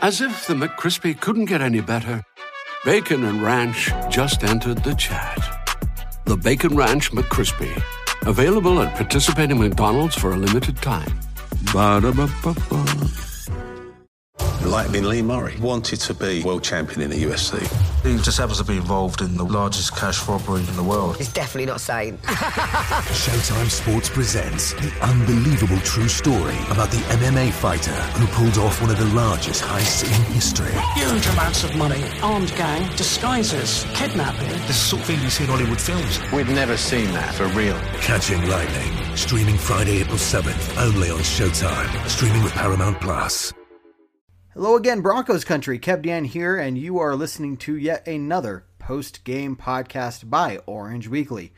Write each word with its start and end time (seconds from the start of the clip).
As 0.00 0.20
if 0.20 0.46
the 0.46 0.54
McCrispy 0.54 1.20
couldn't 1.20 1.46
get 1.46 1.60
any 1.60 1.80
better, 1.80 2.22
Bacon 2.84 3.24
and 3.24 3.42
Ranch 3.42 3.90
just 4.08 4.44
entered 4.44 4.84
the 4.84 4.94
chat. 4.94 5.38
The 6.24 6.36
Bacon 6.36 6.76
Ranch 6.76 7.10
McCrispy, 7.10 7.82
available 8.24 8.80
at 8.80 8.94
participating 8.94 9.58
McDonald's 9.58 10.14
for 10.14 10.30
a 10.30 10.36
limited 10.36 10.76
time. 10.76 11.18
Ba-da-ba-ba-ba. 11.72 12.84
Lee 15.00 15.22
Murray, 15.22 15.56
wanted 15.58 15.98
to 16.00 16.14
be 16.14 16.44
world 16.44 16.62
champion 16.62 17.00
in 17.00 17.10
the 17.10 17.20
UFC. 17.24 17.87
He 18.02 18.16
just 18.18 18.38
happens 18.38 18.58
to 18.58 18.64
be 18.64 18.76
involved 18.76 19.20
in 19.20 19.36
the 19.36 19.44
largest 19.44 19.96
cash 19.96 20.26
robbery 20.28 20.60
in 20.60 20.76
the 20.76 20.82
world. 20.82 21.16
He's 21.16 21.32
definitely 21.32 21.66
not 21.66 21.80
sane. 21.80 22.16
Showtime 22.22 23.68
Sports 23.68 24.08
presents 24.08 24.72
the 24.74 24.92
unbelievable 25.02 25.78
true 25.80 26.08
story 26.08 26.56
about 26.70 26.90
the 26.90 26.98
MMA 27.18 27.52
fighter 27.52 27.90
who 27.90 28.26
pulled 28.28 28.56
off 28.58 28.80
one 28.80 28.90
of 28.90 28.98
the 28.98 29.06
largest 29.16 29.62
heists 29.62 30.04
in 30.04 30.32
history. 30.32 30.72
Huge 30.94 31.26
amounts 31.28 31.64
of 31.64 31.74
money, 31.76 32.04
armed 32.22 32.54
gang, 32.56 32.88
disguises, 32.96 33.84
kidnapping. 33.94 34.48
This 34.48 34.60
is 34.60 34.66
the 34.66 34.72
sort 34.74 35.02
of 35.02 35.06
thing 35.08 35.20
you 35.20 35.30
see 35.30 35.44
in 35.44 35.50
Hollywood 35.50 35.80
films. 35.80 36.20
We've 36.32 36.48
never 36.48 36.76
seen 36.76 37.12
that 37.12 37.34
for 37.34 37.46
real. 37.48 37.78
Catching 38.00 38.48
Lightning, 38.48 39.16
streaming 39.16 39.58
Friday, 39.58 40.00
April 40.00 40.18
7th, 40.18 40.80
only 40.80 41.10
on 41.10 41.18
Showtime, 41.18 42.08
streaming 42.08 42.42
with 42.42 42.52
Paramount 42.52 43.00
Plus. 43.00 43.52
Hello 44.58 44.74
again, 44.74 45.02
Broncos 45.02 45.44
country. 45.44 45.78
Kev 45.78 46.02
Dan 46.02 46.24
here, 46.24 46.56
and 46.56 46.76
you 46.76 46.98
are 46.98 47.14
listening 47.14 47.56
to 47.58 47.76
yet 47.76 48.04
another 48.08 48.64
post 48.80 49.22
game 49.22 49.54
podcast 49.54 50.28
by 50.28 50.58
Orange 50.66 51.06
Weekly. 51.06 51.52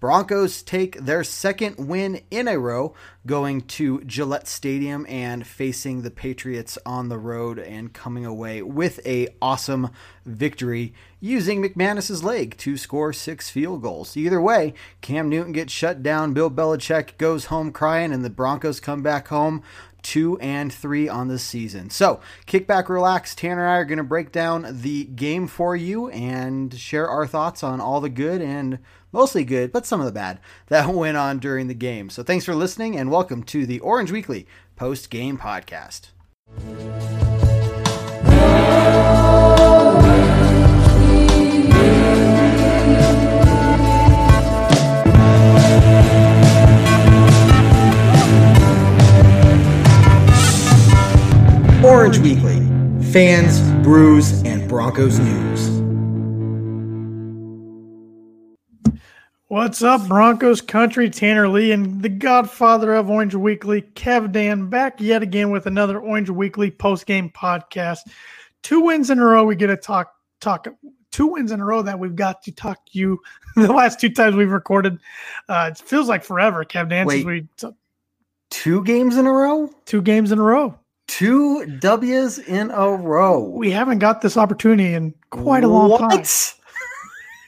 Broncos 0.00 0.62
take 0.62 0.98
their 0.98 1.22
second 1.22 1.76
win 1.76 2.22
in 2.30 2.48
a 2.48 2.58
row, 2.58 2.94
going 3.26 3.60
to 3.62 4.02
Gillette 4.04 4.48
Stadium 4.48 5.04
and 5.06 5.46
facing 5.46 6.00
the 6.00 6.10
Patriots 6.10 6.78
on 6.86 7.10
the 7.10 7.18
road 7.18 7.58
and 7.58 7.92
coming 7.92 8.24
away 8.24 8.62
with 8.62 9.06
a 9.06 9.28
awesome 9.42 9.90
victory 10.24 10.94
using 11.20 11.62
McManus's 11.62 12.24
leg 12.24 12.56
to 12.58 12.78
score 12.78 13.12
six 13.12 13.50
field 13.50 13.82
goals. 13.82 14.16
Either 14.16 14.40
way, 14.40 14.72
Cam 15.02 15.28
Newton 15.28 15.52
gets 15.52 15.74
shut 15.74 16.02
down, 16.02 16.32
Bill 16.32 16.50
Belichick 16.50 17.18
goes 17.18 17.46
home 17.46 17.70
crying, 17.70 18.14
and 18.14 18.24
the 18.24 18.30
Broncos 18.30 18.80
come 18.80 19.02
back 19.02 19.28
home 19.28 19.62
two 20.06 20.38
and 20.38 20.72
three 20.72 21.08
on 21.08 21.26
the 21.26 21.38
season. 21.38 21.90
So 21.90 22.20
kick 22.46 22.68
back, 22.68 22.88
relax. 22.88 23.34
Tanner 23.34 23.62
and 23.62 23.72
I 23.72 23.76
are 23.78 23.84
going 23.84 23.98
to 23.98 24.04
break 24.04 24.30
down 24.30 24.64
the 24.70 25.04
game 25.04 25.48
for 25.48 25.74
you 25.74 26.08
and 26.10 26.72
share 26.78 27.08
our 27.08 27.26
thoughts 27.26 27.64
on 27.64 27.80
all 27.80 28.00
the 28.00 28.08
good 28.08 28.40
and 28.40 28.78
mostly 29.10 29.44
good, 29.44 29.72
but 29.72 29.84
some 29.84 29.98
of 29.98 30.06
the 30.06 30.12
bad 30.12 30.38
that 30.68 30.88
went 30.94 31.16
on 31.16 31.40
during 31.40 31.66
the 31.66 31.74
game. 31.74 32.08
So 32.08 32.22
thanks 32.22 32.44
for 32.44 32.54
listening 32.54 32.96
and 32.96 33.10
welcome 33.10 33.42
to 33.44 33.66
the 33.66 33.80
Orange 33.80 34.12
Weekly 34.12 34.46
post 34.76 35.10
game 35.10 35.38
podcast. 35.38 36.10
Fans, 53.16 53.62
brews, 53.82 54.42
and 54.42 54.68
Broncos 54.68 55.18
news. 55.18 55.70
What's 59.46 59.82
up, 59.82 60.06
Broncos 60.06 60.60
country? 60.60 61.08
Tanner 61.08 61.48
Lee 61.48 61.72
and 61.72 62.02
the 62.02 62.10
godfather 62.10 62.92
of 62.92 63.08
Orange 63.08 63.34
Weekly, 63.34 63.80
Kev 63.80 64.32
Dan, 64.32 64.68
back 64.68 65.00
yet 65.00 65.22
again 65.22 65.50
with 65.50 65.64
another 65.64 65.98
Orange 65.98 66.28
Weekly 66.28 66.70
post 66.70 67.06
game 67.06 67.30
podcast. 67.30 68.00
Two 68.62 68.82
wins 68.82 69.08
in 69.08 69.18
a 69.18 69.24
row. 69.24 69.44
We 69.44 69.56
get 69.56 69.68
to 69.68 69.78
talk 69.78 70.12
talk. 70.42 70.68
Two 71.10 71.28
wins 71.28 71.52
in 71.52 71.60
a 71.62 71.64
row 71.64 71.80
that 71.80 71.98
we've 71.98 72.16
got 72.16 72.42
to 72.42 72.52
talk 72.52 72.84
to 72.84 72.98
you. 72.98 73.18
the 73.56 73.72
last 73.72 73.98
two 73.98 74.10
times 74.10 74.36
we've 74.36 74.52
recorded, 74.52 74.98
uh, 75.48 75.70
it 75.72 75.78
feels 75.78 76.06
like 76.06 76.22
forever, 76.22 76.66
Kev 76.66 76.90
Dan. 76.90 77.06
Wait. 77.06 77.24
We 77.24 77.48
t- 77.56 77.68
Two 78.50 78.84
games 78.84 79.16
in 79.16 79.24
a 79.26 79.32
row? 79.32 79.70
two 79.86 80.02
games 80.02 80.32
in 80.32 80.38
a 80.38 80.42
row. 80.42 80.78
Two 81.06 81.64
W's 81.78 82.38
in 82.38 82.70
a 82.72 82.90
row. 82.90 83.40
We 83.40 83.70
haven't 83.70 84.00
got 84.00 84.20
this 84.22 84.36
opportunity 84.36 84.94
in 84.94 85.14
quite 85.30 85.64
a 85.64 85.68
long 85.68 85.98
time. 86.10 86.24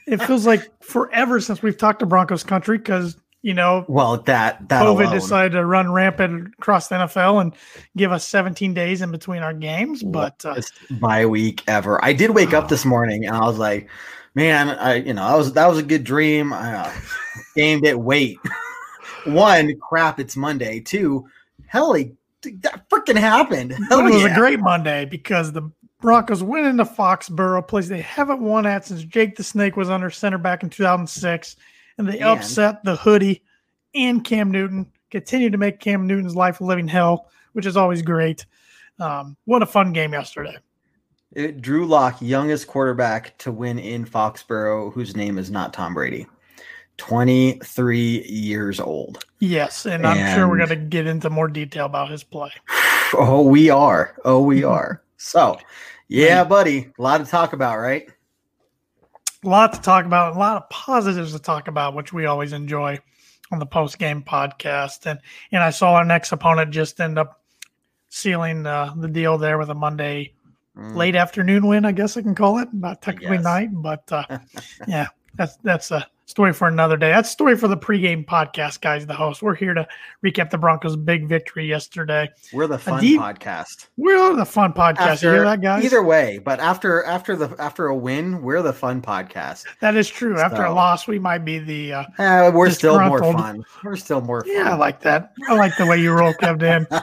It 0.07 0.17
feels 0.23 0.47
like 0.47 0.67
forever 0.81 1.39
since 1.39 1.61
we've 1.61 1.77
talked 1.77 1.99
to 1.99 2.07
Broncos 2.07 2.43
country 2.43 2.79
because 2.79 3.15
you 3.43 3.53
know 3.53 3.85
Well, 3.87 4.17
that 4.23 4.67
that 4.69 4.81
COVID 4.83 5.01
alone. 5.01 5.13
decided 5.13 5.51
to 5.51 5.63
run 5.65 5.91
rampant 5.91 6.47
across 6.57 6.87
the 6.87 6.95
NFL 6.95 7.41
and 7.41 7.53
give 7.95 8.11
us 8.11 8.27
17 8.27 8.73
days 8.73 9.03
in 9.03 9.11
between 9.11 9.43
our 9.43 9.53
games. 9.53 10.01
But 10.01 10.43
uh, 10.45 10.61
bye 10.99 11.27
week 11.27 11.61
ever. 11.67 12.03
I 12.03 12.13
did 12.13 12.31
wake 12.31 12.55
up 12.55 12.69
this 12.69 12.85
morning 12.85 13.23
and 13.27 13.35
I 13.35 13.41
was 13.41 13.59
like, 13.59 13.87
man, 14.33 14.69
I 14.71 14.95
you 14.95 15.13
know, 15.13 15.21
I 15.21 15.35
was 15.35 15.53
that 15.53 15.67
was 15.69 15.77
a 15.77 15.83
good 15.83 16.03
dream. 16.05 16.53
I 16.53 16.73
uh, 16.73 16.91
gamed 17.55 17.85
it. 17.85 17.99
Wait, 17.99 18.39
one, 19.25 19.75
crap, 19.79 20.19
it's 20.19 20.35
Monday. 20.35 20.79
Two, 20.79 21.27
hell, 21.67 21.93
he- 21.93 22.13
that 22.41 22.89
freaking 22.89 23.17
happened. 23.17 23.73
Hell 23.89 23.99
it 23.99 24.13
was 24.13 24.23
yeah. 24.23 24.33
a 24.33 24.35
great 24.35 24.59
Monday 24.59 25.05
because 25.05 25.51
the 25.51 25.69
Broncos 26.01 26.41
went 26.41 26.65
into 26.65 26.85
Foxborough, 26.85 27.67
place 27.67 27.87
they 27.87 28.01
haven't 28.01 28.41
won 28.41 28.65
at 28.65 28.85
since 28.85 29.03
Jake 29.03 29.35
the 29.35 29.43
Snake 29.43 29.75
was 29.75 29.89
under 29.89 30.09
center 30.09 30.37
back 30.37 30.63
in 30.63 30.69
2006, 30.69 31.55
and 31.97 32.07
they 32.07 32.19
And- 32.19 32.29
upset 32.29 32.83
the 32.83 32.95
hoodie 32.95 33.43
and 33.93 34.23
Cam 34.23 34.51
Newton. 34.51 34.89
Continue 35.11 35.49
to 35.49 35.57
make 35.57 35.79
Cam 35.79 36.07
Newton's 36.07 36.35
life 36.35 36.61
a 36.61 36.63
living 36.63 36.87
hell, 36.87 37.27
which 37.53 37.65
is 37.65 37.75
always 37.75 38.01
great. 38.01 38.45
Um, 38.99 39.35
what 39.45 39.61
a 39.63 39.65
fun 39.65 39.91
game 39.91 40.13
yesterday. 40.13 40.57
It- 41.33 41.61
Drew 41.61 41.85
Lock, 41.85 42.21
youngest 42.21 42.67
quarterback 42.67 43.37
to 43.39 43.51
win 43.51 43.77
in 43.79 44.05
Foxborough, 44.05 44.93
whose 44.93 45.15
name 45.15 45.37
is 45.37 45.51
not 45.51 45.73
Tom 45.73 45.93
Brady. 45.93 46.27
23 46.99 48.25
years 48.27 48.79
old. 48.79 49.25
Yes, 49.39 49.85
and 49.85 50.05
I'm 50.05 50.35
sure 50.35 50.47
we're 50.47 50.57
going 50.57 50.69
to 50.69 50.75
get 50.75 51.07
into 51.07 51.29
more 51.29 51.47
detail 51.47 51.85
about 51.85 52.09
his 52.11 52.23
play. 52.23 52.51
Oh, 53.11 53.41
we 53.41 53.71
are. 53.71 54.15
Oh, 54.23 54.43
we 54.43 54.63
are. 54.75 55.01
So, 55.17 55.57
yeah, 56.09 56.43
buddy, 56.43 56.91
a 56.99 57.01
lot 57.01 57.17
to 57.17 57.25
talk 57.25 57.53
about, 57.53 57.79
right? 57.79 58.07
a 59.43 59.47
lot 59.49 59.73
to 59.73 59.81
talk 59.81 60.05
about, 60.05 60.35
a 60.35 60.39
lot 60.39 60.57
of 60.57 60.69
positives 60.69 61.33
to 61.33 61.39
talk 61.39 61.67
about, 61.67 61.95
which 61.95 62.13
we 62.13 62.27
always 62.27 62.53
enjoy 62.53 62.99
on 63.51 63.57
the 63.57 63.65
post 63.65 63.97
game 63.97 64.21
podcast. 64.21 65.07
And 65.07 65.19
and 65.51 65.63
I 65.63 65.71
saw 65.71 65.93
our 65.95 66.05
next 66.05 66.31
opponent 66.31 66.69
just 66.69 67.01
end 67.01 67.17
up 67.17 67.41
sealing 68.09 68.67
uh, 68.67 68.93
the 68.95 69.07
deal 69.07 69.39
there 69.39 69.57
with 69.57 69.69
a 69.71 69.75
Monday 69.75 70.33
Mm. 70.77 70.95
late 70.95 71.15
afternoon 71.15 71.65
win, 71.67 71.83
I 71.83 71.91
guess 71.91 72.15
I 72.15 72.21
can 72.21 72.35
call 72.35 72.59
it, 72.59 72.69
not 72.71 73.01
technically 73.01 73.39
night, 73.39 73.69
but 73.73 74.03
uh, 74.11 74.23
yeah, 74.87 75.07
that's 75.35 75.57
that's 75.57 75.91
a 75.91 76.07
story 76.29 76.53
for 76.53 76.67
another 76.67 76.95
day. 76.95 77.09
That's 77.09 77.29
story 77.29 77.57
for 77.57 77.67
the 77.67 77.75
pregame 77.75 78.23
podcast, 78.23 78.81
guys. 78.81 79.07
The 79.07 79.15
host, 79.15 79.41
we're 79.41 79.55
here 79.55 79.73
to 79.73 79.87
recap 80.23 80.51
the 80.51 80.59
Broncos' 80.59 80.95
big 80.95 81.27
victory 81.27 81.65
yesterday. 81.67 82.29
We're 82.53 82.67
the 82.67 82.77
fun 82.77 83.01
deep- 83.01 83.19
podcast. 83.19 83.87
We're 83.97 84.35
the 84.35 84.45
fun 84.45 84.73
podcast. 84.73 85.23
you 85.23 85.31
hear 85.31 85.43
that, 85.43 85.61
guys? 85.61 85.83
Either 85.83 86.03
way, 86.03 86.37
but 86.37 86.59
after 86.59 87.03
after 87.03 87.35
the 87.35 87.55
after 87.59 87.87
a 87.87 87.95
win, 87.95 88.43
we're 88.43 88.61
the 88.61 88.71
fun 88.71 89.01
podcast. 89.01 89.65
that 89.81 89.95
is 89.95 90.07
true. 90.07 90.37
After 90.39 90.63
a 90.63 90.73
loss, 90.73 91.07
we 91.07 91.17
might 91.17 91.43
be 91.43 91.57
the 91.57 91.93
uh, 91.93 92.03
Uh, 92.19 92.51
we're 92.53 92.69
still 92.69 92.99
more 93.01 93.19
fun. 93.19 93.65
We're 93.83 93.95
still 93.95 94.21
more 94.21 94.41
fun. 94.41 94.53
Yeah, 94.53 94.73
I 94.73 94.75
like 94.75 95.01
that. 95.01 95.33
I 95.47 95.55
like 95.55 95.75
the 95.77 95.87
way 95.87 95.99
you 95.99 96.13
roll, 96.13 96.33
Kevin. 96.33 96.87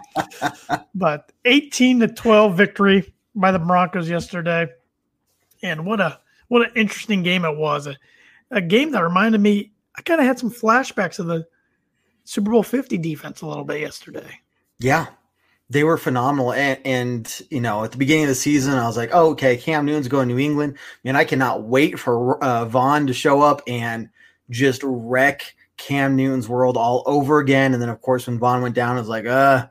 But 0.95 1.31
18 1.45 2.01
to 2.01 2.09
12 2.09 2.57
victory 2.57 3.13
by 3.35 3.53
the 3.53 3.59
Broncos 3.59 4.09
yesterday. 4.09 4.67
And 5.63 5.85
what 5.85 6.01
a 6.01 6.21
what 6.49 6.63
an 6.63 6.73
interesting 6.77 7.23
game 7.23 7.45
it 7.45 7.57
was. 7.57 7.89
A 8.51 8.61
game 8.61 8.93
that 8.93 9.03
reminded 9.03 9.41
me, 9.41 9.73
I 9.97 10.03
kind 10.03 10.21
of 10.21 10.27
had 10.27 10.39
some 10.39 10.51
flashbacks 10.51 11.19
of 11.19 11.27
the 11.27 11.47
Super 12.25 12.51
Bowl 12.51 12.62
50 12.62 12.99
defense 12.99 13.41
a 13.41 13.47
little 13.47 13.65
bit 13.65 13.81
yesterday. 13.81 14.41
Yeah, 14.79 15.07
they 15.71 15.84
were 15.84 15.97
phenomenal. 15.97 16.53
And, 16.53 16.79
and 16.84 17.43
you 17.51 17.61
know, 17.61 17.84
at 17.84 17.93
the 17.93 17.99
beginning 17.99 18.25
of 18.25 18.29
the 18.29 18.34
season, 18.34 18.75
I 18.75 18.87
was 18.87 18.97
like, 18.97 19.10
oh, 19.13 19.31
okay, 19.31 19.57
Cam 19.57 19.84
Newton's 19.84 20.09
going 20.09 20.28
to 20.28 20.34
New 20.34 20.41
England. 20.41 20.77
Man, 21.04 21.16
I 21.16 21.25
cannot 21.25 21.65
wait 21.65 21.98
for 21.98 22.43
uh, 22.43 22.65
Von 22.66 23.07
to 23.07 23.13
show 23.13 23.41
up 23.43 23.63
and 23.66 24.09
just 24.51 24.83
wreck 24.84 25.54
Cam 25.77 26.16
Newton's 26.16 26.48
world 26.48 26.77
all 26.77 27.03
over 27.07 27.39
again. 27.39 27.72
And 27.72 27.83
then, 27.83 27.89
of 27.89 28.01
course, 28.01 28.27
when 28.27 28.39
Von 28.39 28.63
went 28.63 28.75
down, 28.75 28.97
I 28.97 29.01
was 29.01 29.09
like, 29.09 29.27
uh, 29.27 29.66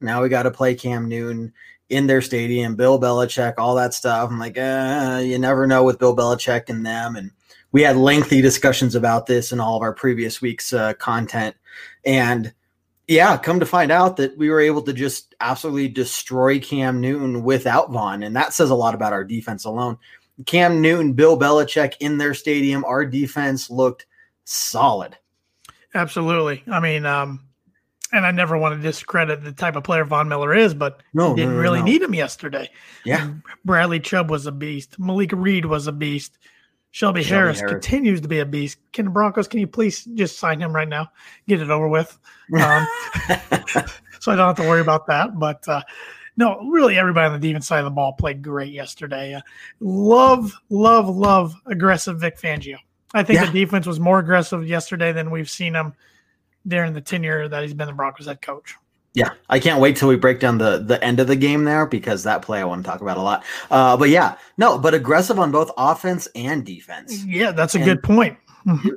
now 0.00 0.22
we 0.22 0.28
got 0.28 0.44
to 0.44 0.50
play 0.50 0.74
Cam 0.74 1.08
Newton 1.08 1.52
in 1.88 2.06
their 2.06 2.20
stadium, 2.20 2.74
Bill 2.74 3.00
Belichick, 3.00 3.54
all 3.58 3.76
that 3.76 3.94
stuff. 3.94 4.30
I'm 4.30 4.38
like, 4.38 4.58
uh, 4.58 5.20
you 5.24 5.38
never 5.38 5.66
know 5.66 5.84
with 5.84 5.98
Bill 5.98 6.16
Belichick 6.16 6.68
and 6.68 6.84
them. 6.84 7.16
And 7.16 7.30
we 7.76 7.82
had 7.82 7.98
lengthy 7.98 8.40
discussions 8.40 8.94
about 8.94 9.26
this 9.26 9.52
in 9.52 9.60
all 9.60 9.76
of 9.76 9.82
our 9.82 9.92
previous 9.92 10.40
week's 10.40 10.72
uh, 10.72 10.94
content. 10.94 11.54
And 12.06 12.54
yeah, 13.06 13.36
come 13.36 13.60
to 13.60 13.66
find 13.66 13.92
out 13.92 14.16
that 14.16 14.34
we 14.38 14.48
were 14.48 14.62
able 14.62 14.80
to 14.80 14.94
just 14.94 15.34
absolutely 15.40 15.88
destroy 15.88 16.58
Cam 16.58 17.02
Newton 17.02 17.44
without 17.44 17.90
Von. 17.90 18.22
And 18.22 18.34
that 18.34 18.54
says 18.54 18.70
a 18.70 18.74
lot 18.74 18.94
about 18.94 19.12
our 19.12 19.24
defense 19.24 19.66
alone. 19.66 19.98
Cam 20.46 20.80
Newton, 20.80 21.12
Bill 21.12 21.38
Belichick 21.38 21.96
in 22.00 22.16
their 22.16 22.32
stadium, 22.32 22.82
our 22.86 23.04
defense 23.04 23.68
looked 23.68 24.06
solid. 24.44 25.18
Absolutely. 25.94 26.62
I 26.72 26.80
mean, 26.80 27.04
um, 27.04 27.46
and 28.10 28.24
I 28.24 28.30
never 28.30 28.56
want 28.56 28.74
to 28.74 28.80
discredit 28.80 29.44
the 29.44 29.52
type 29.52 29.76
of 29.76 29.84
player 29.84 30.06
Von 30.06 30.30
Miller 30.30 30.54
is, 30.54 30.72
but 30.72 31.02
No, 31.12 31.36
didn't 31.36 31.50
no, 31.50 31.56
no, 31.56 31.62
really 31.62 31.80
no. 31.80 31.84
need 31.84 32.00
him 32.00 32.14
yesterday. 32.14 32.70
Yeah. 33.04 33.34
Bradley 33.66 34.00
Chubb 34.00 34.30
was 34.30 34.46
a 34.46 34.52
beast. 34.52 34.98
Malik 34.98 35.32
Reed 35.34 35.66
was 35.66 35.86
a 35.86 35.92
beast. 35.92 36.38
Shelby, 36.96 37.22
Shelby 37.22 37.34
Harris, 37.34 37.58
Harris. 37.58 37.72
continues 37.72 38.22
to 38.22 38.28
be 38.28 38.38
a 38.38 38.46
beast. 38.46 38.78
Can 38.94 39.04
the 39.04 39.10
Broncos, 39.10 39.46
can 39.46 39.60
you 39.60 39.66
please 39.66 40.06
just 40.14 40.38
sign 40.38 40.58
him 40.58 40.74
right 40.74 40.88
now? 40.88 41.08
Get 41.46 41.60
it 41.60 41.68
over 41.68 41.88
with. 41.88 42.18
Um, 42.58 42.86
so 44.18 44.32
I 44.32 44.36
don't 44.36 44.46
have 44.46 44.56
to 44.56 44.62
worry 44.62 44.80
about 44.80 45.06
that. 45.08 45.38
But 45.38 45.68
uh, 45.68 45.82
no, 46.38 46.58
really, 46.70 46.96
everybody 46.98 47.26
on 47.26 47.38
the 47.38 47.48
defense 47.48 47.66
side 47.66 47.80
of 47.80 47.84
the 47.84 47.90
ball 47.90 48.14
played 48.14 48.40
great 48.40 48.72
yesterday. 48.72 49.34
Uh, 49.34 49.42
love, 49.78 50.54
love, 50.70 51.14
love 51.14 51.54
aggressive 51.66 52.18
Vic 52.18 52.40
Fangio. 52.40 52.78
I 53.12 53.22
think 53.22 53.40
Yeah. 53.40 53.50
the 53.50 53.52
defense 53.52 53.86
was 53.86 54.00
more 54.00 54.18
aggressive 54.20 54.66
yesterday 54.66 55.12
than 55.12 55.30
we've 55.30 55.50
seen 55.50 55.74
him 55.74 55.92
during 56.66 56.94
the 56.94 57.02
tenure 57.02 57.46
that 57.46 57.62
he's 57.62 57.74
been 57.74 57.88
the 57.88 57.92
Broncos 57.92 58.24
head 58.24 58.40
coach. 58.40 58.74
Yeah, 59.16 59.30
I 59.48 59.58
can't 59.58 59.80
wait 59.80 59.96
till 59.96 60.08
we 60.08 60.16
break 60.16 60.40
down 60.40 60.58
the 60.58 60.78
the 60.78 61.02
end 61.02 61.20
of 61.20 61.26
the 61.26 61.36
game 61.36 61.64
there 61.64 61.86
because 61.86 62.22
that 62.24 62.42
play 62.42 62.60
I 62.60 62.64
want 62.64 62.84
to 62.84 62.90
talk 62.90 63.00
about 63.00 63.16
a 63.16 63.22
lot. 63.22 63.44
Uh, 63.70 63.96
but 63.96 64.10
yeah, 64.10 64.36
no, 64.58 64.76
but 64.78 64.92
aggressive 64.92 65.38
on 65.38 65.50
both 65.50 65.70
offense 65.78 66.28
and 66.34 66.66
defense. 66.66 67.24
Yeah, 67.24 67.50
that's 67.52 67.74
a 67.74 67.78
And- 67.78 67.86
good 67.86 68.02
point. 68.02 68.36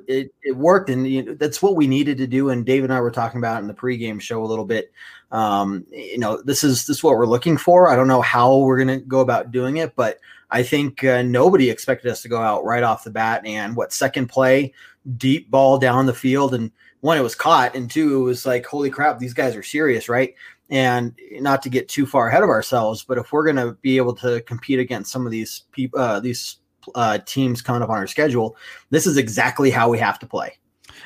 It 0.07 0.33
it 0.43 0.57
worked, 0.57 0.89
and 0.89 1.07
you 1.07 1.23
know, 1.23 1.35
that's 1.35 1.61
what 1.61 1.75
we 1.75 1.85
needed 1.87 2.17
to 2.17 2.25
do. 2.27 2.49
And 2.49 2.65
Dave 2.65 2.83
and 2.83 2.91
I 2.91 2.99
were 2.99 3.11
talking 3.11 3.37
about 3.37 3.57
it 3.57 3.61
in 3.61 3.67
the 3.67 3.73
pregame 3.75 4.19
show 4.19 4.43
a 4.43 4.47
little 4.47 4.65
bit. 4.65 4.91
Um, 5.31 5.85
you 5.91 6.17
know, 6.17 6.41
this 6.41 6.63
is 6.63 6.87
this 6.87 6.97
is 6.97 7.03
what 7.03 7.15
we're 7.15 7.27
looking 7.27 7.55
for. 7.55 7.87
I 7.87 7.95
don't 7.95 8.07
know 8.07 8.21
how 8.21 8.57
we're 8.57 8.79
gonna 8.79 8.99
go 8.99 9.19
about 9.19 9.51
doing 9.51 9.77
it, 9.77 9.95
but 9.95 10.17
I 10.49 10.63
think 10.63 11.03
uh, 11.03 11.21
nobody 11.21 11.69
expected 11.69 12.11
us 12.11 12.23
to 12.23 12.27
go 12.29 12.41
out 12.41 12.65
right 12.65 12.81
off 12.81 13.03
the 13.03 13.11
bat 13.11 13.45
and 13.45 13.75
what 13.75 13.93
second 13.93 14.27
play, 14.27 14.73
deep 15.17 15.51
ball 15.51 15.77
down 15.77 16.07
the 16.07 16.13
field, 16.15 16.55
and 16.55 16.71
one 17.01 17.17
it 17.17 17.21
was 17.21 17.35
caught, 17.35 17.75
and 17.75 17.89
two 17.89 18.21
it 18.21 18.23
was 18.23 18.45
like 18.45 18.65
holy 18.65 18.89
crap, 18.89 19.19
these 19.19 19.33
guys 19.33 19.55
are 19.55 19.63
serious, 19.63 20.09
right? 20.09 20.35
And 20.69 21.17
not 21.39 21.61
to 21.63 21.69
get 21.69 21.89
too 21.89 22.05
far 22.05 22.27
ahead 22.27 22.43
of 22.43 22.49
ourselves, 22.49 23.03
but 23.03 23.17
if 23.17 23.31
we're 23.31 23.45
gonna 23.45 23.73
be 23.81 23.97
able 23.97 24.15
to 24.15 24.41
compete 24.41 24.79
against 24.79 25.11
some 25.11 25.25
of 25.25 25.31
these 25.31 25.63
people, 25.71 25.99
uh, 25.99 26.19
these 26.19 26.57
uh, 26.95 27.19
teams 27.19 27.61
coming 27.61 27.81
up 27.81 27.89
on 27.89 27.97
our 27.97 28.07
schedule, 28.07 28.55
this 28.89 29.07
is 29.07 29.17
exactly 29.17 29.69
how 29.69 29.89
we 29.89 29.97
have 29.97 30.19
to 30.19 30.27
play. 30.27 30.57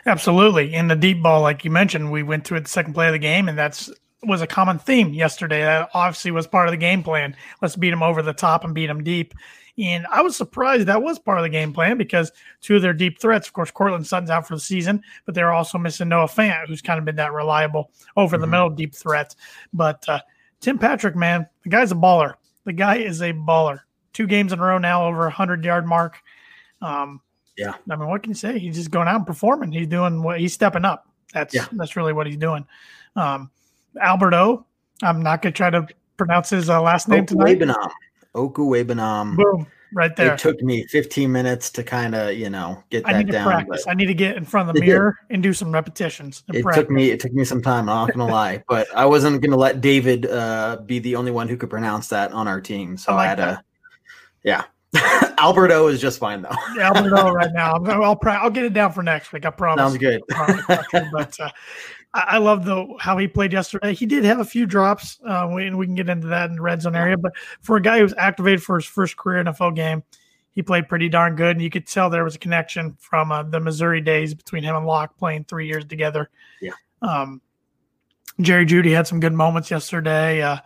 Absolutely. 0.05 0.73
In 0.73 0.87
the 0.87 0.95
deep 0.95 1.21
ball, 1.21 1.41
like 1.41 1.63
you 1.63 1.71
mentioned, 1.71 2.11
we 2.11 2.23
went 2.23 2.45
to 2.45 2.55
it 2.55 2.61
the 2.61 2.69
second 2.69 2.93
play 2.93 3.07
of 3.07 3.13
the 3.13 3.19
game, 3.19 3.47
and 3.47 3.57
that's 3.57 3.91
was 4.25 4.41
a 4.41 4.47
common 4.47 4.79
theme 4.79 5.13
yesterday. 5.13 5.61
That 5.61 5.89
obviously 5.93 6.31
was 6.31 6.47
part 6.47 6.67
of 6.67 6.71
the 6.71 6.77
game 6.77 7.03
plan. 7.03 7.35
Let's 7.61 7.75
beat 7.75 7.89
them 7.89 8.03
over 8.03 8.21
the 8.21 8.33
top 8.33 8.63
and 8.63 8.73
beat 8.73 8.87
them 8.87 9.03
deep. 9.03 9.33
And 9.77 10.05
I 10.07 10.21
was 10.21 10.35
surprised 10.35 10.87
that 10.87 11.01
was 11.01 11.17
part 11.17 11.39
of 11.39 11.43
the 11.43 11.49
game 11.49 11.73
plan 11.73 11.97
because 11.97 12.31
two 12.61 12.75
of 12.75 12.81
their 12.83 12.93
deep 12.93 13.19
threats, 13.19 13.47
of 13.47 13.53
course, 13.53 13.71
Courtland 13.71 14.05
Sutton's 14.05 14.29
out 14.29 14.47
for 14.47 14.55
the 14.55 14.61
season, 14.61 15.01
but 15.25 15.33
they're 15.33 15.51
also 15.51 15.77
missing 15.79 16.09
Noah 16.09 16.27
Fant, 16.27 16.67
who's 16.67 16.81
kind 16.81 16.99
of 16.99 17.05
been 17.05 17.15
that 17.15 17.33
reliable 17.33 17.91
over 18.15 18.37
the 18.37 18.45
middle 18.45 18.69
deep 18.69 18.93
threat. 18.93 19.35
But 19.73 20.07
uh, 20.07 20.19
Tim 20.59 20.77
Patrick, 20.77 21.15
man, 21.15 21.47
the 21.63 21.69
guy's 21.69 21.91
a 21.91 21.95
baller. 21.95 22.35
The 22.65 22.73
guy 22.73 22.97
is 22.97 23.21
a 23.21 23.33
baller. 23.33 23.79
Two 24.13 24.27
games 24.27 24.53
in 24.53 24.59
a 24.59 24.63
row 24.63 24.77
now 24.77 25.07
over 25.07 25.25
a 25.25 25.31
hundred 25.31 25.65
yard 25.65 25.87
mark. 25.87 26.21
Um, 26.81 27.19
Yeah. 27.57 27.73
I 27.89 27.95
mean, 27.95 28.07
what 28.09 28.21
can 28.21 28.29
you 28.29 28.35
say? 28.35 28.59
He's 28.59 28.75
just 28.75 28.91
going 28.91 29.07
out 29.07 29.15
and 29.15 29.27
performing. 29.27 29.71
He's 29.71 29.87
doing 29.87 30.21
what 30.21 30.39
he's 30.39 30.53
stepping 30.53 30.85
up. 30.85 31.07
That's 31.33 31.53
Yeah. 31.53 31.65
that's 31.71 31.95
really 31.95 32.13
what 32.13 32.27
he's 32.27 32.37
doing. 32.37 32.65
Um, 33.15 33.49
I'm 34.01 35.21
not 35.21 35.41
gonna 35.41 35.51
try 35.51 35.69
to 35.69 35.87
pronounce 36.17 36.51
his 36.51 36.69
uh, 36.69 36.81
last 36.81 37.07
name 37.07 37.25
tonight. 37.25 37.59
Okwuegbunam. 37.59 37.91
Okwuegbunam. 38.35 39.35
Boom, 39.37 39.67
right 39.93 40.15
there. 40.15 40.33
It 40.33 40.39
took 40.39 40.61
me 40.61 40.85
15 40.87 41.31
minutes 41.31 41.69
to 41.71 41.83
kind 41.83 42.15
of, 42.15 42.33
you 42.35 42.49
know, 42.49 42.83
get 42.89 43.07
I 43.07 43.13
that 43.13 43.17
need 43.19 43.25
to 43.27 43.31
down. 43.33 43.45
practice. 43.45 43.85
I 43.87 43.93
need 43.93 44.07
to 44.07 44.13
get 44.13 44.35
in 44.37 44.45
front 44.45 44.69
of 44.69 44.75
the 44.75 44.81
did. 44.85 44.87
mirror 44.87 45.15
and 45.29 45.41
do 45.43 45.53
some 45.53 45.71
repetitions. 45.71 46.43
and 46.47 46.57
It 46.57 46.63
practice. 46.63 46.81
took 46.83 46.89
me 46.91 47.11
it 47.11 47.19
took 47.19 47.33
me 47.33 47.43
some 47.45 47.61
time, 47.61 47.89
I'm 47.89 48.07
not 48.07 48.15
gonna 48.17 48.31
lie. 48.31 48.63
But 48.67 48.87
I 48.95 49.05
wasn't 49.05 49.41
gonna 49.41 49.57
let 49.57 49.81
David 49.81 50.25
uh, 50.25 50.77
be 50.85 50.99
the 50.99 51.15
only 51.15 51.31
one 51.31 51.47
who 51.47 51.57
could 51.57 51.69
pronounce 51.69 52.07
that 52.09 52.31
on 52.31 52.47
our 52.47 52.59
team. 52.61 52.97
So 52.97 53.13
I 53.13 53.23
I, 53.23 53.27
had 53.27 53.37
that. 53.39 53.55
to 53.57 53.63
yeah. 54.43 54.63
Alberto 55.39 55.87
is 55.87 55.99
just 55.99 56.19
fine 56.19 56.41
though. 56.43 56.49
Yeah, 56.77 56.91
Alberto 56.93 57.31
right 57.31 57.51
now. 57.53 57.73
I'm, 57.75 57.89
I'll 57.89 58.19
I'll 58.25 58.49
get 58.51 58.63
it 58.65 58.73
down 58.73 58.91
for 58.93 59.01
next 59.01 59.33
week. 59.33 59.43
I 59.45 59.49
promise. 59.49 59.81
Sounds 59.81 59.97
good. 59.97 60.21
but 61.11 61.39
uh, 61.39 61.49
I, 62.13 62.37
love 62.37 62.63
the 62.63 62.87
how 62.99 63.17
he 63.17 63.27
played 63.27 63.53
yesterday. 63.53 63.93
He 63.93 64.05
did 64.05 64.23
have 64.23 64.39
a 64.39 64.45
few 64.45 64.65
drops, 64.65 65.19
uh, 65.27 65.47
and 65.47 65.77
we 65.77 65.85
can 65.85 65.95
get 65.95 66.09
into 66.09 66.27
that 66.27 66.49
in 66.49 66.57
the 66.57 66.61
red 66.61 66.81
zone 66.81 66.95
area. 66.95 67.17
But 67.17 67.33
for 67.61 67.77
a 67.77 67.81
guy 67.81 67.97
who 67.97 68.03
was 68.03 68.13
activated 68.17 68.61
for 68.61 68.75
his 68.75 68.85
first 68.85 69.17
career 69.17 69.43
NFL 69.43 69.75
game, 69.75 70.03
he 70.51 70.61
played 70.61 70.87
pretty 70.87 71.09
darn 71.09 71.35
good, 71.35 71.55
and 71.55 71.61
you 71.61 71.71
could 71.71 71.87
tell 71.87 72.09
there 72.09 72.23
was 72.23 72.35
a 72.35 72.39
connection 72.39 72.95
from 72.99 73.31
uh, 73.31 73.43
the 73.43 73.59
Missouri 73.59 74.01
days 74.01 74.35
between 74.35 74.63
him 74.63 74.75
and 74.75 74.85
Lock 74.85 75.17
playing 75.17 75.45
three 75.45 75.67
years 75.67 75.85
together. 75.85 76.29
Yeah. 76.61 76.73
Um, 77.01 77.41
Jerry 78.41 78.65
Jeudy 78.65 78.93
had 78.93 79.07
some 79.07 79.19
good 79.19 79.33
moments 79.33 79.71
yesterday. 79.71 80.41
Uh, 80.41 80.57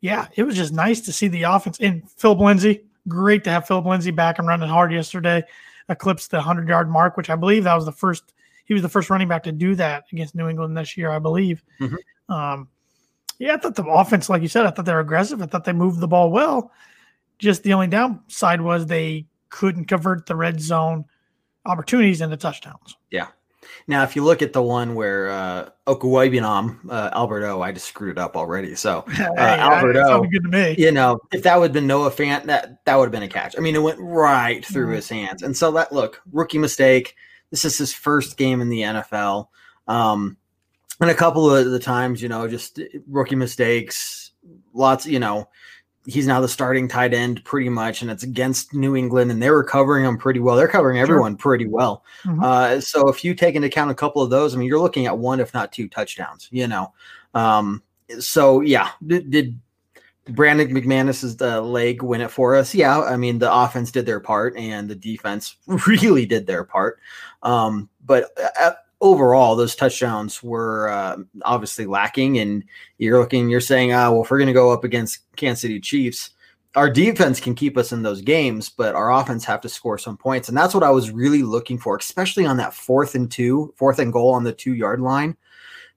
yeah, 0.00 0.28
it 0.34 0.42
was 0.42 0.56
just 0.56 0.72
nice 0.72 1.00
to 1.02 1.12
see 1.12 1.28
the 1.28 1.42
offense. 1.42 1.78
And 1.80 2.10
Phillip 2.12 2.38
Lindsay, 2.38 2.84
great 3.08 3.44
to 3.44 3.50
have 3.50 3.66
Phillip 3.66 3.86
Lindsay 3.86 4.10
back 4.10 4.38
and 4.38 4.48
running 4.48 4.68
hard 4.68 4.92
yesterday. 4.92 5.42
Eclipsed 5.88 6.30
the 6.30 6.38
100 6.38 6.68
yard 6.68 6.88
mark, 6.88 7.16
which 7.16 7.30
I 7.30 7.36
believe 7.36 7.64
that 7.64 7.74
was 7.74 7.84
the 7.84 7.92
first, 7.92 8.32
he 8.70 8.74
was 8.74 8.82
the 8.84 8.88
first 8.88 9.10
running 9.10 9.26
back 9.26 9.42
to 9.42 9.50
do 9.50 9.74
that 9.74 10.04
against 10.12 10.36
New 10.36 10.46
England 10.48 10.76
this 10.76 10.96
year, 10.96 11.10
I 11.10 11.18
believe. 11.18 11.60
Mhm. 11.80 11.96
Um, 12.28 12.68
yeah, 13.40 13.54
I 13.54 13.56
thought 13.56 13.74
the 13.74 13.84
offense, 13.84 14.28
like 14.30 14.42
you 14.42 14.46
said, 14.48 14.64
I 14.64 14.70
thought 14.70 14.84
they 14.84 14.94
were 14.94 15.00
aggressive. 15.00 15.42
I 15.42 15.46
thought 15.46 15.64
they 15.64 15.72
moved 15.72 15.98
the 15.98 16.06
ball 16.06 16.30
well. 16.30 16.70
Just 17.40 17.64
the 17.64 17.72
only 17.72 17.88
downside 17.88 18.60
was 18.60 18.86
they 18.86 19.26
couldn't 19.48 19.86
convert 19.86 20.26
the 20.26 20.36
red 20.36 20.60
zone 20.60 21.04
opportunities 21.66 22.20
into 22.20 22.36
touchdowns. 22.36 22.96
Yeah. 23.10 23.26
Now, 23.88 24.04
if 24.04 24.14
you 24.14 24.22
look 24.22 24.40
at 24.40 24.52
the 24.52 24.62
one 24.62 24.94
where 24.94 25.30
uh, 25.30 25.70
Okwuegbunam, 25.88 26.78
uh, 26.88 27.10
Alberto, 27.12 27.60
I 27.60 27.72
just 27.72 27.86
screwed 27.88 28.12
it 28.12 28.18
up 28.18 28.36
already. 28.36 28.76
So 28.76 29.04
uh, 29.18 29.34
Alberto, 29.36 30.04
sounded 30.06 30.30
good 30.30 30.44
to 30.44 30.48
me. 30.48 30.76
you 30.78 30.92
know, 30.92 31.18
if 31.32 31.42
that 31.42 31.56
would 31.58 31.64
have 31.70 31.72
been 31.72 31.88
Noah 31.88 32.12
Fant, 32.12 32.44
that 32.44 32.84
that 32.84 32.94
would 32.96 33.06
have 33.06 33.12
been 33.12 33.24
a 33.24 33.28
catch. 33.28 33.56
I 33.58 33.60
mean, 33.60 33.74
it 33.74 33.82
went 33.82 33.98
right 34.00 34.64
through 34.64 34.92
Mhm. 34.92 34.94
his 34.94 35.08
hands, 35.08 35.42
and 35.42 35.56
so 35.56 35.72
that 35.72 35.92
look 35.92 36.22
rookie 36.30 36.58
mistake. 36.58 37.16
This 37.50 37.64
is 37.64 37.78
his 37.78 37.92
first 37.92 38.36
game 38.36 38.60
in 38.60 38.68
the 38.68 38.82
NFL, 38.82 39.48
um, 39.88 40.36
and 41.00 41.10
a 41.10 41.14
couple 41.14 41.54
of 41.54 41.70
the 41.70 41.78
times, 41.78 42.22
you 42.22 42.28
know, 42.28 42.46
just 42.46 42.80
rookie 43.08 43.36
mistakes. 43.36 44.32
Lots, 44.72 45.06
you 45.06 45.18
know, 45.18 45.48
he's 46.06 46.26
now 46.26 46.40
the 46.40 46.48
starting 46.48 46.88
tight 46.88 47.12
end 47.12 47.44
pretty 47.44 47.68
much, 47.68 48.02
and 48.02 48.10
it's 48.10 48.22
against 48.22 48.74
New 48.74 48.96
England, 48.96 49.30
and 49.30 49.42
they 49.42 49.50
were 49.50 49.64
covering 49.64 50.04
him 50.04 50.18
pretty 50.18 50.40
well. 50.40 50.56
They're 50.56 50.68
covering 50.68 50.98
everyone 50.98 51.36
pretty 51.36 51.66
well. 51.66 52.04
Mhm. 52.24 52.42
Uh, 52.42 52.80
so 52.80 53.08
if 53.08 53.24
you 53.24 53.34
take 53.34 53.54
into 53.54 53.68
account 53.68 53.90
a 53.90 53.94
couple 53.94 54.22
of 54.22 54.30
those, 54.30 54.54
I 54.54 54.58
mean, 54.58 54.68
you're 54.68 54.80
looking 54.80 55.06
at 55.06 55.18
one, 55.18 55.40
if 55.40 55.52
not 55.52 55.72
two 55.72 55.88
touchdowns. 55.88 56.48
You 56.50 56.68
know, 56.68 56.92
um, 57.34 57.82
so 58.18 58.60
yeah, 58.60 58.90
did, 59.06 59.30
did 59.30 59.60
Brandon 60.34 60.68
McManus's 60.68 61.40
uh, 61.40 61.60
leg 61.62 62.02
win 62.02 62.20
it 62.20 62.30
for 62.30 62.54
us? 62.54 62.74
Yeah, 62.74 63.00
I 63.00 63.16
mean 63.16 63.38
the 63.38 63.52
offense 63.52 63.90
did 63.90 64.06
their 64.06 64.20
part 64.20 64.56
and 64.56 64.88
the 64.88 64.94
defense 64.94 65.56
really 65.86 66.26
did 66.26 66.46
their 66.46 66.64
part. 66.64 66.98
Um, 67.42 67.88
but 68.04 68.30
uh, 68.60 68.72
overall, 69.00 69.56
those 69.56 69.74
touchdowns 69.74 70.42
were 70.42 70.88
uh, 70.88 71.16
obviously 71.42 71.86
lacking. 71.86 72.38
And 72.38 72.64
you're 72.98 73.18
looking, 73.18 73.48
you're 73.48 73.60
saying, 73.60 73.92
ah, 73.92 74.10
well, 74.10 74.22
if 74.22 74.30
we're 74.30 74.38
going 74.38 74.48
to 74.48 74.52
go 74.52 74.70
up 74.70 74.84
against 74.84 75.20
Kansas 75.36 75.62
City 75.62 75.80
Chiefs, 75.80 76.30
our 76.76 76.88
defense 76.88 77.40
can 77.40 77.54
keep 77.54 77.76
us 77.76 77.90
in 77.92 78.02
those 78.02 78.20
games, 78.20 78.68
but 78.68 78.94
our 78.94 79.12
offense 79.12 79.44
have 79.44 79.60
to 79.62 79.68
score 79.68 79.98
some 79.98 80.16
points. 80.16 80.48
And 80.48 80.56
that's 80.56 80.74
what 80.74 80.84
I 80.84 80.90
was 80.90 81.10
really 81.10 81.42
looking 81.42 81.78
for, 81.78 81.96
especially 81.96 82.46
on 82.46 82.58
that 82.58 82.74
fourth 82.74 83.14
and 83.14 83.30
two, 83.30 83.74
fourth 83.76 83.98
and 83.98 84.12
goal 84.12 84.32
on 84.34 84.44
the 84.44 84.52
two 84.52 84.74
yard 84.74 85.00
line. 85.00 85.36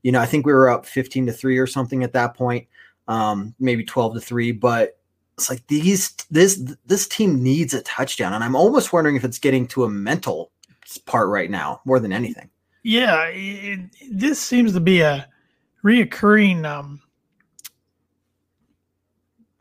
You 0.01 0.12
know, 0.12 0.19
I 0.19 0.25
think 0.25 0.46
we 0.46 0.53
were 0.53 0.69
up 0.69 0.86
15 0.86 1.27
to 1.27 1.34
three 1.34 1.58
or 1.58 1.67
something 1.67 2.03
at 2.03 2.13
that 2.13 2.36
point, 2.36 2.67
um, 3.07 3.53
maybe 3.60 3.83
12 3.83 4.15
to 4.15 4.22
three, 4.22 4.51
but 4.51 4.98
it's 5.38 5.50
like 5.50 5.65
these, 5.67 6.12
this, 6.29 6.62
this 6.86 7.07
team 7.07 7.41
needs 7.41 7.74
a 7.74 7.81
touchdown. 7.81 8.33
And 8.33 8.43
I'm 8.43 8.55
almost 8.55 8.93
wondering 8.93 9.15
if 9.15 9.24
it's 9.24 9.39
getting 9.39 9.67
to 9.69 9.83
a 9.83 9.89
mental 9.89 10.51
part 11.05 11.29
right 11.29 11.50
now 11.50 11.81
more 11.86 12.00
than 12.00 12.13
anything. 12.13 12.50
Yeah, 12.83 13.25
it, 13.27 13.79
this 14.12 14.39
seems 14.39 14.74
to 14.74 14.79
be 14.79 15.01
a 15.01 15.27
reoccurring 15.83 16.65
um, 16.65 17.01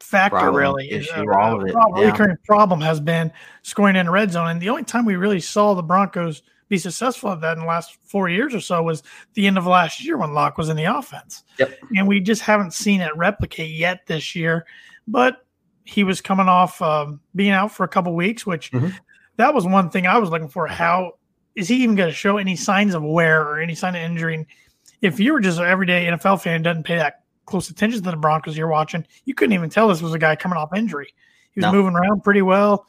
factor, 0.01 0.37
Problem, 0.39 0.57
really. 0.57 0.91
issue, 0.91 1.11
Uh, 1.13 1.39
all 1.39 1.61
of 1.61 1.67
it, 1.67 1.73
problem- 1.73 2.03
yeah. 2.03 2.11
Recurring 2.11 2.37
problem 2.45 2.81
has 2.81 3.01
been 3.01 3.33
scoring 3.63 3.97
in 3.97 4.07
the 4.07 4.13
red 4.13 4.31
zone. 4.31 4.49
And 4.49 4.61
the 4.61 4.69
only 4.69 4.85
time 4.85 5.05
we 5.05 5.17
really 5.17 5.41
saw 5.41 5.75
the 5.75 5.83
Broncos 5.83 6.43
be 6.73 6.79
successful 6.79 7.31
at 7.31 7.41
that 7.43 7.53
in 7.53 7.61
the 7.61 7.67
last 7.69 7.99
four 8.03 8.31
years 8.31 8.55
or 8.55 8.61
so 8.61 8.83
was 8.83 9.03
the 9.35 9.47
end 9.47 9.59
of 9.59 9.67
last 9.67 10.03
year 10.03 10.17
when 10.17 10.33
Lock 10.33 10.57
was 10.57 10.71
in 10.71 10.77
the 10.77 10.85
offense. 10.85 11.45
Yep. 11.59 11.79
And 11.97 12.09
we 12.09 12.19
just 12.19 12.41
haven't 12.41 12.73
seen 12.73 13.03
it 13.03 13.15
replicate 13.15 13.71
yet 13.71 14.07
this 14.07 14.35
year. 14.35 14.65
But 15.07 15.45
he 15.85 16.03
was 16.03 16.23
coming 16.23 16.49
off 16.49 16.81
um, 16.81 17.21
being 17.35 17.51
out 17.51 17.73
for 17.73 17.85
a 17.85 17.89
couple 17.89 18.15
weeks, 18.15 18.47
which 18.47 18.71
Mhm. 18.73 18.95
that 19.37 19.53
was 19.53 19.67
one 19.67 19.91
thing 19.91 20.07
I 20.07 20.17
was 20.17 20.31
looking 20.31 20.49
for. 20.49 20.67
How 20.67 21.13
is 21.57 21.69
he 21.69 21.77
even 21.83 21.95
going 21.95 22.09
to 22.09 22.15
show 22.15 22.39
any 22.39 22.57
signs 22.57 22.95
of 22.95 23.03
wear 23.03 23.43
or 23.43 23.61
any 23.61 23.75
sign 23.75 23.95
of 23.95 24.01
injury? 24.01 24.35
And 24.37 24.47
if 25.03 25.21
you 25.21 25.35
were 25.35 25.41
just 25.41 25.59
an 25.59 25.67
everyday 25.67 26.07
NFL 26.07 26.39
fan 26.39 26.61
who 26.61 26.65
doesn't 26.65 26.85
pay 26.85 26.97
that 26.97 27.25
close 27.45 27.69
attention 27.69 28.03
to 28.03 28.11
the 28.11 28.17
Broncos 28.17 28.57
you're 28.57 28.69
watching, 28.69 29.05
you 29.27 29.35
couldn't 29.35 29.53
even 29.53 29.69
tell 29.69 29.89
this 29.89 30.01
was 30.01 30.15
a 30.15 30.19
guy 30.19 30.37
coming 30.37 30.57
off 30.57 30.75
injury. 30.75 31.13
He 31.51 31.61
was 31.61 31.65
No. 31.71 31.73
moving 31.73 31.95
around 31.95 32.25
pretty 32.25 32.41
well. 32.41 32.87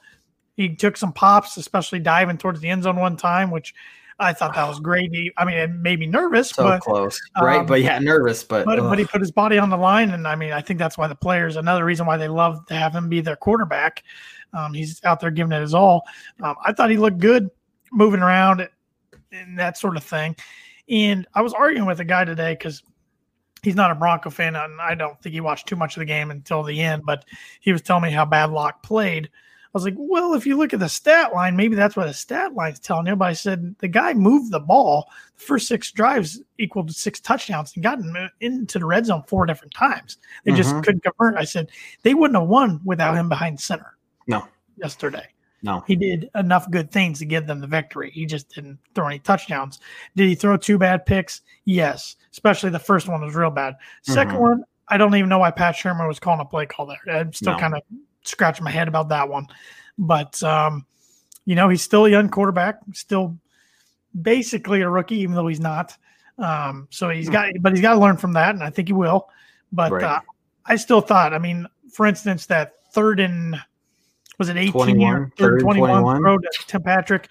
He 0.55 0.75
took 0.75 0.97
some 0.97 1.13
pops, 1.13 1.57
especially 1.57 1.99
diving 1.99 2.37
towards 2.37 2.59
the 2.59 2.69
end 2.69 2.83
zone 2.83 2.97
one 2.97 3.17
time, 3.17 3.51
which 3.51 3.73
I 4.19 4.33
thought 4.33 4.53
that 4.55 4.67
was 4.67 4.79
great. 4.81 5.13
He, 5.13 5.31
I 5.37 5.45
mean, 5.45 5.57
it 5.57 5.71
made 5.71 5.99
me 5.99 6.05
nervous, 6.05 6.49
so 6.49 6.63
but 6.63 6.81
close, 6.81 7.19
right? 7.41 7.59
um, 7.59 7.65
but 7.65 7.81
yeah, 7.81 7.99
nervous, 7.99 8.43
but 8.43 8.65
but, 8.65 8.79
but 8.79 8.99
he 8.99 9.05
put 9.05 9.21
his 9.21 9.31
body 9.31 9.57
on 9.57 9.69
the 9.69 9.77
line, 9.77 10.11
and 10.11 10.27
I 10.27 10.35
mean, 10.35 10.51
I 10.51 10.61
think 10.61 10.79
that's 10.79 10.97
why 10.97 11.07
the 11.07 11.15
players. 11.15 11.55
Another 11.55 11.85
reason 11.85 12.05
why 12.05 12.17
they 12.17 12.27
love 12.27 12.65
to 12.67 12.75
have 12.75 12.93
him 12.93 13.09
be 13.09 13.21
their 13.21 13.35
quarterback. 13.35 14.03
Um, 14.53 14.73
he's 14.73 15.03
out 15.03 15.19
there 15.19 15.31
giving 15.31 15.51
it 15.51 15.61
his 15.61 15.73
all. 15.73 16.03
Um, 16.41 16.55
I 16.63 16.73
thought 16.73 16.91
he 16.91 16.97
looked 16.97 17.17
good, 17.17 17.49
moving 17.91 18.21
around, 18.21 18.67
and 19.31 19.57
that 19.57 19.77
sort 19.77 19.97
of 19.97 20.03
thing. 20.03 20.35
And 20.89 21.25
I 21.33 21.41
was 21.41 21.53
arguing 21.53 21.87
with 21.87 21.99
a 21.99 22.05
guy 22.05 22.25
today 22.25 22.53
because 22.53 22.83
he's 23.63 23.75
not 23.75 23.89
a 23.89 23.95
Bronco 23.95 24.29
fan, 24.29 24.55
and 24.55 24.79
I 24.79 24.93
don't 24.93 25.19
think 25.21 25.33
he 25.33 25.41
watched 25.41 25.67
too 25.67 25.75
much 25.75 25.95
of 25.95 26.01
the 26.01 26.05
game 26.05 26.29
until 26.29 26.61
the 26.61 26.79
end. 26.79 27.03
But 27.05 27.25
he 27.61 27.71
was 27.71 27.81
telling 27.81 28.03
me 28.03 28.11
how 28.11 28.25
bad 28.25 28.51
Lock 28.51 28.83
played. 28.83 29.29
I 29.73 29.77
was 29.77 29.85
like, 29.85 29.95
well, 29.97 30.35
if 30.35 30.45
you 30.45 30.55
look 30.55 30.71
at 30.73 30.79
the 30.79 30.87
stat 30.87 31.33
line, 31.33 31.55
maybe 31.55 31.75
that's 31.75 31.95
what 31.95 32.05
the 32.05 32.13
stat 32.13 32.53
line's 32.53 32.79
telling 32.79 33.07
you. 33.07 33.15
But 33.15 33.29
I 33.29 33.33
said 33.33 33.75
the 33.79 33.87
guy 33.87 34.13
moved 34.13 34.51
the 34.51 34.59
ball. 34.59 35.09
The 35.35 35.43
first 35.43 35.67
six 35.67 35.91
drives 35.91 36.39
equaled 36.59 36.93
six 36.93 37.19
touchdowns 37.19 37.73
and 37.73 37.83
gotten 37.83 38.29
into 38.39 38.77
the 38.77 38.85
red 38.85 39.07
zone 39.07 39.23
four 39.25 39.47
different 39.47 39.73
times. 39.73 40.19
They 40.43 40.51
just 40.53 40.75
Mhm. 40.75 40.83
couldn't 40.83 41.03
convert. 41.03 41.37
I 41.37 41.43
said 41.43 41.71
they 42.03 42.13
wouldn't 42.13 42.39
have 42.39 42.47
won 42.47 42.81
without 42.85 43.17
him 43.17 43.29
behind 43.29 43.59
center 43.59 43.97
no, 44.27 44.47
yesterday. 44.77 45.25
no, 45.63 45.83
He 45.87 45.95
did 45.95 46.29
enough 46.35 46.69
good 46.69 46.91
things 46.91 47.17
to 47.19 47.25
give 47.25 47.47
them 47.47 47.59
the 47.59 47.65
victory. 47.65 48.11
He 48.11 48.27
just 48.27 48.49
didn't 48.53 48.77
throw 48.93 49.07
any 49.07 49.17
touchdowns. 49.17 49.79
Did 50.15 50.27
he 50.29 50.35
throw 50.35 50.55
two 50.55 50.77
bad 50.77 51.03
picks? 51.07 51.41
Yes, 51.65 52.17
especially 52.31 52.69
the 52.69 52.77
first 52.77 53.07
one 53.07 53.21
was 53.21 53.33
real 53.33 53.49
bad. 53.49 53.75
2nd 54.03 54.35
Mhm. 54.35 54.39
one, 54.39 54.63
I 54.89 54.97
don't 54.97 55.15
even 55.15 55.29
know 55.29 55.39
why 55.39 55.49
Pat 55.49 55.73
Shurmur 55.73 56.07
was 56.07 56.19
calling 56.19 56.41
a 56.41 56.45
play 56.45 56.67
call 56.67 56.85
there. 56.85 56.99
I'm 57.09 57.33
still 57.33 57.53
No. 57.53 57.59
kind 57.59 57.73
of 57.73 57.81
scratching 58.23 58.63
my 58.63 58.71
head 58.71 58.87
about 58.87 59.09
that 59.09 59.29
one. 59.29 59.47
But 59.97 60.41
um, 60.43 60.85
you 61.45 61.55
know, 61.55 61.69
he's 61.69 61.81
still 61.81 62.05
a 62.05 62.09
young 62.09 62.29
quarterback, 62.29 62.79
still 62.93 63.37
basically 64.19 64.81
a 64.81 64.89
rookie, 64.89 65.17
even 65.17 65.35
though 65.35 65.47
he's 65.47 65.59
not. 65.59 65.95
Um, 66.37 66.87
so 66.89 67.09
he's 67.09 67.29
got, 67.29 67.51
but 67.61 67.73
he's 67.73 67.81
got 67.81 67.93
to 67.93 67.99
learn 67.99 68.17
from 68.17 68.33
that, 68.33 68.55
and 68.55 68.63
I 68.63 68.69
think 68.69 68.87
he 68.87 68.93
will. 68.93 69.29
But 69.71 69.91
Right. 69.91 70.03
uh, 70.03 70.19
I 70.65 70.75
still 70.77 71.01
thought, 71.01 71.33
I 71.33 71.37
mean, 71.39 71.67
for 71.91 72.05
instance, 72.05 72.45
that 72.47 72.73
third 72.91 73.19
and 73.19 73.55
was 74.39 74.49
it 74.49 74.57
18 74.57 74.71
21, 74.71 74.99
year, 74.99 75.31
third 75.37 75.51
third 75.51 75.59
21 75.61 75.89
21. 76.01 76.21
throw 76.21 76.37
to 76.39 76.49
Tim 76.67 76.81
Patrick, 76.83 77.27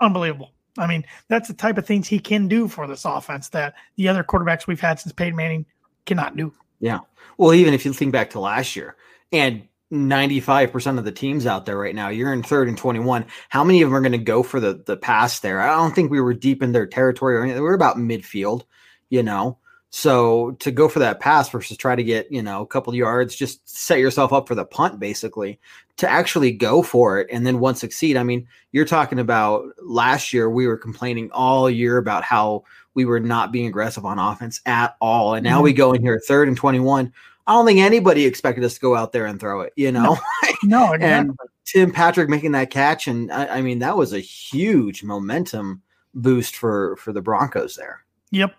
unbelievable. 0.00 0.52
I 0.78 0.86
mean, 0.86 1.04
that's 1.28 1.48
the 1.48 1.54
type 1.54 1.78
of 1.78 1.86
things 1.86 2.06
he 2.08 2.18
can 2.18 2.48
do 2.48 2.68
for 2.68 2.86
this 2.86 3.06
offense 3.06 3.48
that 3.50 3.74
the 3.96 4.08
other 4.08 4.22
quarterbacks 4.22 4.66
we've 4.66 4.80
had 4.80 5.00
since 5.00 5.12
Peyton 5.14 5.34
Manning 5.36 5.64
cannot 6.04 6.36
do. 6.36 6.52
yeah. 6.80 7.00
Well, 7.38 7.52
even 7.52 7.74
if 7.74 7.84
you 7.84 7.92
think 7.92 8.12
back 8.12 8.30
to 8.30 8.40
last 8.40 8.76
year, 8.76 8.96
and 9.32 9.66
95% 9.92 10.98
of 10.98 11.04
the 11.04 11.12
teams 11.12 11.46
out 11.46 11.64
there 11.64 11.78
right 11.78 11.94
now, 11.94 12.08
you're 12.08 12.32
in 12.32 12.42
third 12.42 12.68
and 12.68 12.76
21. 12.76 13.24
How 13.48 13.62
many 13.62 13.82
of 13.82 13.88
them 13.88 13.96
are 13.96 14.00
going 14.00 14.12
to 14.12 14.18
go 14.18 14.42
for 14.42 14.58
the 14.58 14.82
the 14.84 14.96
pass 14.96 15.40
there? 15.40 15.60
I 15.60 15.76
don't 15.76 15.94
think 15.94 16.10
we 16.10 16.20
were 16.20 16.34
deep 16.34 16.62
in 16.62 16.72
their 16.72 16.86
territory 16.86 17.36
or 17.36 17.42
anything. 17.42 17.62
We 17.62 17.68
are 17.68 17.74
about 17.74 17.96
midfield, 17.96 18.64
you 19.10 19.22
know. 19.22 19.58
So 19.90 20.52
to 20.58 20.70
go 20.70 20.88
for 20.88 20.98
that 20.98 21.20
pass 21.20 21.48
versus 21.48 21.76
try 21.76 21.94
to 21.94 22.02
get, 22.02 22.30
you 22.30 22.42
know, 22.42 22.60
a 22.60 22.66
couple 22.66 22.94
yards, 22.94 23.36
just 23.36 23.66
set 23.68 24.00
yourself 24.00 24.32
up 24.32 24.48
for 24.48 24.54
the 24.54 24.64
punt 24.64 24.98
basically 24.98 25.58
to 25.96 26.10
actually 26.10 26.52
go 26.52 26.82
for 26.82 27.20
it 27.20 27.28
and 27.30 27.46
then 27.46 27.60
once 27.60 27.80
succeed. 27.80 28.16
I 28.16 28.22
mean, 28.22 28.46
you're 28.72 28.84
talking 28.84 29.18
about 29.18 29.64
last 29.82 30.32
year 30.32 30.50
we 30.50 30.66
were 30.66 30.76
complaining 30.76 31.30
all 31.30 31.70
year 31.70 31.96
about 31.96 32.24
how 32.24 32.64
we 32.94 33.04
were 33.04 33.20
not 33.20 33.52
being 33.52 33.68
aggressive 33.68 34.04
on 34.04 34.18
offense 34.18 34.60
at 34.66 34.96
all. 35.00 35.34
And 35.34 35.44
now 35.44 35.62
we 35.62 35.70
mm-hmm. 35.70 35.78
go 35.78 35.92
in 35.92 36.02
here 36.02 36.20
third 36.26 36.48
and 36.48 36.56
21. 36.56 37.12
I 37.46 37.52
don't 37.52 37.66
think 37.66 37.78
anybody 37.80 38.24
expected 38.24 38.64
us 38.64 38.74
to 38.74 38.80
go 38.80 38.96
out 38.96 39.12
there 39.12 39.26
and 39.26 39.38
throw 39.38 39.60
it, 39.60 39.72
you 39.76 39.92
know. 39.92 40.18
No, 40.64 40.92
exactly. 40.94 41.06
and 41.06 41.36
Tim 41.64 41.92
Patrick 41.92 42.28
making 42.28 42.52
that 42.52 42.70
catch, 42.70 43.06
and 43.08 43.30
I, 43.32 43.58
I 43.58 43.62
mean 43.62 43.78
that 43.80 43.96
was 43.96 44.12
a 44.12 44.18
huge 44.20 45.02
momentum 45.04 45.82
boost 46.14 46.56
for 46.56 46.96
for 46.96 47.12
the 47.12 47.22
Broncos 47.22 47.76
there. 47.76 48.04
Yep, 48.32 48.54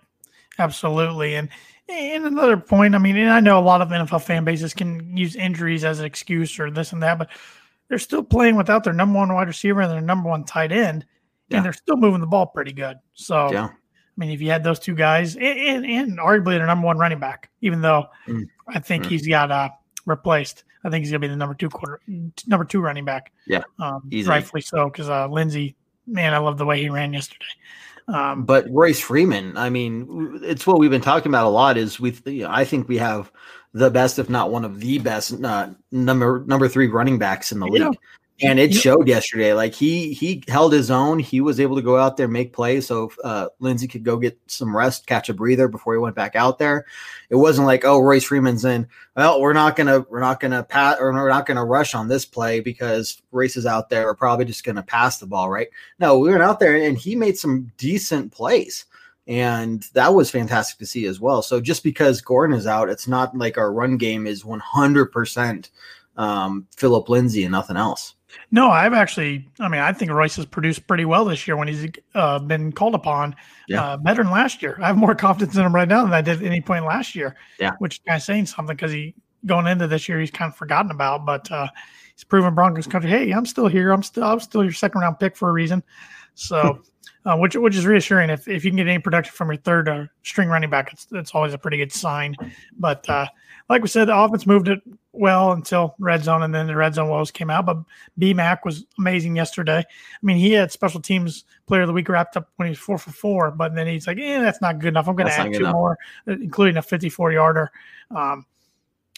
absolutely. 0.59 1.35
And 1.35 1.49
and 1.89 2.25
another 2.25 2.57
point, 2.57 2.95
I 2.95 2.97
mean, 2.97 3.15
and 3.17 3.29
I 3.29 3.39
know 3.39 3.59
a 3.59 3.61
lot 3.61 3.81
of 3.81 3.89
NFL 3.89 4.21
fan 4.23 4.43
bases 4.43 4.73
can 4.73 5.15
use 5.15 5.35
injuries 5.35 5.83
as 5.85 5.99
an 5.99 6.05
excuse 6.05 6.59
or 6.59 6.69
this 6.69 6.91
and 6.91 7.01
that, 7.03 7.17
but 7.17 7.29
they're 7.87 7.97
still 7.99 8.23
playing 8.23 8.57
without 8.57 8.83
their 8.83 8.91
number 8.93 9.17
one 9.17 9.33
wide 9.33 9.47
receiver 9.47 9.79
and 9.81 9.91
their 9.91 10.01
number 10.01 10.27
one 10.29 10.43
tight 10.43 10.73
end, 10.73 11.05
Yeah. 11.49 11.57
and 11.57 11.65
they're 11.65 11.71
still 11.73 11.95
moving 11.95 12.19
the 12.19 12.27
ball 12.27 12.45
pretty 12.47 12.73
good. 12.73 12.97
So, 13.13 13.49
Yeah, 13.53 13.69
I 14.17 14.19
mean, 14.19 14.31
if 14.31 14.41
you 14.41 14.49
had 14.49 14.63
those 14.63 14.79
two 14.79 14.95
guys 14.95 15.35
and, 15.35 15.85
and, 15.85 16.17
arguably 16.17 16.57
their 16.57 16.65
number 16.65 16.85
one 16.87 16.97
running 16.97 17.19
back, 17.19 17.49
even 17.61 17.81
though 17.81 18.07
Mm. 18.27 18.47
I 18.67 18.79
think 18.79 19.03
Mm. 19.05 19.09
he's 19.09 19.27
got 19.27 19.51
uh, 19.51 19.69
replaced, 20.05 20.63
I 20.83 20.89
think 20.89 21.03
he's 21.03 21.11
gonna 21.11 21.19
be 21.19 21.27
the 21.27 21.35
number 21.35 21.53
two 21.55 21.69
quarter, 21.69 21.99
number 22.47 22.65
two 22.65 22.81
running 22.81 23.05
back. 23.05 23.31
Yeah, 23.45 23.63
um, 23.79 24.03
easily. 24.11 24.35
rightfully 24.35 24.61
so 24.61 24.89
because 24.89 25.09
uh, 25.09 25.27
Lindsay, 25.27 25.75
man, 26.07 26.33
I 26.33 26.39
love 26.39 26.57
the 26.57 26.65
way 26.65 26.81
he 26.81 26.89
ran 26.89 27.13
yesterday. 27.13 27.45
Um, 28.07 28.43
but 28.45 28.65
Royce 28.71 28.99
Freeman, 29.01 29.57
I 29.57 29.69
mean, 29.69 30.39
it's 30.41 30.65
what 30.65 30.79
we've 30.79 30.89
been 30.89 31.01
talking 31.01 31.29
about 31.29 31.45
a 31.45 31.49
lot. 31.49 31.77
Is 31.77 31.99
we, 31.99 32.17
you 32.25 32.43
know, 32.43 32.49
I 32.51 32.63
think 32.63 32.87
we 32.87 32.97
have 32.97 33.31
the 33.73 33.89
best, 33.91 34.17
if 34.17 34.29
not 34.29 34.49
one 34.49 34.63
of 34.63 34.79
the 34.79 34.97
best, 34.99 35.33
uh, 35.43 35.69
number 35.91 36.43
number 36.47 36.67
three 36.69 36.87
running 36.87 37.19
backs 37.19 37.51
in 37.51 37.59
the 37.59 37.69
Yeah. 37.69 37.89
league. 37.89 37.97
And 38.43 38.59
it 38.59 38.71
showed 38.71 39.07
yesterday. 39.07 39.53
Like 39.53 39.73
he 39.73 40.13
he 40.13 40.43
held 40.47 40.71
his 40.71 40.91
own. 40.91 41.17
He 41.17 41.41
was 41.41 41.59
able 41.59 41.75
to 41.75 41.81
go 41.81 41.97
out 41.97 42.17
there 42.17 42.27
make 42.27 42.53
plays, 42.53 42.85
so 42.85 43.11
uh, 43.23 43.47
Lindsay 43.59 43.87
could 43.87 44.03
go 44.03 44.17
get 44.17 44.39
some 44.45 44.75
rest, 44.77 45.07
catch 45.07 45.29
a 45.29 45.33
breather 45.33 45.67
before 45.67 45.93
he 45.93 45.99
went 45.99 46.15
back 46.15 46.35
out 46.35 46.59
there. 46.59 46.85
It 47.31 47.35
wasn't 47.35 47.65
like, 47.65 47.83
oh, 47.83 47.99
Royce 47.99 48.25
Freeman's 48.25 48.63
in. 48.63 48.87
Well, 49.15 49.41
we're 49.41 49.53
not 49.53 49.75
gonna 49.75 50.05
we're 50.07 50.19
not 50.19 50.39
gonna 50.39 50.63
pat 50.63 50.99
or 50.99 51.11
we're 51.11 51.29
not 51.29 51.47
gonna 51.47 51.65
rush 51.65 51.95
on 51.95 52.07
this 52.07 52.25
play 52.25 52.59
because 52.59 53.19
Royce 53.31 53.57
is 53.57 53.65
out 53.65 53.89
there. 53.89 54.05
We're 54.05 54.13
probably 54.13 54.45
just 54.45 54.63
gonna 54.63 54.83
pass 54.83 55.17
the 55.17 55.25
ball, 55.25 55.49
right? 55.49 55.69
No, 55.97 56.19
we 56.19 56.29
went 56.29 56.43
out 56.43 56.59
there 56.59 56.75
and 56.75 56.95
he 56.95 57.15
made 57.15 57.39
some 57.39 57.71
decent 57.77 58.31
plays. 58.31 58.85
And 59.25 59.83
that 59.93 60.13
was 60.13 60.29
fantastic 60.29 60.79
to 60.79 60.85
see 60.85 61.05
as 61.05 61.19
well. 61.19 61.41
So 61.41 61.59
just 61.59 61.83
because 61.83 62.21
Gordon 62.21 62.55
is 62.55 62.65
out, 62.65 62.89
it's 62.89 63.09
not 63.09 63.35
like 63.35 63.57
our 63.57 63.73
run 63.73 63.97
game 63.97 64.25
is 64.25 64.43
100% 64.43 65.69
um, 66.15 66.67
Phillip 66.75 67.09
Lindsay 67.09 67.43
and 67.43 67.51
nothing 67.51 67.77
else. 67.77 68.15
No, 68.51 68.69
I've 68.69 68.93
actually. 68.93 69.47
I 69.59 69.67
mean, 69.67 69.81
I 69.81 69.93
think 69.93 70.11
Royce 70.11 70.35
has 70.35 70.45
produced 70.45 70.87
pretty 70.87 71.05
well 71.05 71.25
this 71.25 71.47
year 71.47 71.55
when 71.55 71.67
he's 71.67 71.87
uh, 72.13 72.39
been 72.39 72.71
called 72.71 72.95
upon. 72.95 73.35
Yeah. 73.67 73.83
Uh, 73.83 73.97
better 73.97 74.23
than 74.23 74.31
last 74.31 74.61
year. 74.61 74.77
I 74.81 74.87
have 74.87 74.97
more 74.97 75.15
confidence 75.27 75.55
in 75.55 75.65
him 75.65 75.73
right 75.73 75.87
now 75.87 76.03
than 76.03 76.13
I 76.13 76.21
did 76.21 76.39
at 76.41 76.45
any 76.45 76.61
point 76.61 76.85
last 76.85 77.15
year. 77.15 77.35
Yeah. 77.59 77.73
which 77.79 77.95
is 77.95 78.01
kind 78.05 78.17
of 78.17 78.23
saying 78.23 78.45
something 78.47 78.75
because 78.75 78.91
he 78.91 79.15
going 79.45 79.67
into 79.67 79.87
this 79.87 80.09
year 80.09 80.19
he's 80.19 80.31
kind 80.31 80.51
of 80.51 80.57
forgotten 80.57 80.91
about, 80.91 81.25
but 81.25 81.49
uh, 81.51 81.67
he's 82.17 82.23
proven 82.23 82.55
Broncos 82.55 82.87
country. 82.87 83.09
Hey, 83.09 83.31
I'm 83.31 83.45
still 83.45 83.67
here. 83.67 83.91
I'm 83.91 84.03
still. 84.03 84.23
I'm 84.23 84.39
still 84.39 84.63
your 84.63 84.73
second 84.73 85.01
round 85.01 85.19
pick 85.19 85.37
for 85.37 85.49
a 85.49 85.53
reason. 85.53 85.83
So, 86.33 86.81
uh, 87.25 87.37
which 87.37 87.55
which 87.55 87.75
is 87.75 87.85
reassuring. 87.85 88.31
If 88.31 88.47
if 88.47 88.65
you 88.65 88.71
can 88.71 88.77
get 88.77 88.87
any 88.87 88.99
production 88.99 89.33
from 89.33 89.49
your 89.49 89.57
third 89.57 89.87
uh, 89.87 90.05
string 90.23 90.49
running 90.49 90.69
back, 90.69 90.91
it's 90.91 91.07
it's 91.11 91.31
always 91.35 91.53
a 91.53 91.57
pretty 91.57 91.77
good 91.77 91.91
sign. 91.91 92.35
But 92.77 93.07
uh, 93.07 93.27
like 93.69 93.83
we 93.83 93.87
said, 93.87 94.05
the 94.05 94.17
offense 94.17 94.47
moved 94.47 94.67
it 94.67 94.81
well 95.11 95.51
until 95.51 95.95
red 95.99 96.23
zone, 96.23 96.41
and 96.41 96.53
then 96.53 96.65
the 96.65 96.75
red 96.75 96.95
zone 96.95 97.09
woes 97.09 97.29
came 97.29 97.51
out. 97.51 97.67
But 97.67 97.77
B 98.17 98.33
Mac 98.33 98.65
was 98.65 98.85
amazing 98.97 99.35
yesterday. 99.35 99.79
I 99.79 100.25
mean, 100.25 100.37
he 100.37 100.51
had 100.53 100.71
special 100.71 100.99
teams 100.99 101.45
player 101.67 101.81
of 101.81 101.87
the 101.87 101.93
week 101.93 102.09
wrapped 102.09 102.35
up 102.35 102.49
when 102.55 102.65
he 102.67 102.71
was 102.71 102.79
four 102.79 102.97
for 102.97 103.11
four, 103.11 103.51
but 103.51 103.75
then 103.75 103.85
he's 103.85 104.07
like, 104.07 104.17
"Eh, 104.17 104.39
that's 104.39 104.61
not 104.61 104.79
good 104.79 104.89
enough. 104.89 105.07
I'm 105.07 105.15
going 105.15 105.27
to 105.27 105.39
add 105.39 105.53
two 105.53 105.59
enough." 105.59 105.73
more, 105.73 105.99
including 106.25 106.77
a 106.77 106.81
54 106.81 107.31
yarder." 107.31 107.71
Um, 108.09 108.45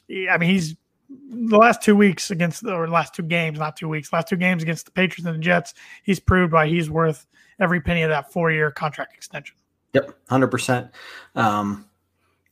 yeah, 0.10 0.34
I 0.34 0.38
mean, 0.38 0.50
he's 0.50 0.75
the 1.10 1.58
last 1.58 1.82
two 1.82 1.96
weeks 1.96 2.32
against 2.32 2.63
or 2.63 2.88
last 2.88 3.13
two 3.16 3.24
games, 3.24 3.60
not 3.60 3.75
two 3.75 3.89
weeks, 3.89 4.13
last 4.13 4.28
two 4.28 4.36
games 4.36 4.62
against 4.62 4.86
the 4.86 4.92
Patriots 4.92 5.25
and 5.25 5.36
the 5.36 5.39
Jets. 5.39 5.74
He's 6.04 6.20
proved 6.20 6.54
why 6.54 6.68
he's 6.68 6.89
worth 6.89 7.25
every 7.60 7.82
penny 7.82 8.04
of 8.04 8.10
that 8.10 8.32
four 8.32 8.51
year 8.51 8.72
contract 8.72 9.16
extension. 9.16 9.56
Yep, 9.94 10.18
hundred 10.30 10.48
percent. 10.48 10.92
Um, 11.36 11.86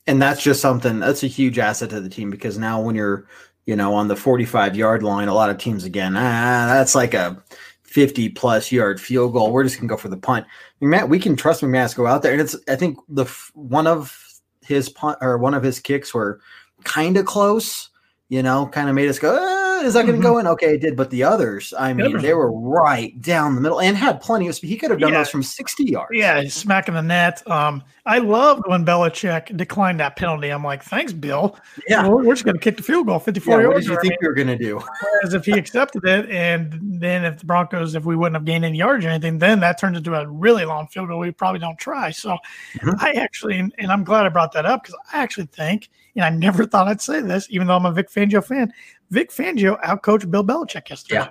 and 0.06 0.20
that's 0.20 0.42
just 0.42 0.60
something 0.60 0.98
that's 0.98 1.22
a 1.22 1.28
huge 1.28 1.58
asset 1.58 1.90
to 1.90 2.00
the 2.00 2.08
team 2.08 2.30
because 2.30 2.58
now 2.58 2.80
when 2.80 2.96
you're, 2.96 3.28
you 3.66 3.76
know, 3.76 3.94
on 3.94 4.08
the 4.08 4.16
45 4.16 4.74
yard 4.74 5.02
line, 5.02 5.28
a 5.28 5.34
lot 5.34 5.50
of 5.50 5.58
teams 5.58 5.84
again, 5.84 6.16
ah, 6.16 6.66
that's 6.72 6.94
like 6.94 7.14
a 7.14 7.40
50 7.82 8.30
plus 8.30 8.72
yard 8.72 9.00
field 9.00 9.34
goal. 9.34 9.52
We're 9.52 9.64
just 9.64 9.76
gonna 9.76 9.88
go 9.88 9.96
for 9.96 10.08
the 10.08 10.16
punt. 10.16 10.46
Matt, 10.80 11.08
we 11.08 11.18
can 11.18 11.36
trust 11.36 11.62
McManus 11.62 11.90
to 11.90 11.96
go 11.96 12.06
out 12.06 12.22
there, 12.22 12.32
and 12.32 12.40
it's 12.40 12.56
I 12.68 12.76
think 12.76 12.98
the 13.08 13.24
one 13.54 13.86
of 13.86 14.24
his 14.62 14.88
punt 14.88 15.18
or 15.20 15.38
one 15.38 15.54
of 15.54 15.62
his 15.62 15.78
kicks 15.80 16.12
were 16.12 16.40
kind 16.84 17.16
of 17.16 17.26
close. 17.26 17.90
You 18.30 18.42
know, 18.42 18.66
kind 18.66 18.90
of 18.90 18.94
made 18.94 19.08
us 19.08 19.18
go. 19.18 19.34
"Ah, 19.40 19.80
is 19.84 19.94
that 19.94 20.04
going 20.04 20.16
to 20.18 20.22
go 20.22 20.36
in? 20.36 20.46
Okay, 20.46 20.74
it 20.74 20.82
did. 20.82 20.96
But 20.98 21.08
the 21.08 21.22
others, 21.24 21.72
I 21.78 21.94
mean, 21.94 22.18
they 22.18 22.34
were 22.34 22.52
right 22.52 23.18
down 23.22 23.54
the 23.54 23.60
middle 23.62 23.80
and 23.80 23.96
had 23.96 24.20
plenty 24.20 24.46
of. 24.48 24.54
speed. 24.54 24.68
He 24.68 24.76
could 24.76 24.90
have 24.90 25.00
done 25.00 25.12
Yeah. 25.12 25.20
those 25.20 25.30
from 25.30 25.42
60 25.42 25.84
yards. 25.84 26.10
Yeah, 26.12 26.42
he's 26.42 26.52
smacking 26.52 26.92
the 26.92 27.00
net. 27.00 27.42
Um, 27.50 27.82
I 28.04 28.18
loved 28.18 28.64
when 28.66 28.84
Belichick 28.84 29.56
declined 29.56 29.98
that 30.00 30.16
penalty. 30.16 30.50
I'm 30.50 30.62
like, 30.62 30.82
thanks, 30.82 31.14
Bill. 31.14 31.56
Yeah. 31.88 32.06
We're, 32.06 32.22
we're 32.22 32.34
just 32.34 32.44
going 32.44 32.56
to 32.56 32.60
kick 32.60 32.76
the 32.76 32.82
field 32.82 33.06
goal 33.06 33.18
54 33.18 33.50
Yeah, 33.62 33.66
what 33.68 33.72
yards. 33.72 33.86
did 33.86 33.92
you 33.92 33.98
I 33.98 34.00
think 34.02 34.10
mean, 34.12 34.18
we 34.20 34.28
were 34.28 34.34
going 34.34 34.48
to 34.48 34.58
do? 34.58 34.78
Whereas 35.12 35.32
if 35.32 35.46
he 35.46 35.52
accepted 35.52 36.04
it, 36.04 36.28
and 36.28 36.78
then 37.00 37.24
if 37.24 37.38
the 37.38 37.46
Broncos, 37.46 37.94
if 37.94 38.04
we 38.04 38.14
wouldn't 38.14 38.36
have 38.36 38.44
gained 38.44 38.66
any 38.66 38.76
yards 38.76 39.06
or 39.06 39.08
anything, 39.08 39.38
then 39.38 39.60
that 39.60 39.78
turns 39.78 39.96
into 39.96 40.14
a 40.14 40.26
really 40.28 40.66
long 40.66 40.86
field 40.88 41.08
goal. 41.08 41.18
We 41.18 41.30
probably 41.30 41.60
don't 41.60 41.78
try. 41.78 42.10
So 42.10 42.36
Mhm. 42.74 42.94
I 43.02 43.12
actually, 43.12 43.58
and 43.58 43.90
I'm 43.90 44.04
glad 44.04 44.26
I 44.26 44.28
brought 44.28 44.52
that 44.52 44.66
up 44.66 44.82
because 44.82 44.98
I 45.14 45.22
actually 45.22 45.46
think, 45.46 45.88
and 46.18 46.26
I 46.26 46.30
never 46.30 46.66
thought 46.66 46.88
I'd 46.88 47.00
say 47.00 47.20
this, 47.20 47.46
even 47.48 47.66
though 47.66 47.76
I'm 47.76 47.86
a 47.86 47.92
Vic 47.92 48.10
Fangio 48.10 48.44
fan, 48.44 48.72
Vic 49.10 49.30
Fangio 49.30 49.80
outcoached 49.82 50.30
Bill 50.30 50.44
Belichick 50.44 50.90
yesterday. 50.90 51.20
Yeah. 51.20 51.30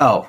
Oh, 0.00 0.28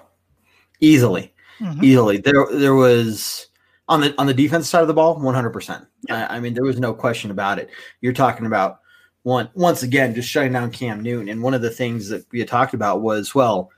easily, 0.79 1.33
Mhm. 1.59 1.83
easily. 1.83 2.17
There, 2.17 2.45
there 2.51 2.75
was 2.75 3.47
On 3.88 4.01
the 4.01 4.15
on 4.17 4.25
the 4.25 4.33
defense 4.33 4.67
side 4.67 4.81
of 4.81 4.88
the 4.88 4.95
ball, 4.95 5.19
one 5.19 5.35
hundred 5.35 5.51
percent. 5.51 5.85
I 6.09 6.39
mean, 6.39 6.55
there 6.55 6.63
was 6.63 6.79
no 6.79 6.91
question 6.93 7.29
about 7.29 7.59
it. 7.59 7.69
You're 8.01 8.13
talking 8.13 8.47
about 8.47 8.79
one 9.21 9.47
once 9.53 9.83
again 9.83 10.15
just 10.15 10.27
shutting 10.29 10.53
down 10.53 10.71
Cam 10.71 11.01
Newton, 11.03 11.29
and 11.29 11.43
one 11.43 11.53
of 11.53 11.62
the 11.62 11.69
things 11.69 12.09
that 12.09 12.25
we 12.31 12.39
had 12.39 12.47
talked 12.47 12.74
about 12.74 13.01
was, 13.01 13.35
well, 13.35 13.69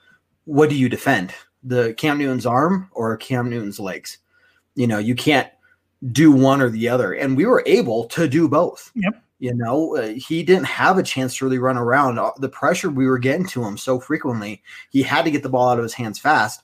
what 0.46 0.70
do 0.70 0.76
you 0.76 0.88
defend? 0.88 1.34
The 1.64 1.94
Cam 1.96 2.18
Newton's 2.20 2.46
arm 2.46 2.90
or 2.94 3.18
Cam 3.18 3.50
Newton's 3.50 3.80
legs? 3.82 4.20
You 4.76 4.88
know, 4.88 4.98
you 4.98 5.14
can't 5.14 5.50
do 6.14 6.32
one 6.32 6.62
or 6.62 6.70
the 6.70 6.88
other, 6.88 7.12
and 7.14 7.36
we 7.36 7.46
were 7.46 7.64
able 7.66 8.06
to 8.06 8.30
do 8.30 8.48
both. 8.48 8.92
Yep. 8.96 9.22
You 9.40 9.54
know, 9.54 9.96
uh, 9.96 10.08
he 10.16 10.42
didn't 10.42 10.66
have 10.66 10.98
a 10.98 11.04
chance 11.04 11.38
to 11.38 11.46
really 11.46 11.60
run 11.60 11.78
around. 11.78 12.18
Uh, 12.18 12.32
The 12.38 12.50
pressure 12.50 12.90
we 12.90 13.06
were 13.06 13.20
getting 13.20 13.46
to 13.48 13.64
him 13.64 13.78
so 13.78 14.00
frequently, 14.00 14.64
he 14.90 15.04
had 15.04 15.26
to 15.26 15.32
get 15.32 15.44
the 15.44 15.50
ball 15.50 15.70
out 15.70 15.78
of 15.78 15.84
his 15.84 15.94
hands 15.94 16.18
fast. 16.18 16.64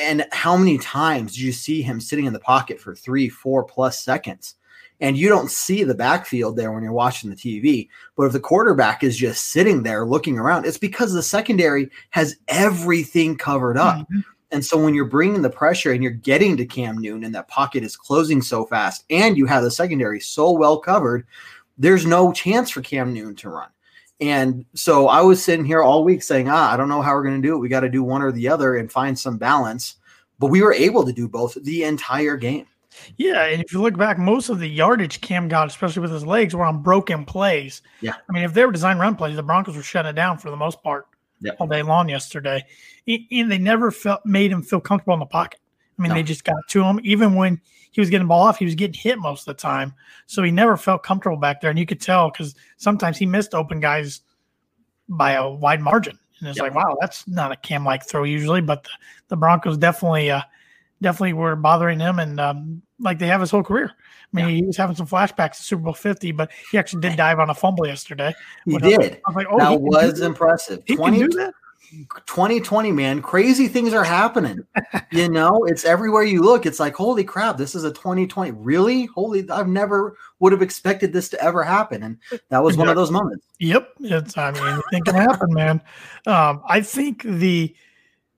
And 0.00 0.24
how 0.32 0.56
many 0.56 0.78
times 0.78 1.34
do 1.36 1.44
you 1.44 1.52
see 1.52 1.82
him 1.82 2.00
sitting 2.00 2.24
in 2.26 2.32
the 2.32 2.38
pocket 2.38 2.80
for 2.80 2.94
three, 2.94 3.28
four 3.28 3.64
plus 3.64 4.00
seconds? 4.00 4.54
And 5.00 5.18
you 5.18 5.28
don't 5.28 5.50
see 5.50 5.84
the 5.84 5.94
backfield 5.94 6.56
there 6.56 6.72
when 6.72 6.82
you're 6.82 6.92
watching 6.92 7.28
the 7.28 7.36
TV. 7.36 7.88
But 8.16 8.26
if 8.26 8.32
the 8.32 8.40
quarterback 8.40 9.02
is 9.02 9.16
just 9.16 9.48
sitting 9.48 9.82
there 9.82 10.06
looking 10.06 10.38
around, 10.38 10.64
it's 10.64 10.78
because 10.78 11.12
the 11.12 11.22
secondary 11.22 11.90
has 12.10 12.36
everything 12.48 13.36
covered 13.36 13.76
up. 13.76 14.08
Mhm. 14.10 14.24
And 14.52 14.64
so 14.64 14.82
when 14.82 14.94
you're 14.94 15.04
bringing 15.04 15.42
the 15.42 15.50
pressure 15.50 15.92
and 15.92 16.02
you're 16.02 16.12
getting 16.12 16.56
to 16.56 16.64
Cam 16.64 16.96
Newton 16.98 17.24
and 17.24 17.34
that 17.34 17.48
pocket 17.48 17.82
is 17.82 17.96
closing 17.96 18.40
so 18.40 18.64
fast 18.64 19.04
and 19.10 19.36
you 19.36 19.44
have 19.44 19.64
the 19.64 19.70
secondary 19.70 20.20
so 20.20 20.52
well 20.52 20.78
covered, 20.78 21.26
there's 21.78 22.06
no 22.06 22.32
chance 22.32 22.70
for 22.70 22.80
Cam 22.80 23.12
Newton 23.12 23.36
to 23.36 23.50
run. 23.50 23.68
And 24.20 24.64
so 24.74 25.08
I 25.08 25.20
was 25.20 25.42
sitting 25.42 25.66
here 25.66 25.82
all 25.82 26.02
week 26.02 26.22
saying, 26.22 26.48
ah, 26.48 26.72
I 26.72 26.76
don't 26.76 26.88
know 26.88 27.02
how 27.02 27.12
we're 27.14 27.22
going 27.24 27.40
to 27.40 27.46
do 27.46 27.54
it. 27.54 27.58
We 27.58 27.68
got 27.68 27.80
to 27.80 27.88
do 27.90 28.02
one 28.02 28.22
or 28.22 28.32
the 28.32 28.48
other 28.48 28.76
and 28.76 28.90
find 28.90 29.18
some 29.18 29.36
balance. 29.36 29.96
But 30.38 30.46
we 30.46 30.62
were 30.62 30.72
able 30.72 31.04
to 31.04 31.12
do 31.12 31.28
both 31.28 31.56
the 31.62 31.84
entire 31.84 32.36
game. 32.36 32.66
Yeah, 33.18 33.44
and 33.44 33.62
if 33.62 33.74
you 33.74 33.82
look 33.82 33.96
back, 33.98 34.18
most 34.18 34.48
of 34.48 34.58
the 34.58 34.66
yardage 34.68 35.20
Cam 35.20 35.48
got, 35.48 35.68
especially 35.68 36.00
with 36.00 36.12
his 36.12 36.24
legs, 36.24 36.54
were 36.54 36.64
on 36.64 36.82
broken 36.82 37.26
plays. 37.26 37.82
Yeah. 38.00 38.14
I 38.28 38.32
mean, 38.32 38.42
if 38.42 38.54
they 38.54 38.64
were 38.64 38.72
design 38.72 38.98
run 38.98 39.16
plays, 39.16 39.36
the 39.36 39.42
Broncos 39.42 39.76
were 39.76 39.82
shutting 39.82 40.10
it 40.10 40.14
down 40.14 40.38
for 40.38 40.50
the 40.50 40.56
most 40.56 40.82
part 40.82 41.06
Yep. 41.42 41.56
all 41.58 41.66
day 41.66 41.82
long 41.82 42.08
yesterday. 42.08 42.64
And 43.06 43.52
they 43.52 43.58
never 43.58 43.90
felt 43.90 44.24
made 44.24 44.50
him 44.50 44.62
feel 44.62 44.80
comfortable 44.80 45.12
in 45.12 45.20
the 45.20 45.26
pocket. 45.26 45.60
I 45.98 46.02
mean, 46.02 46.08
No. 46.08 46.14
they 46.14 46.22
just 46.22 46.44
got 46.44 46.56
to 46.68 46.82
him. 46.82 46.98
Even 47.04 47.34
when 47.34 47.60
he 47.96 48.00
was 48.02 48.10
getting 48.10 48.26
the 48.26 48.28
ball 48.28 48.42
off, 48.42 48.58
he 48.58 48.66
was 48.66 48.74
getting 48.74 48.92
hit 48.92 49.18
most 49.18 49.48
of 49.48 49.56
the 49.56 49.60
time. 49.60 49.94
So 50.26 50.42
he 50.42 50.50
never 50.50 50.76
felt 50.76 51.02
comfortable 51.02 51.38
back 51.38 51.62
there. 51.62 51.70
And 51.70 51.78
you 51.78 51.86
could 51.86 51.98
tell 51.98 52.30
because 52.30 52.54
sometimes 52.76 53.16
he 53.16 53.24
missed 53.24 53.54
open 53.54 53.80
guys 53.80 54.20
by 55.08 55.32
a 55.32 55.48
wide 55.48 55.80
margin. 55.80 56.18
And 56.40 56.48
it's 56.50 56.58
Yep. 56.58 56.74
like, 56.74 56.74
wow, 56.74 56.98
that's 57.00 57.26
not 57.26 57.52
a 57.52 57.56
Cam 57.56 57.86
like 57.86 58.06
throw 58.06 58.24
usually, 58.24 58.60
but 58.60 58.84
the, 58.84 58.90
the 59.28 59.36
Broncos 59.36 59.78
definitely 59.78 60.30
uh, 60.30 60.42
definitely 61.00 61.32
were 61.32 61.56
bothering 61.56 61.98
him 62.00 62.18
and 62.18 62.38
um, 62.38 62.82
like 63.00 63.18
they 63.18 63.28
have 63.28 63.40
his 63.40 63.50
whole 63.50 63.62
career. 63.62 63.92
I 64.34 64.36
mean, 64.36 64.48
he 64.56 64.62
was 64.62 64.76
having 64.76 64.94
some 64.96 65.06
flashbacks 65.06 65.56
to 65.56 65.62
Super 65.62 65.84
Bowl 65.84 65.94
50, 65.94 66.32
but 66.32 66.50
he 66.70 66.76
actually 66.76 67.00
did 67.00 67.16
dive 67.16 67.38
on 67.38 67.48
a 67.48 67.54
fumble 67.54 67.86
yesterday. 67.86 68.34
He 68.66 68.74
When 68.74 68.84
I 68.84 68.88
was- 68.88 68.98
did. 68.98 69.12
I 69.26 69.30
was 69.30 69.36
like, 69.36 69.46
oh, 69.50 69.58
that 69.58 69.80
was 69.80 70.20
impressive. 70.20 70.82
He 70.86 70.96
20, 70.96 71.18
can 71.18 71.30
do 71.30 71.36
that. 71.38 71.54
2020, 72.26 72.92
man, 72.92 73.22
crazy 73.22 73.68
things 73.68 73.92
are 73.92 74.04
happening. 74.04 74.66
you 75.10 75.28
know, 75.30 75.64
it's 75.64 75.84
everywhere 75.84 76.22
you 76.22 76.42
look. 76.42 76.66
It's 76.66 76.80
like, 76.80 76.94
holy 76.94 77.24
crap, 77.24 77.56
this 77.56 77.74
is 77.74 77.84
a 77.84 77.90
2020. 77.92 78.52
Really? 78.52 79.06
Holy, 79.06 79.48
I've 79.50 79.68
never 79.68 80.16
would 80.40 80.52
have 80.52 80.62
expected 80.62 81.12
this 81.12 81.28
to 81.30 81.42
ever 81.42 81.62
happen. 81.62 82.02
And 82.02 82.18
that 82.50 82.62
was 82.62 82.76
one 82.76 82.88
of 82.88 82.96
those 82.96 83.10
moments. 83.10 83.46
Yep. 83.58 83.88
It's, 84.00 84.36
I 84.36 84.50
mean, 84.52 84.62
anything 84.66 85.04
can 85.04 85.14
happen, 85.14 85.52
man. 85.52 85.80
Um, 86.26 86.62
I 86.68 86.80
think 86.80 87.22
the, 87.22 87.74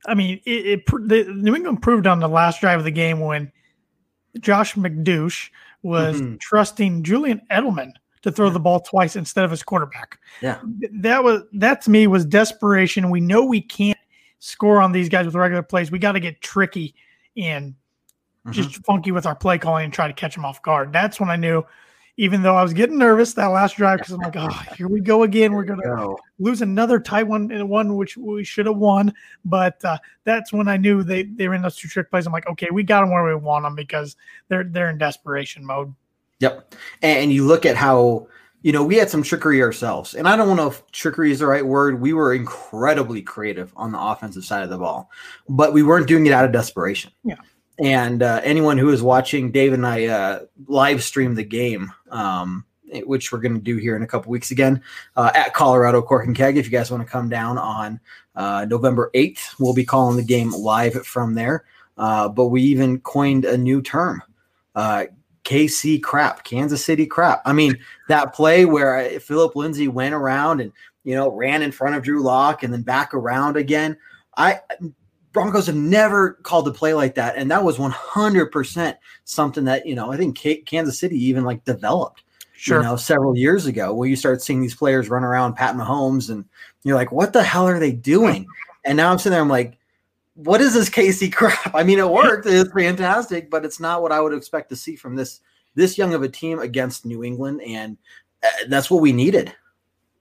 I 0.07 0.14
mean, 0.14 0.40
it, 0.45 0.67
it 0.67 0.87
the 0.87 1.25
New 1.35 1.55
England 1.55 1.83
proved 1.83 2.07
on 2.07 2.21
the 2.21 2.28
last 2.28 2.61
drive 2.61 2.78
of 2.78 2.85
the 2.85 2.90
game 2.90 3.21
when 3.21 3.50
Josh 4.40 4.75
McDouche 4.75 5.50
was 5.83 6.21
Mhm. 6.21 6.40
trusting 6.40 7.02
Julian 7.02 7.40
Edelman 7.50 7.93
to 8.22 8.32
throw 8.32 8.50
the 8.50 8.60
ball 8.60 8.80
twice 8.80 9.16
instead 9.16 9.44
of 9.44 9.50
his 9.50 9.62
quarterback. 9.62 10.18
Yeah. 10.40 10.60
That 10.92 11.22
was 11.25 11.42
that 11.54 11.82
to 11.82 11.90
me 11.90 12.06
was 12.06 12.25
desperation. 12.25 13.10
We 13.10 13.20
know 13.20 13.44
we 13.44 13.60
can't 13.60 13.98
score 14.38 14.80
on 14.80 14.92
these 14.92 15.08
guys 15.08 15.26
with 15.26 15.34
regular 15.34 15.62
plays. 15.62 15.90
We 15.90 15.98
got 15.98 16.12
to 16.12 16.20
get 16.20 16.40
tricky 16.40 16.95
and 17.36 17.75
Mm-hmm. 18.47 18.52
just 18.52 18.84
funky 18.86 19.10
with 19.12 19.26
our 19.26 19.34
play 19.34 19.58
calling 19.58 19.84
and 19.84 19.93
try 19.93 20.06
to 20.06 20.12
catch 20.14 20.34
them 20.34 20.45
off 20.45 20.62
guard. 20.62 20.90
That's 20.93 21.21
when 21.21 21.28
I 21.28 21.36
knew, 21.36 21.64
even 22.16 22.43
though 22.43 22.54
I 22.56 22.62
was 22.62 22.73
getting 22.73 22.97
nervous 22.97 23.34
that 23.34 23.47
last 23.47 23.76
drive 23.76 23.99
because 23.99 24.14
I'm 24.14 24.21
like, 24.21 24.36
oh, 24.36 24.49
here 24.76 24.88
we 24.88 25.00
go 25.00 25.25
again. 25.25 25.52
We're 25.52 25.64
gonna 25.64 25.82
Go. 25.82 26.19
lose 26.38 26.62
another 26.62 26.99
tight 26.99 27.25
one 27.26 27.50
in 27.50 27.69
one 27.69 27.97
which 27.97 28.16
we 28.16 28.45
should 28.45 28.64
have 28.66 28.76
won. 28.76 29.12
But 29.45 29.84
uh, 29.84 29.99
that's 30.25 30.52
when 30.52 30.66
I 30.69 30.76
knew 30.78 31.02
they 31.02 31.25
they 31.25 31.47
were 31.49 31.54
in 31.54 31.62
those 31.62 31.76
two 31.76 31.88
trick 31.88 32.10
plays. 32.10 32.26
I'm 32.26 32.32
like, 32.32 32.49
okay, 32.49 32.69
we 32.73 32.84
got 32.84 33.00
them 33.02 33.10
where 33.10 33.25
we 33.25 33.34
want 33.34 33.64
them 33.64 33.75
because 33.75 34.16
they're 34.49 34.64
they're 34.64 34.88
in 34.90 34.99
desperation 34.99 35.62
mode. 35.66 35.93
Yep. 36.40 36.74
And 37.02 37.32
you 37.32 37.46
look 37.46 37.66
at 37.66 37.76
how, 37.76 38.28
you 38.62 38.72
know, 38.72 38.84
we 38.84 38.96
had 38.96 39.10
some 39.10 39.22
trickery 39.22 39.62
ourselves. 39.62 40.14
And 40.14 40.28
I 40.28 40.36
don't 40.36 40.56
know 40.56 40.68
if 40.68 40.86
trickery 40.92 41.32
is 41.32 41.40
the 41.40 41.46
right 41.46 41.66
word. 41.66 42.00
We 42.00 42.12
were 42.12 42.34
incredibly 42.34 43.22
creative 43.22 43.72
on 43.76 43.92
the 43.92 44.00
offensive 44.00 44.44
side 44.44 44.62
of 44.62 44.70
the 44.70 44.78
ball, 44.78 45.10
but 45.48 45.72
we 45.72 45.82
weren't 45.82 46.06
doing 46.06 46.26
it 46.26 46.32
out 46.32 46.44
of 46.44 46.52
desperation. 46.52 47.12
Yeah. 47.24 47.36
And 47.80 48.22
uh, 48.22 48.40
anyone 48.42 48.78
who 48.78 48.90
is 48.90 49.02
watching 49.02 49.52
Dave 49.52 49.72
and 49.72 49.86
I 49.86 50.06
uh, 50.06 50.40
live 50.66 51.02
stream 51.02 51.34
the 51.34 51.44
game, 51.44 51.92
um, 52.10 52.64
which 53.04 53.30
we're 53.30 53.38
going 53.38 53.54
to 53.54 53.60
do 53.60 53.76
here 53.76 53.94
in 53.94 54.02
a 54.02 54.06
couple 54.06 54.30
weeks 54.30 54.50
again 54.50 54.82
uh, 55.16 55.30
at 55.34 55.54
Colorado 55.54 56.02
Cork 56.02 56.26
and 56.26 56.34
Keg. 56.34 56.56
If 56.56 56.64
you 56.64 56.72
guys 56.72 56.90
want 56.90 57.04
to 57.04 57.10
come 57.10 57.28
down 57.28 57.58
on 57.58 58.00
uh, 58.34 58.66
November 58.68 59.10
8th, 59.14 59.60
we'll 59.60 59.74
be 59.74 59.84
calling 59.84 60.16
the 60.16 60.24
game 60.24 60.50
live 60.52 61.06
from 61.06 61.34
there. 61.34 61.64
Uh, 61.96 62.28
but 62.28 62.46
we 62.46 62.62
even 62.62 63.00
coined 63.00 63.44
a 63.44 63.58
new 63.58 63.82
term. 63.82 64.22
Uh, 64.74 65.06
KC 65.49 66.02
crap, 66.02 66.45
Kansas 66.45 66.84
City 66.84 67.06
crap. 67.06 67.41
I 67.47 67.54
mean, 67.54 67.78
that 68.08 68.34
play 68.34 68.67
where 68.67 68.99
uh, 68.99 69.19
Phillip 69.19 69.56
Lindsay 69.56 69.89
went 69.89 70.15
around 70.15 70.61
and 70.61 70.73
you 71.04 71.15
know 71.15 71.30
ran 71.30 71.63
in 71.63 71.73
front 71.73 71.97
of 71.97 72.02
Drew 72.02 72.23
Lock 72.23 72.63
and 72.63 72.73
then 72.73 72.82
back 72.82 73.15
around 73.15 73.56
again. 73.56 73.97
I 74.37 74.61
Broncos 75.32 75.67
have 75.67 75.76
never 75.76 76.34
called 76.34 76.69
a 76.69 76.71
play 76.71 76.93
like 76.93 77.15
that, 77.15 77.37
and 77.37 77.50
that 77.50 77.65
was 77.65 77.78
100% 77.78 78.97
something 79.25 79.65
that 79.65 79.87
you 79.87 79.95
know 79.95 80.13
I 80.13 80.19
think 80.19 80.37
K- 80.37 80.61
Kansas 80.61 80.99
City 80.99 81.17
even 81.25 81.45
like 81.45 81.65
developed. 81.65 82.25
Sure. 82.52 82.78
You 82.78 82.82
know, 82.82 82.97
several 82.97 83.37
years 83.37 83.67
ago, 83.67 83.95
where 83.95 84.08
you 84.08 84.17
start 84.17 84.43
seeing 84.43 84.61
these 84.61 84.75
players 84.75 85.08
run 85.08 85.25
around 85.25 85.54
Pat 85.54 85.76
Mahomes, 85.76 86.28
and 86.28 86.45
you're 86.82 86.97
like, 86.97 87.13
what 87.13 87.32
the 87.32 87.43
hell 87.43 87.67
are 87.67 87.78
they 87.78 87.93
doing? 87.93 88.47
And 88.84 88.97
now 88.97 89.11
I'm 89.11 89.19
sitting 89.19 89.30
there, 89.30 89.41
I'm 89.41 89.49
like, 89.49 89.78
what 90.38 90.60
is 90.60 90.72
this 90.74 90.88
KC 90.88 91.32
crap? 91.34 91.74
I 91.74 91.82
mean, 91.82 91.98
it 91.98 92.08
worked. 92.08 92.46
It's 92.46 92.70
fantastic, 92.72 93.50
but 93.50 93.64
it's 93.64 93.80
not 93.80 94.02
what 94.02 94.12
I 94.12 94.20
would 94.20 94.32
expect 94.32 94.68
to 94.70 94.76
see 94.76 94.96
from 94.96 95.16
this 95.16 95.40
this 95.74 95.98
young 95.98 96.14
of 96.14 96.22
a 96.22 96.28
team 96.28 96.58
against 96.60 97.04
New 97.04 97.22
England, 97.24 97.60
and 97.62 97.96
uh, 98.42 98.48
that's 98.68 98.90
what 98.90 99.02
we 99.02 99.12
needed. 99.12 99.54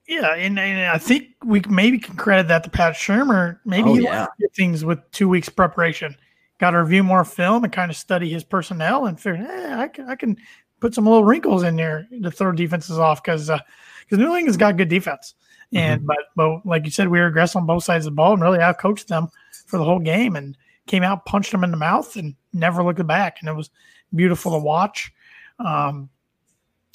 Yeah, 0.08 0.36
and, 0.36 0.58
and 0.58 0.89
I 0.89 0.97
think 0.97 1.30
we 1.43 1.62
maybe 1.67 1.99
can 1.99 2.15
credit 2.15 2.47
that 2.47 2.63
to 2.63 2.69
Pat 2.69 2.93
Shurmur. 2.93 3.60
Maybe 3.65 3.89
Oh, 3.89 3.93
he 3.95 4.03
yeah. 4.03 4.12
learned 4.19 4.30
a 4.30 4.36
few 4.38 4.47
things 4.56 4.86
with 4.86 4.99
two 5.12 5.27
weeks 5.27 5.49
preparation. 5.49 6.15
Got 6.60 6.71
to 6.71 6.82
review 6.82 7.03
more 7.03 7.23
film 7.25 7.63
and 7.63 7.73
kind 7.73 7.91
of 7.91 7.97
study 7.97 8.30
his 8.30 8.43
personnel 8.43 9.06
and 9.08 9.19
figure, 9.19 9.45
eh, 9.47 9.77
I 9.77 9.88
can, 9.89 10.10
I 10.10 10.15
can 10.15 10.38
put 10.80 10.93
some 10.95 11.06
little 11.06 11.23
wrinkles 11.25 11.63
in 11.63 11.75
there 11.75 12.08
to 12.23 12.32
throw 12.32 12.51
defenses 12.53 12.97
off 12.97 13.21
because 13.21 13.47
because 13.47 14.17
New 14.17 14.34
England's 14.36 14.58
got 14.58 14.77
good 14.77 14.89
defense. 14.89 15.34
And 15.73 16.01
Mm-hmm. 16.01 16.08
but 16.08 16.17
but 16.36 16.65
like 16.65 16.86
you 16.86 16.91
said, 16.91 17.10
we 17.10 17.19
were 17.19 17.27
aggressive 17.27 17.58
on 17.58 17.65
both 17.65 17.84
sides 17.84 18.06
of 18.06 18.13
the 18.13 18.15
ball 18.15 18.34
and 18.34 18.41
really 18.41 18.60
outcoached 18.60 19.08
them 19.08 19.30
for 19.65 19.77
the 19.77 19.84
whole 19.84 19.99
game 19.99 20.36
and 20.36 20.58
came 20.86 21.03
out, 21.03 21.25
punched 21.25 21.51
them 21.51 21.63
in 21.63 21.71
the 21.71 21.77
mouth, 21.77 22.15
and 22.15 22.36
never 22.53 22.84
looked 22.84 23.06
back. 23.06 23.38
And 23.39 23.49
it 23.49 23.53
was 23.53 23.69
beautiful 24.15 24.53
to 24.53 24.60
watch. 24.60 25.12
Um, 25.60 26.10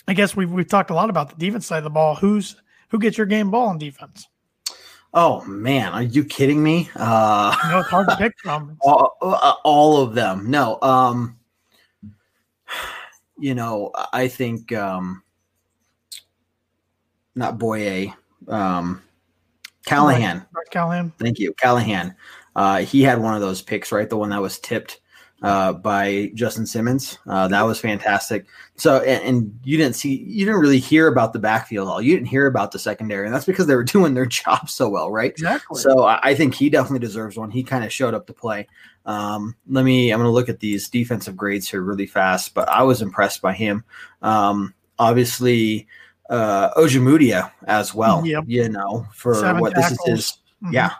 I 0.08 0.14
guess 0.14 0.34
we've 0.34 0.50
we've 0.50 0.68
talked 0.68 0.90
a 0.90 0.94
lot 0.94 1.10
about 1.10 1.28
the 1.28 1.36
defense 1.36 1.66
side 1.66 1.78
of 1.78 1.84
the 1.84 1.90
ball. 1.90 2.14
Who's 2.14 2.56
who 2.88 2.98
gets 2.98 3.18
your 3.18 3.26
game 3.26 3.50
ball 3.50 3.68
on 3.68 3.78
defense? 3.78 4.26
Oh 5.14 5.44
man, 5.44 5.92
are 5.92 6.02
you 6.02 6.24
kidding 6.24 6.62
me? 6.62 6.88
Uh, 6.96 7.54
know 7.68 7.80
it's 7.80 7.90
hard 7.90 8.08
to 8.08 8.16
pick 8.16 8.32
from. 8.42 8.78
all, 8.82 9.18
all 9.64 10.00
of 10.02 10.14
them. 10.14 10.50
No, 10.50 10.78
um, 10.80 11.38
you 13.38 13.54
know, 13.54 13.90
I 14.12 14.28
think 14.28 14.72
um, 14.72 15.22
not 17.34 17.58
Boye, 17.58 18.14
um, 18.48 19.02
Callahan. 19.86 20.46
Callahan. 20.70 21.12
Thank 21.18 21.38
you, 21.38 21.52
Callahan. 21.54 22.14
Uh, 22.54 22.78
he 22.78 23.02
had 23.02 23.20
one 23.20 23.34
of 23.34 23.40
those 23.40 23.62
picks, 23.62 23.92
right? 23.92 24.08
The 24.08 24.16
one 24.16 24.30
that 24.30 24.42
was 24.42 24.58
tipped 24.58 25.00
uh, 25.42 25.72
by 25.72 26.30
Justin 26.34 26.66
Simmons. 26.66 27.18
Uh, 27.26 27.48
that 27.48 27.62
was 27.62 27.80
fantastic. 27.80 28.46
So, 28.76 29.00
and, 29.00 29.24
and 29.24 29.60
you 29.64 29.76
didn't 29.76 29.96
see, 29.96 30.16
you 30.26 30.44
didn't 30.44 30.60
really 30.60 30.78
hear 30.78 31.08
about 31.08 31.32
the 31.32 31.38
backfield 31.38 31.88
all. 31.88 32.00
You 32.00 32.14
didn't 32.14 32.28
hear 32.28 32.46
about 32.46 32.72
the 32.72 32.78
secondary, 32.78 33.26
and 33.26 33.34
that's 33.34 33.44
because 33.44 33.66
they 33.66 33.74
were 33.74 33.84
doing 33.84 34.14
their 34.14 34.26
job 34.26 34.70
so 34.70 34.88
well, 34.88 35.10
right? 35.10 35.30
Exactly. 35.30 35.80
So 35.80 36.04
I 36.04 36.20
I 36.22 36.34
think 36.34 36.54
he 36.54 36.70
definitely 36.70 37.00
deserves 37.00 37.36
one. 37.36 37.50
He 37.50 37.62
kind 37.62 37.84
of 37.84 37.92
showed 37.92 38.14
up 38.14 38.26
to 38.28 38.32
play. 38.32 38.68
Um, 39.04 39.56
let 39.68 39.84
me. 39.84 40.12
I'm 40.12 40.20
going 40.20 40.28
to 40.28 40.32
look 40.32 40.48
at 40.48 40.60
these 40.60 40.88
defensive 40.88 41.36
grades 41.36 41.68
here 41.68 41.82
really 41.82 42.06
fast, 42.06 42.54
but 42.54 42.68
I 42.68 42.82
was 42.82 43.02
impressed 43.02 43.42
by 43.42 43.52
him. 43.52 43.84
Um, 44.22 44.74
obviously, 44.98 45.88
uh, 46.30 46.72
Ojemudia 46.74 47.50
as 47.66 47.94
well. 47.94 48.24
Yep. 48.26 48.44
You 48.46 48.68
know, 48.68 49.06
for 49.14 49.34
Seven 49.34 49.60
what 49.60 49.74
this 49.74 49.90
is 49.90 49.98
tackles. 49.98 50.08
his. 50.08 50.38
Mhm. 50.64 50.72
Yeah, 50.72 50.90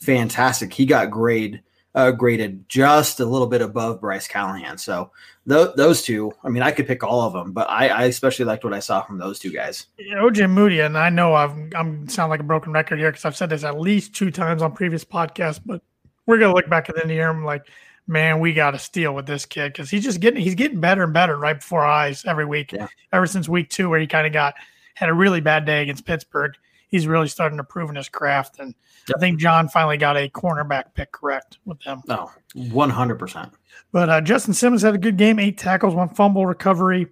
fantastic. 0.00 0.72
He 0.72 0.86
got 0.86 1.10
grade 1.10 1.62
uh, 1.94 2.10
graded 2.10 2.68
just 2.68 3.20
a 3.20 3.24
little 3.24 3.46
bit 3.46 3.62
above 3.62 4.00
Bryce 4.00 4.26
Callahan. 4.26 4.76
So 4.78 5.12
th- 5.48 5.76
those 5.76 6.02
two, 6.02 6.32
I 6.42 6.48
mean, 6.48 6.62
I 6.62 6.72
could 6.72 6.88
pick 6.88 7.04
all 7.04 7.20
of 7.22 7.32
them, 7.32 7.52
but 7.52 7.70
I, 7.70 7.86
I 7.88 8.02
especially 8.06 8.46
liked 8.46 8.64
what 8.64 8.74
I 8.74 8.80
saw 8.80 9.02
from 9.02 9.16
those 9.16 9.38
two 9.38 9.52
guys. 9.52 9.86
Yeah, 9.96 10.16
OJ 10.16 10.50
Moody, 10.50 10.80
and 10.80 10.98
I 10.98 11.08
know 11.08 11.34
I've, 11.34 11.52
I'm 11.76 12.08
sound 12.08 12.30
like 12.30 12.40
a 12.40 12.44
broken 12.44 12.72
record 12.72 12.98
here 12.98 13.12
because 13.12 13.24
I've 13.24 13.36
said 13.36 13.50
this 13.50 13.62
at 13.62 13.78
least 13.78 14.12
two 14.12 14.32
times 14.32 14.60
on 14.60 14.72
previous 14.72 15.04
podcasts, 15.04 15.60
but 15.64 15.82
we're 16.26 16.38
gonna 16.38 16.54
look 16.54 16.68
back 16.68 16.88
at 16.88 16.96
the 16.96 17.02
end 17.02 17.04
of 17.04 17.08
the 17.10 17.14
year. 17.14 17.30
I'm 17.30 17.44
like, 17.44 17.62
man, 18.06 18.40
we 18.40 18.52
got 18.52 18.72
to 18.72 18.78
steal 18.78 19.14
with 19.14 19.26
this 19.26 19.46
kid 19.46 19.72
because 19.72 19.90
he's 19.90 20.04
just 20.04 20.20
getting 20.20 20.42
he's 20.42 20.54
getting 20.54 20.80
better 20.80 21.04
and 21.04 21.12
better 21.12 21.36
right 21.36 21.58
before 21.58 21.82
our 21.82 21.90
eyes 21.90 22.24
every 22.26 22.44
week. 22.44 22.72
Yeah. 22.72 22.88
Ever 23.12 23.26
since 23.26 23.48
week 23.48 23.70
two, 23.70 23.88
where 23.88 24.00
he 24.00 24.06
kind 24.06 24.26
of 24.26 24.32
got 24.32 24.54
had 24.94 25.08
a 25.08 25.14
really 25.14 25.40
bad 25.40 25.64
day 25.64 25.82
against 25.82 26.04
Pittsburgh, 26.04 26.54
he's 26.88 27.06
really 27.06 27.28
starting 27.28 27.58
to 27.58 27.64
prove 27.64 27.90
in 27.90 27.96
his 27.96 28.08
craft. 28.08 28.58
And 28.58 28.74
I 29.14 29.18
think 29.18 29.40
John 29.40 29.68
finally 29.68 29.96
got 29.96 30.16
a 30.16 30.28
cornerback 30.28 30.94
pick 30.94 31.12
correct 31.12 31.58
with 31.64 31.82
him. 31.82 32.02
No, 32.06 32.30
one 32.54 32.90
hundred 32.90 33.18
percent. 33.18 33.52
But 33.92 34.08
uh, 34.08 34.20
Justin 34.20 34.54
Simmons 34.54 34.82
had 34.82 34.94
a 34.94 34.98
good 34.98 35.16
game, 35.16 35.38
eight 35.38 35.58
tackles, 35.58 35.94
one 35.94 36.08
fumble 36.08 36.46
recovery. 36.46 37.06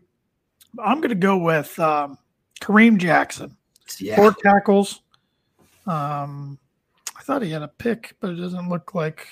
I'm 0.79 0.99
going 0.99 1.11
to 1.11 1.15
go 1.15 1.37
with 1.37 1.79
um, 1.79 2.19
Kareem 2.61 2.97
Jackson, 2.97 3.57
Yeah, 3.99 4.17
four 4.17 4.33
tackles. 4.33 5.03
Um, 5.87 6.59
I 7.17 7.23
thought 7.23 7.43
he 7.43 7.51
had 7.51 7.63
a 7.63 7.69
pick, 7.69 8.17
but 8.21 8.31
it 8.31 8.37
doesn't 8.37 8.69
look 8.69 8.95
like. 8.95 9.27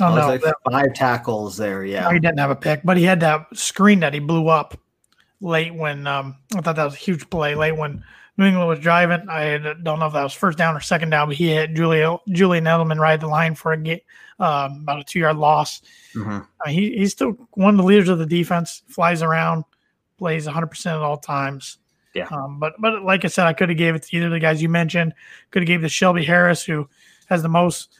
Oh 0.00 0.14
no, 0.14 0.26
like 0.28 0.42
that- 0.42 0.56
five 0.70 0.94
tackles 0.94 1.56
there. 1.56 1.82
no, 1.82 1.88
Yeah, 1.90 2.12
he 2.12 2.18
didn't 2.18 2.38
have 2.38 2.50
a 2.50 2.56
pick, 2.56 2.80
but 2.84 2.96
he 2.96 3.04
had 3.04 3.20
that 3.20 3.46
screen 3.54 4.00
that 4.00 4.14
he 4.14 4.20
blew 4.20 4.48
up 4.48 4.76
late 5.40 5.74
when 5.74 6.06
um, 6.06 6.36
I 6.56 6.60
thought 6.60 6.76
that 6.76 6.84
was 6.84 6.94
a 6.94 6.98
huge 6.98 7.28
play. 7.30 7.54
Late 7.54 7.76
when 7.76 8.02
New 8.36 8.46
England 8.46 8.68
was 8.68 8.78
driving, 8.80 9.28
I 9.28 9.58
don't 9.82 9.98
know 9.98 10.06
if 10.06 10.12
that 10.12 10.22
was 10.22 10.32
first 10.32 10.58
down 10.58 10.76
or 10.76 10.80
second 10.80 11.10
down, 11.10 11.28
but 11.28 11.36
he 11.36 11.48
hit 11.48 11.74
Julia, 11.74 12.16
Julian 12.30 12.64
Edelman 12.64 12.98
right 12.98 13.14
at 13.14 13.20
the 13.20 13.26
line 13.28 13.54
for 13.54 13.72
a 13.72 13.76
get, 13.76 14.04
um, 14.38 14.80
about 14.82 15.00
a 15.00 15.04
two 15.04 15.18
yard 15.18 15.36
loss. 15.36 15.82
Mhm. 16.14 16.46
Uh, 16.64 16.68
he, 16.70 16.96
he's 16.96 17.12
still 17.12 17.36
one 17.52 17.74
of 17.74 17.78
the 17.78 17.84
leaders 17.84 18.08
of 18.08 18.18
the 18.18 18.26
defense, 18.26 18.82
flies 18.88 19.22
around, 19.22 19.64
plays 20.18 20.46
100% 20.46 20.86
at 20.86 20.96
all 20.96 21.16
times. 21.18 21.78
Yeah. 22.14 22.26
Um, 22.30 22.58
but 22.58 22.74
but 22.80 23.02
like 23.04 23.24
I 23.24 23.28
said, 23.28 23.46
I 23.46 23.52
could 23.52 23.68
have 23.68 23.78
gave 23.78 23.94
it 23.94 24.02
to 24.02 24.16
either 24.16 24.26
of 24.26 24.32
the 24.32 24.40
guys 24.40 24.60
you 24.60 24.68
mentioned. 24.68 25.14
Could 25.52 25.62
have 25.62 25.68
gave 25.68 25.80
it 25.80 25.82
to 25.82 25.88
Shelby 25.88 26.24
Harris, 26.24 26.64
who 26.64 26.88
has 27.28 27.42
the 27.42 27.48
most 27.48 27.90
uh, 27.92 27.94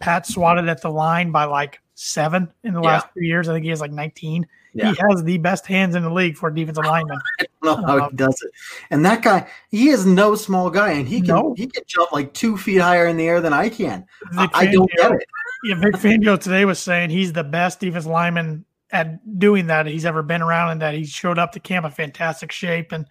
Pat 0.00 0.26
swatted 0.26 0.68
at 0.68 0.82
the 0.82 0.90
line 0.90 1.30
by 1.30 1.44
like 1.44 1.80
seven 1.94 2.50
in 2.64 2.74
the 2.74 2.80
Yeah. 2.82 2.88
last 2.88 3.06
two 3.14 3.24
years. 3.24 3.48
I 3.48 3.52
think 3.54 3.64
he 3.64 3.70
has 3.70 3.80
like 3.80 3.90
19. 3.92 4.46
Yeah. 4.74 4.92
He 4.92 4.98
has 5.08 5.24
the 5.24 5.38
best 5.38 5.66
hands 5.66 5.94
in 5.96 6.02
the 6.02 6.10
league 6.10 6.36
for 6.36 6.48
a 6.50 6.54
defensive 6.54 6.84
lineman. 6.84 7.18
I 7.40 7.46
don't 7.62 7.80
know 7.80 7.86
how 7.86 8.04
Um, 8.04 8.10
he 8.10 8.16
does 8.16 8.40
it. 8.42 8.52
And 8.90 9.04
that 9.04 9.22
guy, 9.22 9.48
he 9.70 9.88
is 9.88 10.06
no 10.06 10.34
small 10.34 10.70
guy, 10.70 10.90
and 10.92 11.08
he 11.08 11.20
can 11.20 11.34
No. 11.34 11.54
he 11.56 11.66
can 11.66 11.82
jump 11.86 12.12
like 12.12 12.32
two 12.34 12.56
feet 12.56 12.80
higher 12.80 13.06
in 13.06 13.16
the 13.16 13.26
air 13.26 13.40
than 13.40 13.52
I 13.52 13.68
can. 13.70 14.04
Vic 14.32 14.50
I 14.54 14.66
don't 14.66 14.90
get 14.92 15.12
it. 15.12 15.24
Yeah, 15.64 15.74
Vic 15.80 15.94
Fangio 15.94 16.38
today 16.38 16.64
was 16.64 16.78
saying 16.78 17.10
he's 17.10 17.32
the 17.32 17.42
best 17.42 17.80
defensive 17.80 18.10
lineman 18.10 18.64
at 18.92 19.38
doing 19.38 19.66
that 19.66 19.86
he's 19.86 20.04
ever 20.06 20.22
been 20.22 20.42
around, 20.42 20.70
and 20.70 20.82
that 20.82 20.94
he 20.94 21.04
showed 21.04 21.38
up 21.38 21.52
to 21.52 21.60
camp 21.60 21.84
in 21.84 21.90
fantastic 21.90 22.52
shape. 22.52 22.92
And 22.92 23.06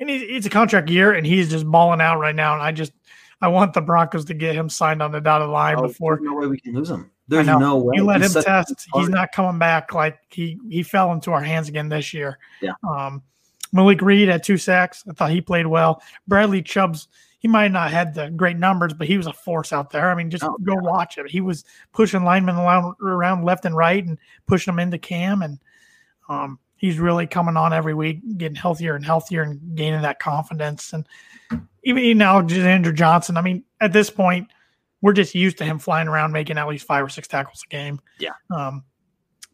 and 0.00 0.08
he, 0.08 0.16
it's 0.18 0.46
a 0.46 0.50
contract 0.50 0.88
year, 0.88 1.12
and 1.12 1.26
he's 1.26 1.50
just 1.50 1.66
balling 1.70 2.00
out 2.00 2.18
right 2.18 2.34
now. 2.34 2.54
And 2.54 2.62
I 2.62 2.72
just 2.72 2.92
I 3.42 3.48
want 3.48 3.74
the 3.74 3.80
Broncos 3.82 4.24
to 4.26 4.34
get 4.34 4.54
him 4.54 4.68
signed 4.68 5.02
on 5.02 5.10
the 5.12 5.20
dotted 5.20 5.48
line 5.48 5.76
Oh, 5.78 5.82
before 5.88 6.16
there's 6.16 6.24
no 6.30 6.36
way 6.36 6.46
we 6.46 6.58
can 6.60 6.72
lose 6.74 6.88
him. 6.90 7.10
There's 7.28 7.46
no 7.46 7.76
way. 7.78 7.92
you 7.96 8.04
let 8.04 8.20
He's 8.22 8.34
him 8.36 8.42
test. 8.42 8.88
He's 8.94 9.08
not 9.08 9.32
coming 9.32 9.58
back 9.58 9.92
like 9.92 10.18
he 10.30 10.58
he 10.70 10.82
fell 10.82 11.12
into 11.12 11.32
our 11.32 11.42
hands 11.42 11.68
again 11.68 11.88
this 11.88 12.14
year. 12.14 12.38
Yeah. 12.60 12.72
Um, 12.88 13.22
Malik 13.72 14.00
Reed 14.02 14.28
had 14.28 14.42
two 14.42 14.56
sacks. 14.58 15.02
I 15.08 15.12
thought 15.12 15.30
he 15.30 15.40
played 15.40 15.66
well. 15.66 16.02
Bradley 16.28 16.62
Chubb's 16.62 17.08
he 17.38 17.48
might 17.48 17.72
not 17.72 17.90
had 17.90 18.14
the 18.14 18.30
great 18.30 18.56
numbers, 18.58 18.92
but 18.94 19.08
he 19.08 19.16
was 19.16 19.26
a 19.26 19.32
force 19.32 19.72
out 19.72 19.90
there. 19.90 20.10
I 20.10 20.14
mean, 20.14 20.30
just 20.30 20.44
Oh, 20.44 20.56
go 20.62 20.74
watch 20.76 21.18
it. 21.18 21.28
He 21.28 21.40
was 21.40 21.64
pushing 21.92 22.22
linemen 22.22 22.54
around, 22.54 22.94
around 23.02 23.44
left 23.44 23.64
and 23.64 23.74
right 23.74 24.04
and 24.06 24.16
pushing 24.46 24.72
them 24.72 24.78
into 24.78 24.96
Cam, 24.98 25.42
and 25.42 25.58
um, 26.28 26.58
he's 26.82 26.98
really 26.98 27.26
coming 27.26 27.56
on 27.56 27.72
every 27.72 27.94
week, 27.94 28.20
getting 28.36 28.56
healthier 28.56 28.94
and 28.94 29.06
healthier 29.06 29.42
and 29.42 29.74
gaining 29.74 30.02
that 30.02 30.18
confidence. 30.18 30.92
And 30.92 31.06
even 31.84 32.02
you 32.02 32.14
know, 32.14 32.40
Andrew 32.40 32.92
Johnson. 32.92 33.38
I 33.38 33.40
mean, 33.40 33.64
at 33.80 33.94
this 33.94 34.10
point, 34.10 34.48
we're 35.00 35.14
just 35.14 35.34
used 35.34 35.58
to 35.58 35.64
him 35.64 35.78
flying 35.78 36.08
around 36.08 36.32
making 36.32 36.58
at 36.58 36.68
least 36.68 36.86
five 36.86 37.04
or 37.04 37.08
six 37.08 37.28
tackles 37.28 37.62
a 37.64 37.68
game. 37.70 38.00
Yeah. 38.18 38.32
Um, 38.54 38.84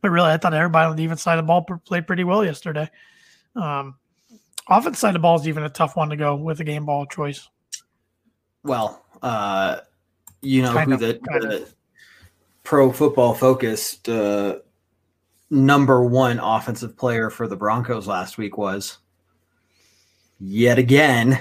but 0.00 0.10
really, 0.10 0.30
I 0.30 0.38
thought 0.38 0.54
everybody 0.54 0.86
on 0.86 0.96
the 0.96 1.02
defense 1.02 1.22
side 1.22 1.38
of 1.38 1.44
the 1.44 1.46
ball 1.46 1.62
played 1.84 2.06
pretty 2.06 2.24
well 2.24 2.44
yesterday. 2.44 2.90
Um, 3.54 3.96
offense 4.68 4.98
side 4.98 5.10
of 5.10 5.14
the 5.14 5.20
ball 5.20 5.38
is 5.38 5.46
even 5.46 5.64
a 5.64 5.68
tough 5.68 5.96
one 5.96 6.08
to 6.10 6.16
go 6.16 6.34
with 6.34 6.60
a 6.60 6.64
game 6.64 6.86
ball 6.86 7.06
choice. 7.06 7.48
Well, 8.62 9.04
uh, 9.22 9.80
you 10.40 10.62
know 10.62 10.72
Kind 10.72 10.88
who 10.88 10.94
of, 10.94 11.00
the, 11.00 11.20
the 11.40 11.68
pro 12.62 12.92
football 12.92 13.34
focused 13.34 14.08
uh, 14.08 14.58
number 15.50 16.04
one 16.04 16.38
offensive 16.38 16.96
player 16.96 17.30
for 17.30 17.48
the 17.48 17.56
Broncos 17.56 18.06
last 18.06 18.36
week 18.38 18.58
was 18.58 18.98
yet 20.40 20.78
again 20.78 21.38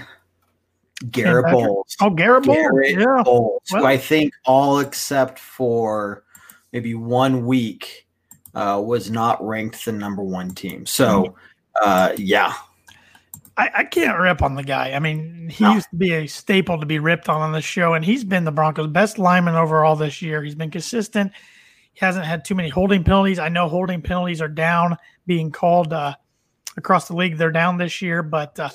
Garett 1.12 1.46
Patrick. 1.46 1.64
Bolles. 1.66 1.96
Oh, 2.02 2.10
Garett 2.10 2.44
Bolles, 2.46 2.58
Garett 2.58 3.00
yeah. 3.00 3.22
Bolles, 3.24 3.62
Well- 3.72 3.86
I 3.86 3.98
think 3.98 4.34
all 4.46 4.80
except 4.80 5.38
for 5.40 6.24
maybe 6.74 6.96
one 6.96 7.46
week 7.46 8.08
uh, 8.56 8.82
was 8.84 9.12
not 9.12 9.46
ranked 9.46 9.86
the 9.86 9.92
number 9.92 10.24
one 10.24 10.50
team. 10.56 10.86
So, 10.88 11.36
uh, 11.80 12.14
yeah, 12.18 12.54
I, 13.56 13.70
I 13.76 13.84
can't 13.84 14.18
rip 14.18 14.42
on 14.42 14.56
the 14.56 14.64
guy. 14.64 14.94
I 14.94 15.00
mean, 15.00 15.50
he 15.50 15.64
No. 15.64 15.74
used 15.76 15.90
to 15.92 15.96
be 15.96 16.14
a 16.14 16.26
staple 16.26 16.80
to 16.80 16.86
be 16.88 16.98
ripped 16.98 17.30
on 17.30 17.42
on 17.42 17.52
the 17.52 17.62
show, 17.62 17.94
and 17.94 18.04
he's 18.04 18.24
been 18.24 18.46
the 18.46 18.52
Broncos' 18.52 18.88
best 18.88 19.20
lineman 19.20 19.54
overall 19.54 19.96
this 19.96 20.24
year. 20.24 20.42
He's 20.42 20.56
been 20.56 20.72
consistent. 20.72 21.32
He 21.98 22.06
hasn't 22.06 22.26
had 22.26 22.46
too 22.46 22.54
many 22.54 22.70
holding 22.70 23.04
penalties. 23.04 23.40
I 23.40 23.50
know 23.50 23.68
holding 23.68 24.04
penalties 24.04 24.40
are 24.40 24.48
down, 24.48 24.98
being 25.26 25.52
called 25.52 25.92
uh, 25.92 26.14
across 26.78 27.08
the 27.08 27.16
league. 27.16 27.38
They're 27.38 27.52
down 27.52 27.80
this 27.80 28.04
year, 28.04 28.22
but 28.22 28.60
uh, 28.60 28.70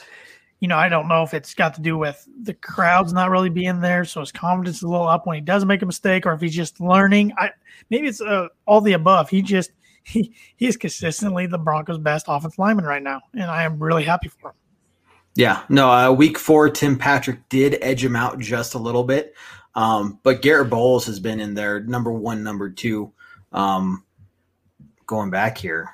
you 0.59 0.67
know, 0.67 0.77
I 0.77 0.89
don't 0.89 1.07
know 1.07 1.23
if 1.23 1.33
it's 1.33 1.55
got 1.55 1.75
to 1.75 1.81
do 1.81 1.97
with 1.97 2.27
the 2.43 2.55
crowds 2.55 3.13
not 3.13 3.31
really 3.31 3.49
being 3.49 3.81
there, 3.81 4.05
so 4.05 4.19
his 4.19 4.33
confidence 4.33 4.79
is 4.79 4.83
a 4.83 4.89
little 4.89 5.07
up 5.07 5.25
when 5.25 5.37
he 5.37 5.41
does 5.41 5.65
make 5.65 5.83
a 5.83 5.87
mistake, 5.87 6.27
or 6.27 6.33
if 6.33 6.41
he's 6.41 6.55
just 6.55 6.81
learning. 6.81 7.33
I 7.39 7.51
maybe 7.91 8.09
it's 8.09 8.21
uh, 8.21 8.49
all 8.67 8.81
the 8.81 8.95
above. 8.95 9.31
He 9.31 9.41
just 9.41 9.71
he 10.03 10.35
he 10.57 10.67
is 10.67 10.77
consistently 10.77 11.47
the 11.47 11.59
Broncos' 11.59 11.99
best 11.99 12.27
offensive 12.27 12.59
lineman 12.59 12.87
right 12.87 13.05
now, 13.05 13.21
and 13.35 13.45
I 13.45 13.63
am 13.63 13.81
really 13.81 14.03
happy 14.03 14.31
for 14.31 14.49
him. 14.49 14.57
Yeah, 15.35 15.63
no, 15.69 15.91
uh, 15.91 16.13
week 16.13 16.39
four, 16.39 16.69
Tim 16.69 16.99
Patrick 16.99 17.49
did 17.49 17.79
edge 17.81 18.05
him 18.05 18.17
out 18.17 18.39
just 18.39 18.75
a 18.75 18.79
little 18.79 19.05
bit. 19.05 19.35
Um, 19.75 20.19
but 20.23 20.43
Garett 20.43 20.69
Bolles 20.69 21.07
has 21.07 21.19
been 21.19 21.41
in 21.41 21.55
there 21.55 21.81
number 21.81 22.13
one, 22.13 22.43
number 22.43 22.69
two. 22.69 23.13
Um, 23.53 24.05
going 25.07 25.31
back 25.31 25.57
here. 25.57 25.91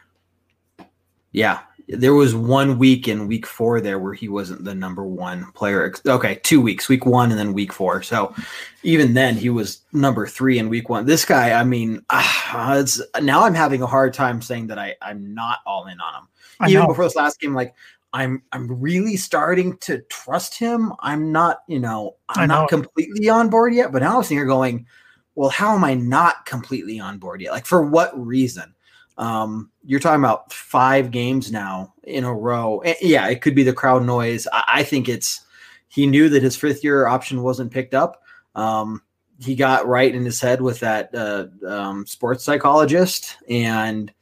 Yeah, 1.31 1.61
there 1.89 2.15
was 2.15 2.35
one 2.35 2.79
week 2.79 3.07
in 3.07 3.29
week 3.29 3.47
four 3.47 3.81
there 3.81 3.99
where 3.99 4.15
he 4.15 4.29
wasn't 4.29 4.65
the 4.65 4.75
number 4.75 5.05
one 5.07 5.53
player. 5.53 5.93
Okay, 6.07 6.41
two 6.43 6.61
weeks, 6.61 6.89
week 6.89 7.07
one 7.07 7.31
and 7.31 7.39
then 7.39 7.53
week 7.53 7.73
four. 7.73 8.03
So 8.03 8.35
even 8.83 9.15
then, 9.15 9.37
he 9.37 9.51
was 9.51 9.83
number 9.93 10.27
three 10.27 10.59
in 10.59 10.69
week 10.69 10.89
one. 10.89 11.07
This 11.07 11.25
guy, 11.25 11.53
I 11.53 11.63
mean, 11.63 12.05
it's, 12.13 13.01
now 13.21 13.45
I'm 13.45 13.55
having 13.55 13.83
a 13.83 13.87
hard 13.87 14.15
time 14.15 14.43
saying 14.43 14.67
that 14.69 14.79
I, 14.79 14.97
I'm 15.01 15.33
not 15.35 15.59
all 15.65 15.87
in 15.87 16.01
on 16.01 16.23
him 16.23 16.29
I 16.61 16.69
even 16.69 16.83
know. 16.83 16.89
before 16.89 17.05
this 17.05 17.17
last 17.17 17.41
game, 17.41 17.55
like 17.55 17.75
I'm 18.13 18.43
I'm 18.53 18.81
really 18.81 19.17
starting 19.17 19.77
to 19.79 20.01
trust 20.11 20.59
him. 20.59 20.93
I'm 21.01 21.31
not, 21.31 21.59
you 21.69 21.79
know, 21.79 22.17
I'm 22.31 22.49
know. 22.49 22.61
not 22.61 22.69
completely 22.69 23.29
on 23.29 23.51
board 23.51 23.75
yet, 23.75 23.93
but 23.93 24.03
now 24.03 24.17
I'm 24.17 24.23
sitting 24.23 24.39
here 24.39 24.47
going, 24.47 24.87
well, 25.35 25.51
how 25.51 25.75
am 25.75 25.85
I 25.85 25.95
not 25.95 26.47
completely 26.47 26.99
on 26.99 27.19
board 27.19 27.41
yet? 27.41 27.53
Like 27.53 27.67
for 27.67 27.83
what 27.83 28.19
reason? 28.19 28.75
Um, 29.19 29.71
you're 29.85 30.01
talking 30.01 30.21
about 30.21 30.53
five 30.53 31.11
games 31.11 31.51
now 31.51 31.93
in 32.05 32.25
a 32.25 32.33
row. 32.33 32.79
Eh, 32.81 32.95
Yeah, 33.01 33.29
it 33.29 33.43
could 33.43 33.55
be 33.55 33.65
the 33.65 33.73
crowd 33.73 34.05
noise. 34.05 34.47
I, 34.53 34.65
I 34.67 34.83
think 34.85 35.09
it's 35.09 35.45
he 35.89 36.07
knew 36.07 36.29
that 36.29 36.43
his 36.43 36.57
fifth 36.57 36.85
year 36.85 37.07
option 37.07 37.43
wasn't 37.43 37.73
picked 37.73 37.95
up. 37.95 38.23
Um, 38.55 39.03
he 39.41 39.55
got 39.55 39.87
right 39.87 40.15
in 40.15 40.25
his 40.25 40.41
head 40.41 40.61
with 40.61 40.81
that 40.81 41.15
uh, 41.15 41.47
um, 41.67 42.07
sports 42.07 42.45
psychologist, 42.45 43.37
and 43.49 44.13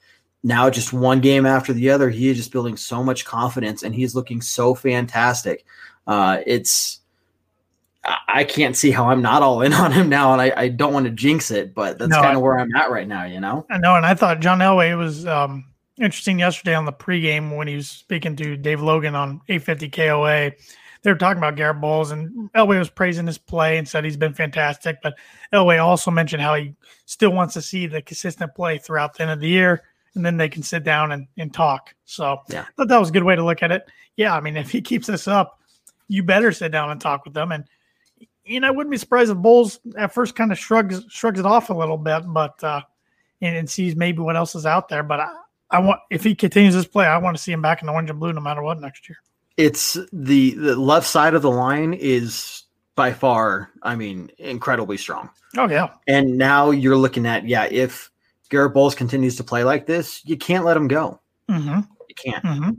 now 0.47 0.71
just 0.71 0.93
one 0.93 1.21
game 1.21 1.45
after 1.45 1.73
the 1.73 1.91
other, 1.91 2.09
he 2.09 2.29
is 2.29 2.37
just 2.37 2.53
building 2.53 2.77
so 2.77 3.03
much 3.03 3.25
confidence, 3.25 3.83
and 3.83 3.93
he's 3.93 4.15
looking 4.15 4.41
so 4.41 4.75
fantastic. 4.75 5.65
Uh, 6.07 6.39
it's 6.47 7.01
I- 8.29 8.45
can't 8.45 8.77
see 8.77 8.93
how 8.93 9.09
I'm 9.09 9.21
not 9.21 9.43
all 9.43 9.63
in 9.63 9.73
on 9.73 9.91
him 9.91 10.09
now, 10.09 10.33
and 10.33 10.41
I, 10.41 10.53
I 10.57 10.69
don't 10.69 10.93
want 10.93 11.07
to 11.07 11.11
jinx 11.11 11.51
it, 11.51 11.75
but 11.75 11.99
that's 11.99 12.11
No, 12.11 12.23
kind 12.23 12.37
of 12.37 12.43
where 12.43 12.59
I'm 12.61 12.75
at 12.77 12.93
right 12.93 13.09
now. 13.09 13.25
You 13.25 13.41
know? 13.41 13.67
I 13.69 13.79
know, 13.79 13.97
and 13.97 14.07
I 14.07 14.15
thought 14.15 14.39
John 14.39 14.61
Elway 14.61 14.97
was 14.97 15.27
um, 15.27 15.65
interesting 15.99 16.39
yesterday 16.39 16.77
on 16.77 16.85
the 16.85 16.93
pregame 16.93 17.57
when 17.57 17.67
he 17.67 17.75
was 17.75 17.89
speaking 17.89 18.37
to 18.37 18.57
Dave 18.57 18.81
Logan 18.81 19.17
on 19.17 19.41
850 19.49 19.89
KOA. 19.91 20.53
They 21.03 21.13
were 21.13 21.19
talking 21.19 21.39
about 21.39 21.57
Garett 21.57 21.81
Bolles, 21.81 22.13
and 22.13 22.53
Elway 22.53 22.79
was 22.79 22.89
praising 22.89 23.27
his 23.27 23.39
play 23.39 23.79
and 23.79 23.89
said 23.89 24.05
he's 24.05 24.17
been 24.17 24.35
fantastic. 24.35 24.99
But 25.03 25.15
Elway 25.53 25.83
also 25.83 26.13
mentioned 26.13 26.43
how 26.43 26.55
he 26.55 26.75
still 27.05 27.31
wants 27.31 27.55
to 27.55 27.63
see 27.63 27.89
the 27.89 28.01
consistent 28.01 28.55
play 28.55 28.79
throughout 28.79 29.15
the 29.15 29.23
end 29.23 29.33
of 29.33 29.41
the 29.41 29.49
year, 29.49 29.83
and 30.17 30.25
then 30.25 30.37
they 30.37 30.49
can 30.49 30.63
sit 30.63 30.83
down 30.83 31.13
and, 31.13 31.27
and 31.39 31.53
talk. 31.53 31.95
So 32.05 32.41
Yeah. 32.49 32.63
I 32.63 32.73
thought 32.77 32.89
that 32.89 32.99
was 32.99 33.11
a 33.11 33.13
good 33.13 33.25
way 33.25 33.37
to 33.37 33.45
look 33.45 33.63
at 33.63 33.71
it. 33.71 33.87
Yeah, 34.17 34.35
I 34.35 34.41
mean, 34.41 34.57
if 34.57 34.71
he 34.71 34.81
keeps 34.81 35.07
this 35.07 35.29
up, 35.29 35.61
you 36.09 36.23
better 36.23 36.53
sit 36.53 36.73
down 36.73 36.91
and 36.91 37.01
talk 37.01 37.25
with 37.25 37.35
them. 37.35 37.53
And 37.53 37.65
you 38.45 38.61
know, 38.61 38.69
I 38.69 38.71
wouldn't 38.71 38.93
be 38.93 38.97
surprised 38.97 39.31
if 39.31 39.37
Bolles 39.39 39.81
at 39.97 40.15
first 40.15 40.37
kind 40.37 40.53
of 40.53 40.59
shrugs 40.59 41.05
shrugs 41.09 41.41
it 41.41 41.47
off 41.47 41.71
a 41.71 41.75
little 41.75 41.99
bit, 41.99 42.23
but 42.29 42.63
uh, 42.63 42.81
and, 43.43 43.57
and 43.57 43.69
sees 43.69 43.97
maybe 43.97 44.21
what 44.21 44.37
else 44.37 44.55
is 44.55 44.67
out 44.67 44.89
there. 44.89 45.03
But 45.03 45.21
I, 45.21 45.33
I 45.71 45.81
want 45.81 46.01
if 46.11 46.23
he 46.23 46.35
continues 46.35 46.75
this 46.75 46.87
play, 46.87 47.07
I 47.07 47.19
want 47.19 47.37
to 47.37 47.43
see 47.43 47.53
him 47.53 47.63
back 47.63 47.83
in 47.83 47.87
the 47.87 47.93
orange 47.93 48.09
and 48.09 48.21
blue 48.21 48.33
no 48.33 48.41
matter 48.41 48.63
what 48.63 48.81
next 48.81 49.09
year. 49.09 49.19
It's 49.57 49.99
the 50.13 50.55
the 50.55 50.77
left 50.77 51.07
side 51.07 51.35
of 51.35 51.43
the 51.43 51.51
line 51.51 51.93
is 51.93 52.63
by 52.95 53.13
far, 53.13 53.71
I 53.83 53.97
mean, 53.97 54.31
incredibly 54.39 54.97
strong. 54.97 55.31
Oh 55.57 55.69
yeah. 55.69 55.89
And 56.07 56.39
now 56.39 56.71
you're 56.71 56.97
looking 56.97 57.27
at 57.27 57.47
yeah, 57.49 57.67
if 57.71 58.11
Garett 58.51 58.75
Bolles 58.75 58.95
continues 58.95 59.37
to 59.37 59.45
play 59.45 59.65
like 59.65 59.87
this, 59.87 60.23
you 60.25 60.37
can't 60.37 60.65
let 60.65 60.77
him 60.77 60.89
go. 60.89 61.21
Mm-hmm. 61.51 61.81
You 62.09 62.15
can't. 62.15 62.45
Mm-hmm. 62.45 62.71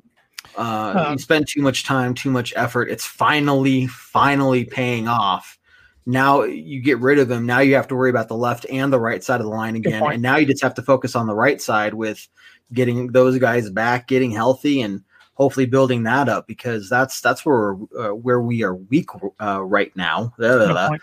Uh, 0.58 1.04
Um, 1.06 1.12
you 1.14 1.18
spend 1.20 1.48
too 1.48 1.62
much 1.62 1.84
time, 1.84 2.14
too 2.14 2.32
much 2.32 2.54
effort. 2.56 2.90
It's 2.90 3.06
finally, 3.06 3.88
finally 3.88 4.66
paying 4.66 5.08
off. 5.08 5.58
Now 6.06 6.44
you 6.44 6.82
get 6.82 7.00
rid 7.00 7.20
of 7.20 7.30
him. 7.30 7.46
Now 7.46 7.60
you 7.60 7.76
have 7.76 7.88
to 7.90 7.96
worry 7.96 8.10
about 8.10 8.30
the 8.30 8.38
left 8.38 8.66
and 8.70 8.92
the 8.92 9.00
right 9.00 9.24
side 9.24 9.42
of 9.42 9.46
the 9.46 9.52
line 9.52 9.76
again. 9.76 10.02
And 10.02 10.22
now 10.22 10.38
you 10.38 10.46
just 10.46 10.64
have 10.64 10.74
to 10.76 10.82
focus 10.82 11.16
on 11.16 11.28
the 11.28 11.36
right 11.36 11.62
side 11.62 11.94
with 11.94 12.26
getting 12.72 13.08
those 13.08 13.38
guys 13.40 13.70
back, 13.70 14.08
getting 14.08 14.32
healthy, 14.32 14.82
and 14.82 15.04
hopefully 15.38 15.68
building 15.68 16.02
that 16.02 16.28
up 16.28 16.48
because 16.48 16.90
that's 16.90 17.22
that's 17.22 17.46
where 17.46 17.76
we're, 17.76 18.10
uh, 18.10 18.16
where 18.16 18.42
we 18.42 18.64
are 18.64 18.74
weak 18.76 19.10
uh, 19.40 19.64
right 19.64 19.96
now. 19.96 20.34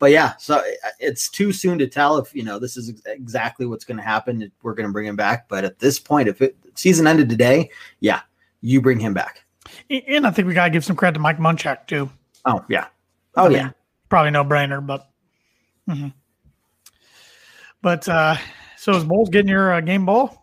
But 0.00 0.12
yeah, 0.12 0.36
so 0.36 0.58
uh, 0.58 0.62
it's 1.00 1.28
too 1.28 1.52
soon 1.52 1.76
to 1.78 1.88
tell 1.88 2.18
if 2.18 2.32
you 2.32 2.44
know 2.44 2.60
this 2.60 2.76
is 2.76 3.02
exactly 3.06 3.66
what's 3.66 3.84
going 3.84 3.96
to 3.96 4.02
happen. 4.04 4.52
We're 4.62 4.74
going 4.74 4.88
to 4.88 4.92
bring 4.92 5.08
him 5.08 5.16
back, 5.16 5.48
but 5.48 5.64
at 5.64 5.80
this 5.80 5.98
point, 5.98 6.28
if 6.28 6.40
it 6.40 6.56
season 6.74 7.08
ended 7.08 7.28
today, 7.28 7.70
yeah, 7.98 8.20
you 8.60 8.80
bring 8.80 9.00
him 9.00 9.12
back. 9.12 9.44
And 9.90 10.24
I 10.24 10.30
think 10.30 10.46
we 10.46 10.54
gotta 10.54 10.70
give 10.70 10.84
some 10.84 10.94
credit 10.94 11.14
to 11.14 11.20
Mike 11.20 11.38
Munchak 11.38 11.88
too. 11.88 12.08
Oh 12.44 12.64
yeah, 12.68 12.86
oh 13.36 13.46
I 13.46 13.48
mean, 13.48 13.58
yeah. 13.58 13.70
probably 14.08 14.30
no 14.30 14.44
brainer, 14.44 14.86
but. 14.86 15.08
mhm. 15.88 16.12
But 17.82 18.08
uh, 18.08 18.36
so 18.76 18.92
is 18.92 19.04
Bolles 19.04 19.28
getting 19.28 19.48
your 19.48 19.72
uh, 19.72 19.80
game 19.80 20.04
ball? 20.04 20.37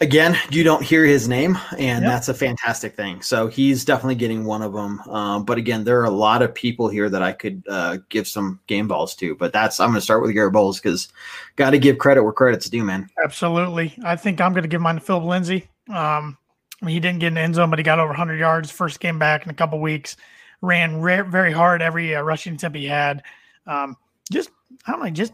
Again, 0.00 0.38
you 0.50 0.62
don't 0.62 0.82
hear 0.84 1.04
his 1.04 1.26
name, 1.28 1.58
and 1.76 2.04
Yep. 2.04 2.12
that's 2.12 2.28
a 2.28 2.34
fantastic 2.34 2.94
thing. 2.94 3.20
So 3.20 3.48
he's 3.48 3.84
definitely 3.84 4.14
getting 4.14 4.44
one 4.44 4.62
of 4.62 4.72
them. 4.72 5.00
Um, 5.08 5.44
but 5.44 5.58
again, 5.58 5.82
there 5.82 6.00
are 6.00 6.04
a 6.04 6.10
lot 6.10 6.40
of 6.40 6.54
people 6.54 6.88
here 6.88 7.10
that 7.10 7.20
I 7.20 7.32
could 7.32 7.64
uh, 7.68 7.98
give 8.08 8.28
some 8.28 8.60
game 8.68 8.86
balls 8.86 9.16
to. 9.16 9.34
But 9.34 9.52
that's 9.52 9.80
I'm 9.80 9.88
going 9.88 9.96
to 9.96 10.00
start 10.00 10.22
with 10.22 10.32
Garett 10.34 10.52
Bolles 10.52 10.78
because 10.78 11.08
got 11.56 11.70
to 11.70 11.78
give 11.80 11.98
credit 11.98 12.22
where 12.22 12.32
credit's 12.32 12.70
due, 12.70 12.84
man. 12.84 13.08
Absolutely. 13.24 13.92
I 14.04 14.14
think 14.14 14.40
I'm 14.40 14.52
going 14.52 14.62
to 14.62 14.68
give 14.68 14.80
mine 14.80 14.94
to 14.94 15.00
Phillip 15.00 15.24
Lindsay. 15.24 15.68
Um, 15.88 16.38
I 16.80 16.86
mean, 16.86 16.94
he 16.94 17.00
didn't 17.00 17.18
get 17.18 17.28
in 17.28 17.34
the 17.34 17.40
end 17.40 17.56
zone, 17.56 17.68
but 17.70 17.80
he 17.80 17.82
got 17.82 17.98
over 17.98 18.10
100 18.10 18.38
yards 18.38 18.70
first 18.70 19.00
game 19.00 19.18
back 19.18 19.44
in 19.44 19.50
a 19.50 19.54
couple 19.54 19.80
weeks. 19.80 20.16
Ran 20.60 21.00
re- 21.00 21.22
very 21.22 21.50
hard 21.50 21.82
every 21.82 22.14
uh, 22.14 22.22
rushing 22.22 22.54
attempt 22.54 22.78
he 22.78 22.86
had. 22.86 23.24
Um, 23.66 23.96
just 24.30 24.50
I 24.86 24.92
don't 24.92 25.02
know, 25.02 25.10
just 25.10 25.32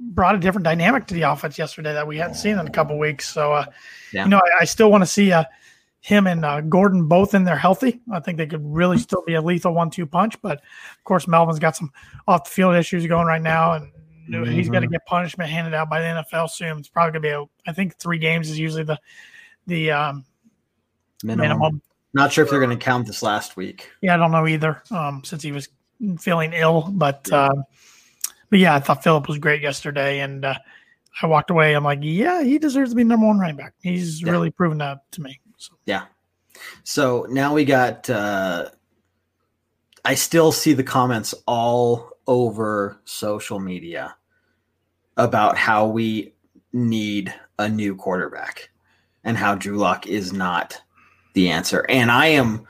brought 0.00 0.34
a 0.34 0.38
different 0.38 0.64
dynamic 0.64 1.06
to 1.08 1.14
the 1.14 1.22
offense 1.22 1.58
yesterday 1.58 1.92
that 1.92 2.06
we 2.06 2.18
hadn't 2.18 2.34
seen 2.36 2.58
in 2.58 2.66
a 2.66 2.70
couple 2.70 2.98
weeks. 2.98 3.28
So, 3.32 3.52
uh, 3.52 3.66
Yeah. 4.12 4.24
you 4.24 4.30
know, 4.30 4.38
I, 4.38 4.62
I 4.62 4.64
still 4.64 4.90
want 4.90 5.02
to 5.02 5.06
see 5.06 5.32
uh, 5.32 5.44
him 6.00 6.26
and 6.26 6.44
uh, 6.44 6.60
Gordon 6.62 7.06
both 7.08 7.34
in 7.34 7.44
there 7.44 7.56
healthy. 7.56 8.00
I 8.12 8.20
think 8.20 8.38
they 8.38 8.46
could 8.46 8.62
really 8.64 8.98
still 8.98 9.22
be 9.26 9.34
a 9.34 9.42
lethal 9.42 9.74
one-two 9.74 10.06
punch. 10.06 10.40
But 10.40 10.58
of 10.58 11.04
course, 11.04 11.26
Melvin's 11.28 11.58
got 11.58 11.76
some 11.76 11.90
off 12.26 12.44
the 12.44 12.50
field 12.50 12.76
issues 12.76 13.06
going 13.06 13.26
right 13.26 13.42
now, 13.42 13.72
and 13.74 14.46
he's 14.46 14.68
got 14.68 14.80
to 14.80 14.86
get 14.86 15.04
punishment 15.06 15.50
handed 15.50 15.74
out 15.74 15.90
by 15.90 16.00
the 16.00 16.24
NFL 16.24 16.50
soon. 16.50 16.78
It's 16.78 16.88
probably 16.88 17.12
gonna 17.12 17.20
be 17.20 17.28
a, 17.30 17.70
I 17.70 17.72
think 17.72 17.96
three 17.98 18.18
games 18.18 18.48
is 18.50 18.58
usually 18.58 18.84
the 18.84 18.98
the 19.66 19.90
um, 19.90 20.24
Minimum. 21.24 21.48
minimum. 21.58 21.82
Not 22.14 22.32
sure 22.32 22.44
if 22.44 22.50
they're 22.50 22.60
going 22.60 22.76
to 22.76 22.82
count 22.82 23.06
this 23.06 23.22
last 23.22 23.56
week. 23.56 23.90
Yeah, 24.00 24.14
I 24.14 24.16
don't 24.16 24.30
know 24.30 24.46
either. 24.46 24.82
Um, 24.90 25.22
since 25.24 25.42
he 25.42 25.52
was 25.52 25.68
feeling 26.18 26.52
ill, 26.52 26.88
but 26.92 27.30
um, 27.32 27.64
but 28.50 28.58
yeah, 28.58 28.74
I 28.74 28.80
thought 28.80 29.02
Phillip 29.02 29.28
was 29.28 29.38
great 29.38 29.62
yesterday, 29.62 30.20
and 30.20 30.44
uh, 30.44 30.54
I 31.22 31.26
walked 31.26 31.50
away. 31.50 31.74
I'm 31.74 31.84
like, 31.84 32.00
yeah, 32.02 32.42
he 32.42 32.58
deserves 32.58 32.90
to 32.90 32.96
be 32.96 33.04
number 33.04 33.26
one 33.26 33.38
running 33.38 33.56
back. 33.56 33.74
He's 33.82 34.22
Yeah. 34.22 34.30
really 34.32 34.50
proven 34.50 34.78
that 34.78 35.10
to 35.12 35.22
me. 35.22 35.40
So 35.56 35.74
Yeah. 35.86 36.04
So 36.84 37.26
now 37.30 37.54
we 37.54 37.64
got. 37.64 38.08
uh 38.10 38.70
I 40.04 40.14
still 40.14 40.52
see 40.52 40.72
the 40.72 40.84
comments 40.84 41.34
all 41.46 42.12
over 42.26 42.98
social 43.04 43.58
media 43.58 44.16
about 45.16 45.58
how 45.58 45.86
we 45.86 46.32
need 46.72 47.34
a 47.58 47.68
new 47.68 47.94
quarterback 47.94 48.70
and 49.24 49.36
how 49.36 49.54
Drew 49.56 49.76
Lock 49.76 50.06
is 50.06 50.32
not 50.32 50.80
the 51.34 51.50
answer. 51.50 51.84
And 51.88 52.10
I 52.10 52.26
am 52.28 52.66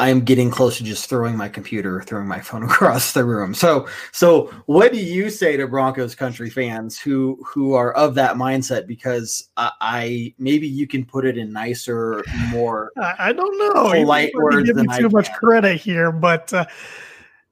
I 0.00 0.08
am 0.08 0.20
getting 0.20 0.50
close 0.50 0.78
to 0.78 0.84
just 0.84 1.10
throwing 1.10 1.36
my 1.36 1.50
computer, 1.50 2.00
throwing 2.00 2.26
my 2.26 2.40
phone 2.40 2.62
across 2.70 3.12
the 3.12 3.22
room. 3.22 3.52
So 3.52 3.86
so 4.12 4.46
what 4.64 4.92
do 4.92 4.98
you 4.98 5.28
say 5.28 5.58
to 5.58 5.68
Broncos 5.68 6.14
country 6.14 6.48
fans 6.48 6.98
who 6.98 7.38
who 7.46 7.74
are 7.74 7.92
of 7.92 8.14
that 8.14 8.36
mindset? 8.36 8.86
Because 8.86 9.50
I, 9.58 9.70
I 9.80 10.34
maybe 10.38 10.66
you 10.66 10.86
can 10.86 11.04
put 11.04 11.26
it 11.26 11.36
in 11.36 11.52
nicer, 11.52 12.24
more 12.48 12.92
I, 12.96 13.14
I 13.18 13.32
don't 13.34 13.58
know. 13.58 13.90
Polite 13.90 14.06
might 14.06 14.34
words 14.34 14.66
giving 14.66 14.86
than 14.86 14.98
too 14.98 15.10
much 15.10 15.30
credit 15.34 15.78
here, 15.78 16.10
but 16.10 16.50
uh, 16.54 16.64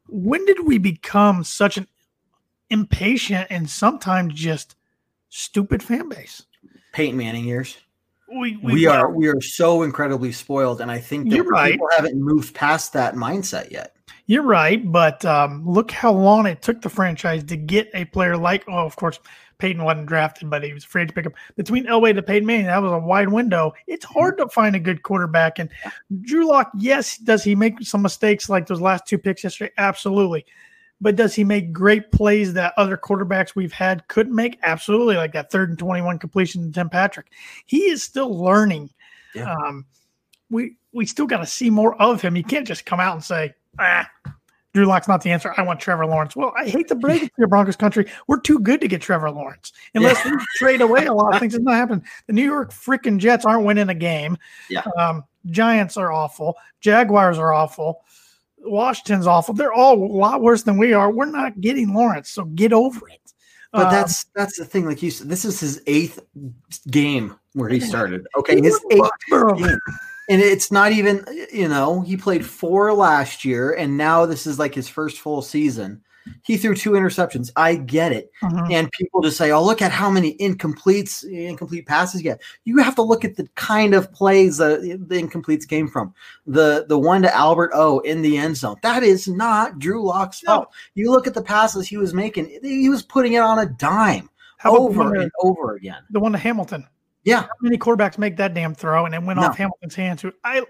when 0.09 0.43
did 0.47 0.67
we 0.67 0.79
become 0.79 1.45
such 1.45 1.77
an 1.77 1.87
impatient 2.71 3.47
and 3.51 3.69
sometimes 3.69 4.33
just 4.33 4.75
stupid 5.29 5.83
fan 5.83 6.09
base? 6.09 6.47
Peyton 6.93 7.19
Manning 7.19 7.45
years. 7.45 7.77
We 8.31 8.57
We, 8.63 8.87
are 8.87 9.11
we 9.11 9.29
are 9.29 9.41
so 9.41 9.83
incredibly 9.83 10.33
spoiled, 10.33 10.81
and 10.81 10.91
I 10.91 10.99
think 10.99 11.31
that 11.31 11.37
You're 11.37 11.45
right. 11.45 11.73
people 11.73 11.89
haven't 11.97 12.21
moved 12.21 12.55
past 12.55 12.93
that 12.93 13.15
mindset 13.15 13.71
yet. 13.71 13.95
You're 14.27 14.43
right, 14.43 14.91
but 14.93 15.25
um, 15.25 15.67
look 15.67 15.91
how 15.91 16.13
long 16.13 16.47
it 16.47 16.61
took 16.61 16.83
the 16.83 16.91
franchise 16.91 17.43
to 17.45 17.57
get 17.57 17.91
a 17.95 18.05
player 18.05 18.37
like. 18.37 18.65
Oh, 18.69 18.85
of 18.85 18.95
course, 18.95 19.19
Peyton 19.59 19.83
wasn't 19.83 20.07
drafted, 20.07 20.51
but 20.51 20.63
he 20.63 20.73
was 20.73 20.85
afraid 20.85 21.09
to 21.09 21.15
pick 21.15 21.27
up 21.27 21.33
between 21.57 21.87
Elway 21.87 22.15
to 22.15 22.23
Peyton 22.23 22.47
Manning. 22.47 22.67
That 22.67 22.83
was 22.83 22.93
a 22.93 22.99
wide 22.99 23.31
window. 23.31 23.73
It's 23.87 24.05
hard 24.05 24.37
to 24.39 24.49
find 24.49 24.77
a 24.77 24.81
good 24.81 25.03
quarterback. 25.03 25.59
And 25.59 25.71
Drew 26.21 26.47
Lock, 26.47 26.71
yes, 26.77 27.17
does 27.17 27.43
he 27.43 27.55
make 27.55 27.83
some 27.83 28.03
mistakes 28.03 28.51
like 28.51 28.67
those 28.67 28.81
last 28.81 29.07
two 29.07 29.19
picks 29.19 29.43
yesterday? 29.45 29.73
Absolutely. 29.79 30.45
But 31.01 31.15
does 31.15 31.35
he 31.35 31.45
make 31.45 31.73
great 31.73 32.11
plays 32.11 32.55
that 32.55 32.75
other 32.77 32.97
quarterbacks 32.97 33.55
we've 33.55 33.73
had 33.73 34.07
couldn't 34.09 34.35
make? 34.35 34.59
Absolutely, 34.65 35.17
like 35.17 35.33
that 35.33 35.51
third 35.51 35.69
and 35.71 35.79
twenty-one 35.79 36.19
completion 36.19 36.67
to 36.67 36.73
Tim 36.73 36.89
Patrick. 36.89 37.27
He 37.67 37.83
is 37.83 38.03
still 38.03 38.37
learning. 38.37 38.91
Yeah. 39.35 39.55
Um, 39.55 39.87
we 40.51 40.77
we 40.93 41.07
still 41.07 41.27
got 41.27 41.39
to 41.39 41.47
see 41.47 41.71
more 41.71 41.95
of 42.03 42.21
him. 42.21 42.35
You 42.35 42.43
can't 42.43 42.67
just 42.67 42.85
come 42.85 42.99
out 42.99 43.15
and 43.15 43.23
say, 43.23 43.55
ah, 43.79 44.11
Drew 44.75 44.87
Lock's 44.87 45.07
not 45.07 45.23
the 45.23 45.31
answer. 45.31 45.55
I 45.57 45.63
want 45.63 45.79
Trevor 45.79 46.07
Lawrence. 46.07 46.35
Well, 46.35 46.53
I 46.57 46.69
hate 46.69 46.89
to 46.89 46.95
break 46.95 47.23
it 47.23 47.27
to 47.27 47.33
your 47.39 47.49
Broncos 47.49 47.77
country. 47.77 48.07
We're 48.27 48.41
too 48.41 48.59
good 48.59 48.81
to 48.81 48.89
get 48.89 49.01
Trevor 49.01 49.31
Lawrence. 49.31 49.73
Unless 49.95 50.25
we 50.25 50.33
trade 50.57 50.81
away 50.81 51.07
a 51.07 51.13
lot 51.13 51.33
of 51.33 51.41
things, 51.41 51.55
it's 51.55 51.65
not 51.65 51.75
happening. 51.75 52.05
The 52.27 52.33
New 52.33 52.45
York 52.45 52.73
freaking 52.73 53.19
Jets 53.19 53.45
aren't 53.45 53.65
winning 53.65 53.89
a 53.89 53.95
game. 53.95 54.37
Yeah. 54.69 54.83
Um, 54.99 55.25
Giants 55.47 55.97
are 55.97 56.11
awful. 56.11 56.57
Jaguars 56.81 57.39
are 57.39 57.53
awful. 57.53 58.03
Washington's 58.65 59.27
awful. 59.27 59.55
They're 59.55 59.73
all 59.73 59.95
a 59.95 60.05
lot 60.05 60.43
worse 60.43 60.63
than 60.63 60.79
we 60.79 60.93
are. 60.93 61.11
We're 61.11 61.27
not 61.27 61.61
getting 61.61 61.95
Lawrence, 61.95 62.31
so 62.31 62.45
get 62.45 62.73
over 62.73 63.09
it. 63.09 63.21
But 63.73 63.87
Um, 63.87 63.93
that's 63.93 64.25
that's 64.35 64.59
the 64.59 64.65
thing. 64.65 64.87
Like 64.87 65.03
you 65.03 65.11
said, 65.11 65.29
this 65.29 65.45
is 65.45 65.61
his 65.61 65.83
eighth 65.87 66.21
game 66.91 67.37
where 67.53 67.69
he 67.69 67.81
started. 67.81 68.27
Okay, 68.37 68.61
his 68.61 68.81
eighth 68.91 69.11
game. 69.31 69.79
and 70.31 70.41
it's 70.41 70.73
not 70.73 70.93
even 70.93 71.25
you 71.53 71.69
know 71.69 72.01
he 72.01 72.17
played 72.17 72.45
four 72.47 72.93
last 72.95 73.45
year, 73.45 73.73
and 73.75 73.97
now 73.97 74.25
this 74.25 74.47
is 74.47 74.59
like 74.59 74.75
his 74.75 74.89
first 74.89 75.19
full 75.21 75.43
season. 75.43 76.03
He 76.45 76.57
threw 76.57 76.75
two 76.75 76.93
interceptions. 76.93 77.51
I 77.57 77.75
get 77.77 78.13
it. 78.13 78.31
Mhm. 78.43 78.73
And 78.73 78.91
people 78.93 79.21
just 79.23 79.37
say, 79.37 79.51
"Oh, 79.51 79.65
look 79.65 79.83
at 79.83 79.91
how 79.93 80.11
many 80.11 80.37
incompletes, 80.39 81.25
incomplete 81.25 81.87
passes 81.87 82.21
you 82.21 82.25
get." 82.31 82.41
You 82.65 82.79
have 82.79 82.95
to 82.97 83.03
look 83.03 83.25
at 83.25 83.37
the 83.37 83.47
kind 83.55 83.95
of 83.95 84.13
plays 84.13 84.57
that 84.59 84.81
the 84.83 85.23
incompletes 85.23 85.67
came 85.69 85.89
from. 85.89 86.15
The 86.47 86.87
the 86.89 86.99
one 86.99 87.23
to 87.23 87.35
Albert 87.35 87.71
O 87.75 87.99
in 88.01 88.23
the 88.23 88.39
end 88.39 88.57
zone. 88.57 88.77
That 88.83 89.03
is 89.03 89.29
not 89.29 89.79
Drew 89.79 90.05
Lock's 90.05 90.43
No. 90.45 90.67
You 90.95 91.11
look 91.11 91.27
at 91.27 91.35
the 91.35 91.43
passes 91.43 91.87
he 91.87 91.97
was 91.97 92.15
making; 92.15 92.51
he 92.63 92.89
was 92.89 93.03
putting 93.03 93.35
it 93.35 93.43
on 93.43 93.59
a 93.59 93.67
dime 93.67 94.29
How 94.59 94.77
over 94.77 95.15
to- 95.15 95.21
and 95.21 95.31
over 95.43 95.75
again. 95.77 96.03
the 96.11 96.21
one 96.21 96.33
to 96.33 96.39
Hamilton? 96.39 96.87
Yeah, 97.25 97.43
How 97.43 97.49
many 97.61 97.77
quarterbacks 97.77 98.17
make 98.17 98.37
that 98.39 98.55
damn 98.55 98.75
throw 98.75 99.05
and 99.05 99.15
it 99.15 99.23
went 99.23 99.39
No. 99.41 99.47
off 99.49 99.57
Hamilton's 99.59 99.95
hands? 99.95 100.23
Who 100.23 100.33
I 100.45 100.63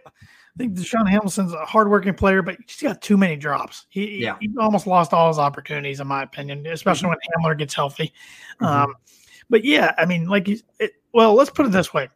think 0.59 0.75
DaeSean 0.75 1.09
Hamilton's 1.09 1.53
a 1.53 1.64
hardworking 1.64 2.14
player, 2.14 2.42
but 2.42 2.57
he's 2.66 2.83
got 2.83 3.01
too 3.01 3.16
many 3.16 3.37
drops. 3.37 3.87
He, 3.88 4.18
Yeah. 4.18 4.37
he 4.40 4.51
almost 4.59 4.87
lost 4.87 5.14
all 5.14 5.29
his 5.29 5.38
opportunities, 5.38 6.01
in 6.01 6.07
my 6.07 6.23
opinion, 6.23 6.66
especially 6.66 7.09
when 7.09 7.18
Hamler 7.38 7.57
gets 7.57 7.75
healthy. 7.75 8.12
Mhm. 8.61 8.66
Um, 8.66 8.94
but 9.49 9.64
yeah, 9.64 9.94
I 9.97 10.05
mean, 10.05 10.27
like, 10.27 10.47
he's, 10.47 10.64
it, 10.79 10.92
well, 11.14 11.35
let's 11.35 11.51
put 11.51 11.64
it 11.64 11.73
this 11.73 11.94
way: 11.94 12.09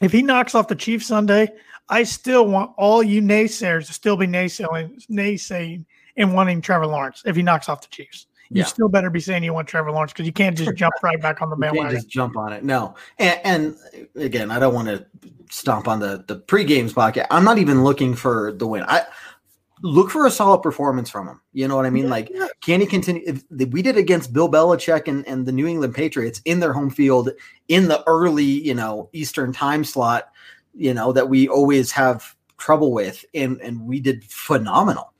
if 0.00 0.12
he 0.12 0.22
knocks 0.22 0.54
off 0.54 0.68
the 0.68 0.74
Chiefs 0.74 1.06
Sunday, 1.06 1.48
I 1.88 2.04
still 2.04 2.46
want 2.46 2.72
all 2.78 3.02
you 3.02 3.20
naysayers 3.20 3.86
to 3.88 3.92
still 3.92 4.16
be 4.16 4.26
naysaying, 4.26 5.04
naysaying 5.10 5.84
and 6.16 6.32
wanting 6.32 6.60
Trevor 6.62 6.86
Lawrence 6.86 7.22
if 7.26 7.36
he 7.36 7.42
knocks 7.42 7.68
off 7.68 7.82
the 7.82 7.88
Chiefs. 7.88 8.26
You 8.54 8.60
Yeah. 8.60 8.64
still 8.66 8.88
better 8.88 9.08
be 9.10 9.20
saying 9.20 9.42
you 9.44 9.54
want 9.54 9.68
Trevor 9.68 9.90
Lawrence 9.92 10.12
because 10.12 10.26
you 10.26 10.32
can't 10.32 10.56
just 10.56 10.74
jump 10.76 10.94
right 11.02 11.20
back 11.20 11.40
on 11.40 11.48
the 11.50 11.56
you 11.58 11.62
can't 11.62 11.74
bandwagon. 11.74 11.96
just 11.96 12.08
jump 12.08 12.36
on 12.36 12.52
it. 12.52 12.64
No, 12.64 12.94
and, 13.18 13.40
and 13.44 13.76
again, 14.16 14.50
I 14.50 14.58
don't 14.58 14.74
want 14.74 14.88
to 14.88 15.06
stomp 15.50 15.88
on 15.88 16.00
the 16.00 16.24
the 16.28 16.36
pre 16.36 16.64
games 16.64 16.92
podcast. 16.92 17.26
I'm 17.30 17.44
not 17.44 17.58
even 17.58 17.82
looking 17.84 18.14
for 18.14 18.52
the 18.52 18.66
win. 18.66 18.84
I 18.86 19.02
look 19.82 20.10
for 20.10 20.26
a 20.26 20.30
solid 20.30 20.62
performance 20.62 21.10
from 21.10 21.26
him. 21.26 21.40
You 21.52 21.66
know 21.66 21.74
what 21.76 21.86
I 21.86 21.90
mean? 21.90 22.08
Like, 22.08 22.30
can 22.60 22.80
he 22.80 22.86
continue? 22.86 23.22
If 23.26 23.42
we 23.72 23.82
did 23.82 23.96
against 23.96 24.32
Bill 24.32 24.48
Belichick 24.50 25.08
and, 25.08 25.26
and 25.26 25.44
the 25.44 25.52
New 25.52 25.66
England 25.66 25.94
Patriots 25.94 26.40
in 26.44 26.60
their 26.60 26.72
home 26.72 26.90
field 26.90 27.30
in 27.68 27.88
the 27.88 28.02
early, 28.06 28.44
you 28.44 28.74
know, 28.74 29.08
Eastern 29.12 29.52
time 29.52 29.82
slot, 29.84 30.30
you 30.74 30.94
know, 30.94 31.12
that 31.12 31.28
we 31.28 31.48
always 31.48 31.90
have 31.92 32.34
trouble 32.58 32.92
with, 32.92 33.24
and 33.34 33.60
and 33.60 33.80
we 33.86 33.98
did 34.00 34.24
phenomenal. 34.24 35.11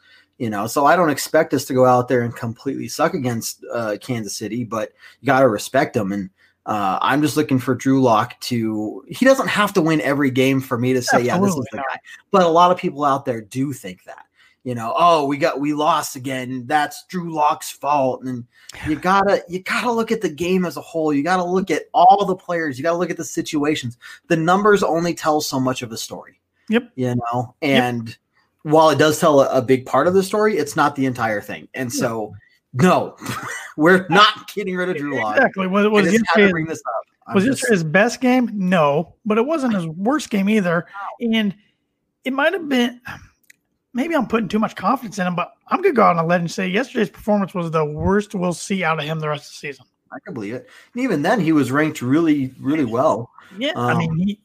You 0.43 0.51
know, 0.51 0.67
so 0.67 0.87
I 0.87 0.97
don't 0.97 1.09
expect 1.09 1.55
us 1.55 1.65
to 1.67 1.73
go 1.73 1.87
out 1.87 2.09
there 2.09 2.23
and 2.23 2.35
completely 2.35 2.89
suck 2.89 3.15
against 3.15 3.65
uh, 3.73 3.97
Kansas 4.01 4.35
City, 4.35 4.65
but 4.65 4.91
you 5.21 5.27
got 5.27 5.39
to 5.39 5.49
respect 5.49 5.95
them. 5.95 6.11
And 6.11 6.31
uh, 6.67 6.99
I'm 7.01 7.23
just 7.23 7.37
looking 7.37 7.61
for 7.61 7.77
Drew 7.77 8.03
Lock 8.03 8.41
to. 8.41 9.05
He 9.07 9.25
doesn't 9.25 9.47
have 9.47 9.73
to 9.75 9.81
win 9.81 10.01
every 10.01 10.33
game 10.33 10.61
for 10.61 10.77
me 10.77 10.95
to 10.95 11.01
say, 11.01 11.19
Absolutely 11.19 11.29
yeah, 11.29 11.39
this 11.39 11.55
is 11.55 11.69
the 11.71 11.77
not. 11.77 11.87
guy. 11.89 12.01
But 12.33 12.43
a 12.43 12.49
lot 12.49 12.73
of 12.73 12.77
people 12.77 13.05
out 13.05 13.25
there 13.25 13.41
do 13.41 13.73
think 13.73 14.03
that. 14.03 14.27
You 14.65 14.75
know, 14.75 14.93
oh, 14.97 15.27
we 15.27 15.37
got 15.37 15.61
we 15.61 15.75
lost 15.75 16.17
again. 16.17 16.67
That's 16.67 17.05
Drew 17.07 17.33
Lock's 17.33 17.71
fault. 17.71 18.25
And 18.25 18.45
you 18.89 18.97
gotta 18.97 19.45
you 19.49 19.61
gotta 19.61 19.93
look 19.93 20.11
at 20.11 20.23
the 20.23 20.29
game 20.29 20.65
as 20.65 20.77
a 20.77 20.81
whole. 20.81 21.15
You 21.15 21.23
gotta 21.23 21.45
look 21.45 21.71
at 21.71 21.85
all 21.95 22.25
the 22.25 22.35
players. 22.35 22.79
You 22.79 22.83
gotta 22.83 22.99
look 22.99 23.11
at 23.11 23.17
the 23.17 23.25
situations. 23.25 23.97
The 24.27 24.37
numbers 24.37 24.83
only 24.83 25.15
tell 25.15 25.41
so 25.41 25.61
much 25.61 25.83
of 25.83 25.93
a 25.93 25.97
story. 25.97 26.41
Yep. 26.69 26.91
You 26.97 27.15
know, 27.15 27.55
and 27.63 28.17
while 28.63 28.91
it 28.91 28.99
does 28.99 29.19
tell 29.19 29.41
a, 29.41 29.59
a 29.59 29.63
big 29.63 29.87
part 29.87 30.07
of 30.07 30.15
the 30.15 30.23
story, 30.23 30.57
it's 30.57 30.77
not 30.77 30.95
the 30.97 31.07
entire 31.07 31.41
thing. 31.41 31.69
And 31.75 31.93
so, 31.93 32.35
no, 32.75 33.17
we're 33.77 34.07
not 34.09 34.53
getting 34.55 34.77
rid 34.77 34.89
of 34.89 34.97
Drew 34.97 35.21
Lock. 35.21 35.37
Exactly. 35.37 35.67
Was, 35.67 35.89
was 35.89 36.05
just 36.05 36.15
had 36.15 36.19
to 36.19 36.41
yesterday, 36.41 36.51
bring 36.53 36.67
this 36.67 36.81
up. 36.87 37.07
I'm 37.29 37.35
was 37.35 37.45
just- 37.45 37.63
this 37.63 37.71
his 37.71 37.85
best 37.85 38.21
game? 38.21 38.51
No, 38.55 39.15
but 39.25 39.39
it 39.39 39.47
wasn't 39.47 39.75
his 39.75 39.87
worst 39.87 40.31
game 40.31 40.49
either. 40.49 40.87
And 41.21 41.55
it 42.25 42.33
might 42.33 42.53
have 42.53 42.69
been. 42.69 43.01
Maybe 43.95 44.15
I'm 44.15 44.27
putting 44.27 44.49
too 44.49 44.59
much 44.59 44.75
confidence 44.75 45.19
in 45.19 45.27
him, 45.27 45.35
but 45.35 45.53
I'm 45.69 45.83
gonna 45.83 45.93
go 45.95 46.03
out 46.03 46.17
on 46.17 46.25
a 46.25 46.27
ledge 46.27 46.41
and 46.41 46.51
say 46.51 46.67
yesterday's 46.67 47.11
performance 47.11 47.53
was 47.53 47.71
the 47.71 47.85
worst 47.85 48.35
we'll 48.35 48.55
see 48.55 48.83
out 48.83 48.99
of 48.99 49.05
him 49.05 49.19
the 49.21 49.29
rest 49.29 49.45
of 49.45 49.51
the 49.51 49.69
season. 49.69 49.85
I 50.11 50.19
can 50.25 50.33
believe 50.33 50.55
it. 50.55 50.67
And 50.95 51.03
even 51.03 51.21
then, 51.21 51.41
he 51.41 51.53
was 51.53 51.71
ranked 51.71 52.01
really, 52.01 52.55
really 52.59 52.85
well. 52.87 53.31
Yeah, 53.59 53.73
I 53.77 53.95
mean, 53.99 54.11
Um, 54.13 54.19
he. 54.19 54.41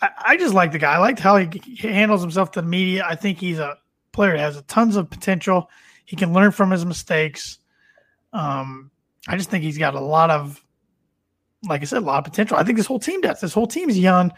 I, 0.00 0.36
just 0.36 0.54
like 0.54 0.72
the 0.72 0.78
guy. 0.78 0.94
I 0.94 0.98
liked 0.98 1.18
how 1.18 1.36
he, 1.36 1.48
he 1.64 1.88
handles 1.88 2.20
himself 2.20 2.50
to 2.52 2.60
the 2.60 2.66
media. 2.66 3.04
I 3.08 3.14
think 3.14 3.38
he's 3.38 3.58
a 3.58 3.78
player 4.12 4.32
that 4.32 4.42
has 4.42 4.56
a 4.56 4.62
tons 4.62 4.96
of 4.96 5.10
potential. 5.10 5.70
He 6.04 6.16
can 6.16 6.32
learn 6.32 6.50
from 6.50 6.70
his 6.70 6.84
mistakes. 6.84 7.58
Um, 8.32 8.90
I 9.28 9.36
just 9.36 9.50
think 9.50 9.64
he's 9.64 9.78
got 9.78 9.94
a 9.94 10.00
lot 10.00 10.30
of, 10.30 10.62
like 11.66 11.80
I 11.80 11.84
said, 11.84 12.02
a 12.02 12.06
lot 12.06 12.18
of 12.18 12.24
potential. 12.24 12.56
I 12.56 12.64
think 12.64 12.76
this 12.76 12.86
whole 12.86 12.98
team 12.98 13.20
does. 13.20 13.40
This 13.40 13.54
whole 13.54 13.66
team's 13.66 13.98
young 13.98 14.32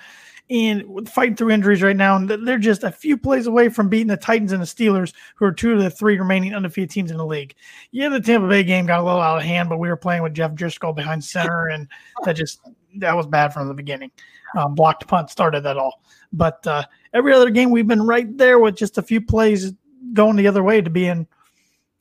and 0.48 1.08
fighting 1.08 1.34
through 1.34 1.50
injuries 1.50 1.82
right 1.82 1.96
now, 1.96 2.14
and 2.14 2.28
they're 2.28 2.58
just 2.58 2.84
a 2.84 2.92
few 2.92 3.16
plays 3.16 3.48
away 3.48 3.68
from 3.68 3.88
beating 3.88 4.06
the 4.06 4.16
Titans 4.16 4.52
and 4.52 4.62
the 4.62 4.66
Steelers, 4.66 5.12
who 5.34 5.44
are 5.44 5.52
two 5.52 5.72
of 5.72 5.82
the 5.82 5.90
three 5.90 6.18
remaining 6.18 6.54
undefeated 6.54 6.90
teams 6.90 7.10
in 7.10 7.16
the 7.16 7.26
league. 7.26 7.54
Yeah, 7.90 8.10
the 8.10 8.20
Tampa 8.20 8.46
Bay 8.46 8.62
game 8.62 8.86
got 8.86 9.00
a 9.00 9.02
little 9.02 9.20
out 9.20 9.38
of 9.38 9.42
hand, 9.42 9.68
but 9.68 9.78
we 9.78 9.88
were 9.88 9.96
playing 9.96 10.22
with 10.22 10.34
Jeff 10.34 10.52
Driskel 10.52 10.94
behind 10.94 11.24
center, 11.24 11.66
and 11.66 11.88
that 12.24 12.34
just 12.34 12.60
that 12.98 13.16
was 13.16 13.26
bad 13.26 13.52
from 13.52 13.66
the 13.66 13.74
beginning. 13.74 14.12
Um, 14.56 14.74
blocked 14.74 15.06
punt 15.06 15.30
started 15.30 15.62
that 15.64 15.76
all, 15.76 16.02
but 16.32 16.66
uh, 16.66 16.84
every 17.12 17.32
other 17.32 17.50
game 17.50 17.70
we've 17.70 17.86
been 17.86 18.06
right 18.06 18.36
there 18.36 18.58
with 18.58 18.76
just 18.76 18.98
a 18.98 19.02
few 19.02 19.20
plays 19.20 19.72
going 20.12 20.36
the 20.36 20.46
other 20.46 20.62
way 20.62 20.80
to 20.80 20.90
be 20.90 21.06
in 21.06 21.26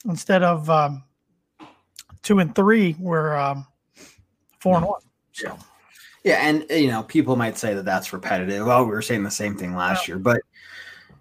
instead 0.07 0.43
of 0.43 0.69
um, 0.69 1.03
two 2.21 2.39
and 2.39 2.53
three, 2.55 2.95
we're 2.99 3.35
um, 3.35 3.65
four 4.59 4.77
and 4.77 4.85
one. 4.85 5.01
So 5.31 5.57
Yeah, 6.23 6.37
and 6.47 6.65
you 6.69 6.87
know, 6.87 7.03
people 7.03 7.35
might 7.35 7.57
say 7.57 7.73
that 7.73 7.85
that's 7.85 8.13
repetitive. 8.13 8.65
Well, 8.65 8.85
we 8.85 8.91
were 8.91 9.01
saying 9.01 9.23
the 9.23 9.31
same 9.31 9.55
thing 9.55 9.75
last 9.75 10.07
year, 10.07 10.17
but 10.17 10.41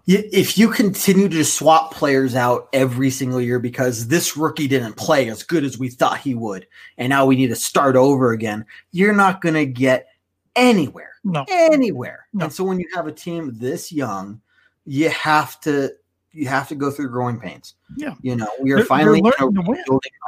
if 0.07 0.57
you 0.57 0.69
continue 0.69 1.27
to 1.29 1.43
swap 1.43 1.91
players 1.91 2.35
out 2.35 2.69
every 2.73 3.09
single 3.09 3.41
year 3.41 3.57
because 3.57 4.07
this 4.07 4.37
rookie 4.37 4.67
didn't 4.67 4.93
play 4.93 5.29
as 5.29 5.41
good 5.41 5.63
as 5.63 5.79
we 5.79 5.89
thought 5.89 6.19
he 6.19 6.35
would, 6.35 6.67
and 6.97 7.09
now 7.09 7.25
we 7.25 7.35
need 7.35 7.47
to 7.47 7.55
start 7.55 7.95
over 7.95 8.31
again, 8.31 8.65
you're 8.91 9.15
not 9.15 9.41
going 9.41 9.55
to 9.55 9.65
get 9.65 10.07
anywhere, 10.55 11.11
no, 11.23 11.45
anywhere. 11.49 12.27
No. 12.33 12.45
And 12.45 12.53
so 12.53 12.63
when 12.63 12.79
you 12.79 12.87
have 12.93 13.07
a 13.07 13.11
team 13.11 13.51
this 13.57 13.91
young, 13.91 14.41
you 14.85 15.09
have 15.09 15.59
to 15.61 15.91
you 16.31 16.47
have 16.47 16.67
to 16.67 16.75
go 16.75 16.91
through 16.91 17.09
growing 17.09 17.39
pains. 17.39 17.75
Yeah. 17.97 18.13
you 18.21 18.35
know, 18.35 18.47
we 18.61 18.71
are 18.71 18.75
They're- 18.75 18.77
they're 18.77 18.85
finally 18.85 19.19
in 19.19 19.25
a 19.25 19.29
learning 19.45 19.55
to 19.55 19.69
win. 19.69 19.83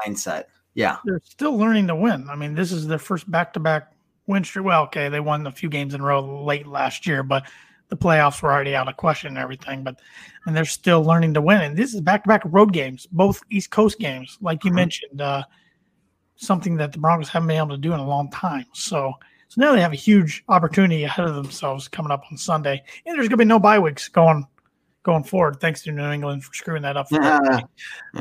mindset. 0.05 0.45
Yeah, 0.73 0.97
they're 1.05 1.21
still 1.25 1.57
learning 1.57 1.87
to 1.87 1.95
win. 1.95 2.29
I 2.29 2.35
mean, 2.35 2.53
this 2.55 2.71
is 2.71 2.87
their 2.87 2.99
first 2.99 3.29
back-to-back 3.31 3.91
win 4.27 4.43
streak. 4.43 4.63
Well, 4.65 4.83
okay, 4.83 5.09
they 5.09 5.19
won 5.19 5.47
a 5.47 5.51
few 5.51 5.69
games 5.69 5.93
in 5.95 6.01
a 6.01 6.03
row 6.03 6.43
late 6.45 6.67
last 6.67 7.07
year, 7.07 7.23
but 7.23 7.47
the 7.89 7.97
playoffs 7.97 8.41
were 8.43 8.51
already 8.53 8.75
out 8.75 8.87
of 8.87 8.95
question 8.95 9.29
and 9.29 9.37
everything. 9.39 9.83
But 9.83 9.99
and 10.45 10.55
they're 10.55 10.65
still 10.65 11.01
learning 11.03 11.33
to 11.33 11.41
win. 11.41 11.61
And 11.61 11.75
this 11.75 11.93
is 11.95 12.01
back-to-back 12.01 12.43
road 12.45 12.73
games, 12.73 13.07
both 13.11 13.41
East 13.49 13.71
Coast 13.71 13.97
games, 13.99 14.37
like 14.39 14.63
you 14.63 14.71
mentioned. 14.71 15.19
Uh, 15.19 15.43
something 16.35 16.77
that 16.77 16.91
the 16.93 16.99
Broncos 16.99 17.29
haven't 17.29 17.47
been 17.47 17.57
able 17.57 17.69
to 17.69 17.77
do 17.77 17.93
in 17.93 17.99
a 17.99 18.07
long 18.07 18.29
time. 18.31 18.65
So. 18.73 19.13
So 19.49 19.61
now 19.61 19.73
they 19.73 19.81
have 19.81 19.93
a 19.93 19.95
huge 19.97 20.43
opportunity 20.49 21.03
ahead 21.03 21.25
of 21.27 21.35
themselves 21.35 21.87
coming 21.87 22.11
up 22.11 22.23
on 22.31 22.37
Sunday, 22.37 22.83
and 23.05 23.15
there's 23.15 23.27
going 23.27 23.37
to 23.37 23.37
be 23.37 23.45
no 23.45 23.59
bye 23.59 23.79
weeks 23.79 24.07
going 24.09 24.45
going 25.03 25.23
forward. 25.23 25.59
Thanks 25.61 25.83
to 25.83 25.91
New 25.91 26.03
England 26.11 26.43
for 26.43 26.53
screwing 26.53 26.81
that 26.81 26.97
up. 26.97 27.07
For 27.09 27.21
Yeah. 27.21 27.61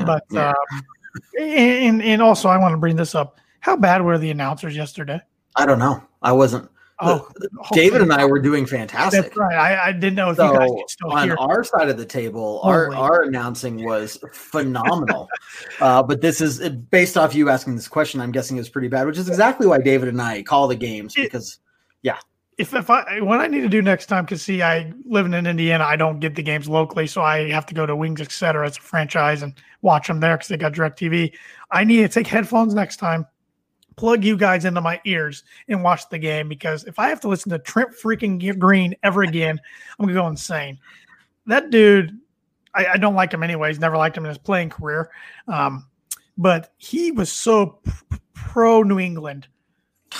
but 0.05 0.23
Yeah. 0.31 0.49
um, 0.49 0.83
and 1.39 2.01
and 2.01 2.21
also 2.21 2.47
I 2.47 2.57
want 2.57 2.73
to 2.73 2.77
bring 2.77 2.95
this 2.95 3.13
up. 3.13 3.39
How 3.59 3.75
bad 3.75 4.01
were 4.01 4.17
the 4.17 4.31
announcers 4.31 4.75
yesterday? 4.75 5.19
I 5.55 5.65
don't 5.65 5.79
know. 5.79 6.01
I 6.21 6.31
wasn't. 6.31 6.69
Oh, 6.99 7.29
David 7.73 8.01
and 8.01 8.11
I 8.11 8.25
were 8.25 8.39
doing 8.39 8.65
fantastic. 8.65 9.25
That's 9.25 9.37
right. 9.37 9.55
I, 9.55 9.89
I 9.89 9.91
didn't 9.91 10.15
know 10.15 10.31
if 10.31 10.37
you 10.37 10.43
guys 10.51 10.69
could 10.69 10.89
still 10.89 11.11
on 11.11 11.27
hear. 11.27 11.37
our 11.37 11.63
side 11.63 11.89
of 11.89 11.97
the 11.97 12.05
table, 12.05 12.59
our, 12.63 12.85
Holy. 12.85 12.97
our 12.97 13.21
announcing 13.23 13.85
was 13.85 14.17
phenomenal. 14.33 15.27
uh, 15.79 16.01
but 16.01 16.21
this 16.21 16.41
is 16.41 16.67
based 16.69 17.15
off 17.15 17.35
you 17.35 17.49
asking 17.49 17.75
this 17.75 17.87
question. 17.87 18.19
I'm 18.19 18.31
guessing 18.31 18.57
it's 18.57 18.69
pretty 18.69 18.87
bad, 18.87 19.05
which 19.05 19.17
is 19.19 19.29
exactly 19.29 19.67
why 19.67 19.77
David 19.79 20.09
and 20.09 20.19
I 20.21 20.41
call 20.41 20.67
the 20.67 20.75
games 20.75 21.15
It- 21.15 21.23
because 21.23 21.59
yeah. 22.01 22.17
if 22.57 22.73
if 22.73 22.89
I 22.89 23.21
what 23.21 23.39
I 23.41 23.45
need 23.47 23.61
to 23.61 23.69
do 23.69 23.83
next 23.83 24.07
time, 24.07 24.25
because 24.25 24.41
see, 24.41 24.63
I 24.63 24.91
living 25.05 25.33
in 25.35 25.45
Indiana, 25.45 25.83
I 25.83 25.97
don't 25.97 26.19
get 26.19 26.33
the 26.33 26.41
games 26.41 26.67
locally, 26.67 27.05
so 27.05 27.21
I 27.21 27.49
have 27.51 27.67
to 27.67 27.75
go 27.75 27.85
to 27.85 27.95
Wings 27.95 28.21
Etc. 28.21 28.65
as 28.65 28.75
a 28.77 28.81
franchise 28.81 29.43
and 29.43 29.53
watch 29.83 30.07
them 30.07 30.19
there 30.19 30.35
because 30.35 30.47
they 30.47 30.57
got 30.57 30.73
Direct 30.73 30.99
TV. 30.99 31.31
I 31.69 31.83
need 31.83 31.97
to 31.97 32.09
take 32.09 32.25
headphones 32.25 32.73
next 32.73 32.97
time, 32.97 33.27
plug 33.97 34.23
you 34.23 34.37
guys 34.37 34.63
into 34.63 34.79
my 34.79 35.01
ears, 35.05 35.43
and 35.67 35.83
watch 35.83 36.07
the 36.09 36.17
game 36.17 36.47
because 36.47 36.85
if 36.85 36.97
I 36.99 37.09
have 37.09 37.19
to 37.21 37.27
listen 37.27 37.51
to 37.51 37.59
Trent 37.59 37.89
freaking 37.91 38.57
Green 38.57 38.95
ever 39.03 39.23
again, 39.23 39.59
I'm 39.99 40.05
gonna 40.05 40.17
go 40.17 40.27
insane. 40.27 40.79
That 41.45 41.69
dude, 41.69 42.17
I, 42.73 42.85
I 42.93 42.97
don't 42.97 43.15
like 43.15 43.33
him 43.33 43.43
anyways. 43.43 43.79
Never 43.79 43.97
liked 43.97 44.15
him 44.15 44.23
in 44.23 44.29
his 44.29 44.37
playing 44.37 44.69
career, 44.69 45.09
um, 45.47 45.85
but 46.37 46.71
he 46.77 47.11
was 47.11 47.31
so 47.31 47.79
pro 48.33 48.83
New 48.83 48.99
England. 48.99 49.47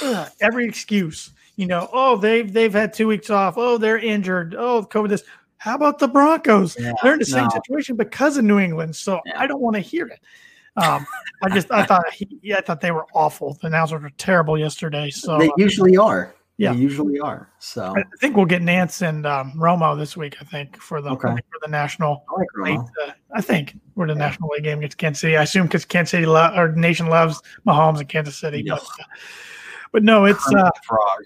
Ugh, 0.02 0.30
every 0.42 0.68
excuse 0.68 1.32
you 1.58 1.66
know, 1.66 1.90
oh, 1.92 2.16
they've 2.16 2.54
they've 2.54 2.72
had 2.72 2.94
two 2.94 3.08
weeks 3.08 3.30
off. 3.30 3.56
Oh, 3.58 3.78
they're 3.78 3.98
injured. 3.98 4.56
Oh, 4.58 4.88
COVID 4.90 5.10
this. 5.10 5.24
How 5.58 5.76
about 5.76 5.98
the 5.98 6.08
Broncos? 6.08 6.78
Yeah, 6.80 6.94
they're 7.02 7.14
in 7.14 7.20
the 7.20 7.26
same 7.26 7.46
no. 7.46 7.50
situation 7.50 7.96
because 7.96 8.38
of 8.38 8.46
New 8.46 8.60
England. 8.60 8.96
So 8.96 9.20
Yeah. 9.26 9.42
I 9.42 9.48
don't 9.48 9.60
want 9.60 9.76
to 9.76 9.82
hear 9.82 10.06
it. 10.06 10.20
Um, 10.78 11.06
I 11.42 11.50
just 11.50 11.72
I 11.72 11.86
thought 11.86 12.04
he, 12.14 12.28
yeah, 12.42 12.58
I 12.58 12.62
thought 12.62 12.82
they 12.82 12.92
were 12.92 13.06
awful. 13.14 13.58
The 13.62 13.68
announcers 13.68 14.02
were 14.02 14.12
terrible 14.18 14.58
yesterday. 14.58 15.10
So 15.10 15.38
they 15.38 15.50
uh, 15.50 15.54
usually 15.58 15.98
are. 15.98 16.34
yeah. 16.58 16.74
They 16.74 16.80
usually 16.80 17.20
are. 17.20 17.50
So 17.60 17.96
I 17.98 18.04
think 18.20 18.36
we'll 18.36 18.46
get 18.46 18.62
Nantz 18.62 19.02
and 19.08 19.26
um, 19.26 19.54
Romo 19.56 19.98
this 19.98 20.16
week. 20.16 20.36
I 20.40 20.46
think 20.46 20.78
for 20.78 21.02
the 21.02 21.10
Okay. 21.12 21.30
for 21.30 21.60
the 21.62 21.70
national. 21.70 22.24
I 22.30 22.40
like 22.40 22.48
Late, 22.58 22.80
uh, 23.08 23.12
I 23.34 23.42
think 23.42 23.76
we're 23.96 24.08
the 24.08 24.16
national 24.16 24.50
league 24.50 24.64
game 24.64 24.78
against 24.80 24.98
Kansas 24.98 25.22
City. 25.22 25.36
I 25.38 25.44
assume 25.44 25.66
because 25.68 25.86
Kansas 25.86 26.12
City 26.12 26.26
lo- 26.26 26.54
or 26.56 26.72
Nation 26.74 27.08
loves 27.08 27.42
Mahomes 27.66 28.00
and 28.00 28.10
Kansas 28.10 28.38
City. 28.38 28.64
Yeah. 28.66 28.76
But, 28.76 28.84
uh, 28.84 29.04
but 29.92 30.04
no, 30.04 30.26
it's 30.26 30.54
uh, 30.54 30.70
frog. 30.84 31.24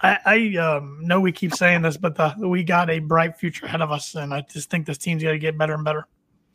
I, 0.00 0.18
I 0.24 0.56
um, 0.58 0.98
know 1.02 1.20
we 1.20 1.32
keep 1.32 1.54
saying 1.54 1.82
this, 1.82 1.96
but 1.96 2.14
the, 2.14 2.34
we 2.38 2.62
got 2.62 2.88
a 2.88 3.00
bright 3.00 3.36
future 3.36 3.66
ahead 3.66 3.82
of 3.82 3.90
us, 3.90 4.14
and 4.14 4.32
I 4.32 4.42
just 4.42 4.70
think 4.70 4.86
this 4.86 4.96
team's 4.96 5.22
going 5.22 5.34
to 5.34 5.38
get 5.40 5.58
better 5.58 5.74
and 5.74 5.84
better. 5.84 6.06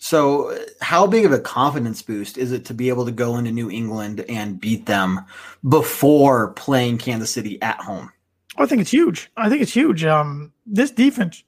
So, 0.03 0.51
uh, 0.51 0.59
how 0.81 1.07
big 1.07 1.23
of 1.23 1.31
a 1.31 1.39
confidence 1.39 2.01
boost 2.01 2.37
is 2.37 2.51
it 2.51 2.65
to 2.65 2.73
be 2.73 2.89
able 2.89 3.05
to 3.05 3.11
go 3.11 3.37
into 3.37 3.53
New 3.53 3.71
England 3.71 4.25
and 4.27 4.59
beat 4.59 4.85
them 4.85 5.21
before 5.69 6.51
playing 6.55 6.97
Kansas 6.97 7.31
City 7.31 7.57
at 7.61 7.79
home? 7.79 8.11
I 8.57 8.65
think 8.65 8.81
it's 8.81 8.91
huge. 8.91 9.31
I 9.37 9.47
think 9.47 9.61
it's 9.61 9.73
huge. 9.73 10.03
Um, 10.03 10.51
this 10.65 10.91
defense 10.91 11.45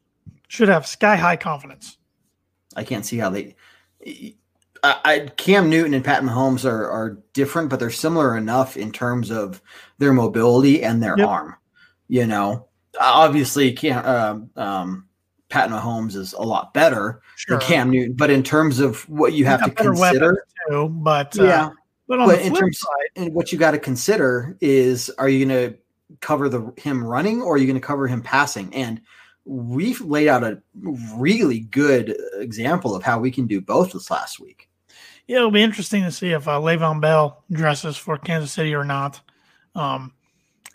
should 0.48 0.70
have 0.70 0.88
sky 0.88 1.18
high 1.18 1.36
confidence. 1.36 1.98
I 2.78 2.86
can't 2.86 3.06
see 3.06 3.18
how 3.18 3.30
they. 3.30 3.58
I, 4.82 5.00
I 5.04 5.20
Cam 5.36 5.70
Newton 5.70 5.94
and 5.94 6.06
Pat 6.06 6.24
Mahomes 6.24 6.64
are 6.64 6.90
are 6.90 7.22
different, 7.34 7.70
but 7.70 7.82
they're 7.82 7.90
similar 7.90 8.38
enough 8.38 8.78
in 8.78 8.90
terms 8.94 9.32
of 9.32 9.62
their 9.98 10.14
mobility 10.14 10.82
and 10.82 11.04
their 11.04 11.18
Yep. 11.18 11.28
arm. 11.28 11.56
You 12.08 12.26
know, 12.26 12.70
obviously, 13.02 13.74
Cam, 13.74 14.06
um 14.06 14.50
um, 14.56 15.08
Pat 15.56 15.70
Mahomes 15.70 16.18
is 16.18 16.34
a 16.34 16.42
lot 16.42 16.74
better 16.74 17.22
Sure. 17.38 17.58
than 17.58 17.66
Cam 17.66 17.90
Newton, 17.90 18.14
but 18.14 18.30
in 18.30 18.44
terms 18.44 18.82
of 18.82 19.08
what 19.08 19.32
you 19.32 19.46
have 19.46 19.64
to 19.64 19.72
consider, 19.72 20.46
too, 20.70 20.90
but 20.90 21.40
uh, 21.40 21.44
yeah. 21.44 21.70
But 22.10 22.20
on 22.20 22.28
But 22.28 22.40
the 22.40 22.46
in 22.48 22.50
flip 22.50 22.60
terms, 22.60 22.80
side, 22.80 23.10
and 23.16 23.34
what 23.34 23.54
you 23.54 23.58
got 23.58 23.72
to 23.72 23.80
consider 23.80 24.58
is, 24.60 25.10
are 25.12 25.30
you 25.30 25.46
going 25.46 25.72
to 25.72 25.78
cover 26.20 26.50
the 26.50 26.74
him 26.76 27.02
running 27.02 27.42
or 27.42 27.56
are 27.56 27.58
you 27.58 27.68
going 27.68 27.80
to 27.80 27.88
cover 27.88 28.06
him 28.06 28.22
passing? 28.22 28.74
And 28.76 29.00
we've 29.46 30.02
laid 30.02 30.28
out 30.28 30.44
a 30.44 30.62
really 31.16 31.62
good 31.62 32.18
example 32.34 32.94
of 32.94 33.02
how 33.04 33.20
we 33.20 33.32
can 33.32 33.48
do 33.48 33.62
both 33.62 33.94
this 33.94 34.12
last 34.12 34.42
week. 34.42 34.68
Yeah, 35.26 35.38
it'll 35.38 35.52
be 35.52 35.64
interesting 35.64 36.04
to 36.04 36.12
see 36.12 36.32
if 36.32 36.50
uh, 36.50 36.60
Le'Veon 36.60 37.00
Bell 37.00 37.46
dresses 37.50 37.96
for 37.96 38.18
Kansas 38.18 38.52
City 38.52 38.76
or 38.76 38.84
not. 38.84 39.22
Um, 39.74 40.12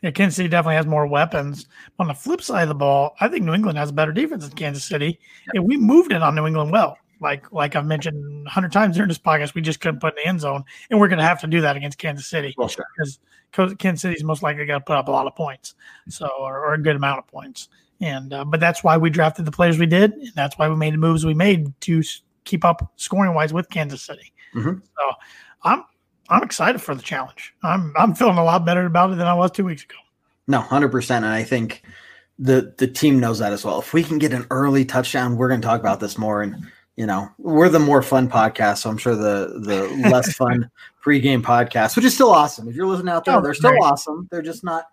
yeah, 0.02 0.10
Kansas 0.10 0.36
City 0.36 0.48
definitely 0.48 0.76
has 0.76 0.86
more 0.86 1.06
weapons. 1.06 1.66
On 1.98 2.06
the 2.08 2.14
flip 2.14 2.40
side 2.42 2.62
of 2.62 2.68
the 2.68 2.74
ball, 2.74 3.14
I 3.20 3.28
think 3.28 3.44
New 3.44 3.54
England 3.54 3.78
has 3.78 3.90
a 3.90 3.92
better 3.92 4.12
defense 4.12 4.46
than 4.46 4.56
Kansas 4.56 4.84
City, 4.84 5.18
and 5.54 5.64
we 5.64 5.76
moved 5.76 6.12
it 6.12 6.22
on 6.22 6.34
New 6.34 6.46
England 6.46 6.72
well. 6.72 6.96
Like 7.20 7.52
like 7.52 7.76
I've 7.76 7.84
mentioned 7.86 8.46
a 8.46 8.50
hundred 8.50 8.72
times 8.72 8.96
during 8.96 9.08
this 9.08 9.18
podcast, 9.18 9.54
we 9.54 9.60
just 9.60 9.80
couldn't 9.80 10.00
put 10.00 10.14
in 10.16 10.22
the 10.24 10.28
end 10.28 10.40
zone, 10.40 10.64
and 10.88 10.98
we're 10.98 11.08
going 11.08 11.18
to 11.18 11.24
have 11.24 11.40
to 11.42 11.46
do 11.46 11.60
that 11.60 11.76
against 11.76 11.98
Kansas 11.98 12.26
City 12.26 12.54
Well, 12.56 12.68
sure. 12.68 12.86
because 12.96 13.74
Kansas 13.74 14.00
City's 14.00 14.24
most 14.24 14.42
likely 14.42 14.64
going 14.64 14.80
to 14.80 14.84
put 14.84 14.96
up 14.96 15.08
a 15.08 15.10
lot 15.10 15.26
of 15.26 15.34
points, 15.36 15.74
so 16.08 16.28
or, 16.38 16.58
or 16.64 16.74
a 16.74 16.82
good 16.82 16.96
amount 16.96 17.18
of 17.18 17.26
points. 17.26 17.68
And 18.00 18.32
uh, 18.32 18.46
but 18.46 18.58
that's 18.58 18.82
why 18.82 18.96
we 18.96 19.10
drafted 19.10 19.44
the 19.44 19.52
players 19.52 19.76
we 19.78 19.84
did, 19.84 20.12
and 20.14 20.32
that's 20.34 20.56
why 20.56 20.66
we 20.70 20.76
made 20.76 20.94
the 20.94 20.98
moves 20.98 21.26
we 21.26 21.34
made 21.34 21.78
to 21.82 22.02
keep 22.44 22.64
up 22.64 22.90
scoring 22.96 23.34
wise 23.34 23.52
with 23.52 23.68
Kansas 23.68 24.00
City. 24.00 24.32
Mhm. 24.54 24.80
So 24.80 25.12
I'm 25.62 25.84
I'm 26.30 26.42
excited 26.42 26.80
for 26.80 26.94
the 26.94 27.02
challenge. 27.02 27.54
I'm 27.62 27.92
I'm 27.96 28.14
feeling 28.14 28.38
a 28.38 28.44
lot 28.44 28.64
better 28.64 28.86
about 28.86 29.10
it 29.10 29.16
than 29.16 29.26
I 29.26 29.34
was 29.34 29.50
two 29.50 29.64
weeks 29.64 29.82
ago. 29.82 29.96
No, 30.46 30.60
hundred 30.60 30.90
percent, 30.90 31.24
and 31.24 31.34
I 31.34 31.42
think 31.42 31.82
the 32.38 32.72
the 32.78 32.86
team 32.86 33.20
knows 33.20 33.38
that 33.40 33.52
as 33.52 33.64
well. 33.64 33.80
If 33.80 33.92
we 33.92 34.02
can 34.02 34.18
get 34.18 34.32
an 34.32 34.46
early 34.50 34.84
touchdown, 34.84 35.36
we're 35.36 35.48
going 35.48 35.60
to 35.60 35.66
talk 35.66 35.80
about 35.80 36.00
this 36.00 36.16
more. 36.16 36.42
And 36.42 36.66
you 36.96 37.06
know, 37.06 37.28
we're 37.38 37.68
the 37.68 37.78
more 37.78 38.02
fun 38.02 38.28
podcast, 38.28 38.78
so 38.78 38.90
I'm 38.90 38.96
sure 38.96 39.14
the 39.14 39.60
the 39.60 40.08
less 40.10 40.34
fun 40.34 40.70
pregame 41.04 41.42
podcast, 41.42 41.96
which 41.96 42.04
is 42.04 42.14
still 42.14 42.30
awesome. 42.30 42.68
If 42.68 42.74
you're 42.74 42.86
listening 42.86 43.12
out 43.12 43.24
there, 43.24 43.36
Oh, 43.36 43.40
they're 43.40 43.54
still 43.54 43.76
awesome. 43.82 44.28
They're 44.30 44.42
just 44.42 44.64
not 44.64 44.84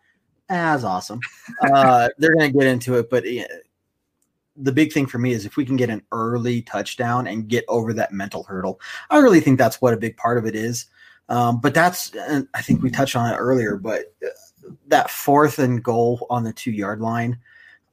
as 0.50 0.84
awesome. 0.84 1.20
Uh, 1.62 2.10
they're 2.18 2.34
going 2.36 2.52
to 2.52 2.58
get 2.58 2.68
into 2.68 2.96
it, 2.96 3.10
but. 3.10 3.32
yeah, 3.32 3.46
the 4.60 4.72
big 4.72 4.92
thing 4.92 5.06
for 5.06 5.20
me 5.20 5.34
is 5.34 5.46
if 5.46 5.56
we 5.56 5.64
can 5.64 5.76
get 5.76 5.92
an 5.92 6.02
early 6.12 6.64
touchdown 6.64 7.28
and 7.28 7.48
get 7.48 7.64
over 7.68 7.94
that 7.94 8.12
mental 8.12 8.42
hurdle. 8.42 8.82
I 9.12 9.20
really 9.20 9.40
think 9.40 9.60
that's 9.60 9.80
what 9.82 9.94
a 9.94 9.98
big 9.98 10.18
part 10.18 10.40
of 10.40 10.48
it 10.48 10.56
is. 10.56 10.88
Um, 11.30 11.60
but 11.60 11.74
that's, 11.74 12.12
and 12.16 12.48
I 12.54 12.62
think 12.62 12.82
we 12.82 12.90
touched 12.90 13.16
on 13.16 13.32
it 13.34 13.38
earlier, 13.38 13.76
but 13.78 14.14
uh, 14.26 14.70
that 14.88 15.10
fourth 15.10 15.60
and 15.60 15.84
goal 15.84 16.26
on 16.30 16.44
the 16.44 16.54
two 16.54 16.72
yard 16.72 17.02
line, 17.02 17.38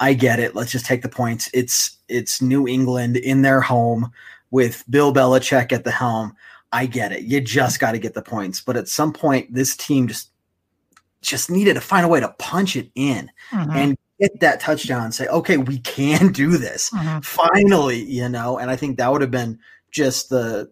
I 0.01 0.15
get 0.15 0.41
it. 0.41 0.55
Let's 0.55 0.73
just 0.73 0.87
take 0.87 1.03
the 1.03 1.09
points. 1.09 1.49
It's 1.55 1.99
it's 2.09 2.43
New 2.43 2.67
England 2.69 3.17
in 3.17 3.43
their 3.43 3.61
home 3.61 4.11
with 4.51 4.85
Bill 4.91 5.13
Belichick 5.15 5.73
at 5.73 5.85
the 5.85 5.91
helm. 5.91 6.35
I 6.73 6.87
get 6.87 7.13
it. 7.13 7.23
You 7.23 7.41
just 7.41 7.79
got 7.79 7.93
to 7.93 7.99
get 7.99 8.15
the 8.15 8.23
points. 8.23 8.61
But 8.61 8.77
at 8.77 8.89
some 8.89 9.13
point, 9.13 9.55
this 9.55 9.77
team 9.77 10.09
just 10.09 10.31
just 11.23 11.51
needed 11.51 11.75
to 11.75 11.81
find 11.81 12.05
a 12.05 12.09
way 12.09 12.21
to 12.21 12.35
punch 12.39 12.77
it 12.77 12.91
in 12.95 13.31
Mhm. 13.53 13.75
and 13.75 13.99
get 14.21 14.41
that 14.41 14.61
touchdown 14.61 15.05
and 15.05 15.15
say, 15.15 15.27
okay, 15.29 15.57
we 15.57 15.79
can 15.79 16.33
do 16.33 16.57
this. 16.59 16.91
Mhm. 16.91 17.25
Finally, 17.25 18.03
you 18.03 18.29
know, 18.29 18.59
and 18.59 18.71
I 18.71 18.77
think 18.77 18.99
that 18.99 19.11
would 19.11 19.23
have 19.23 19.31
been 19.31 19.59
just 19.91 20.29
the 20.29 20.71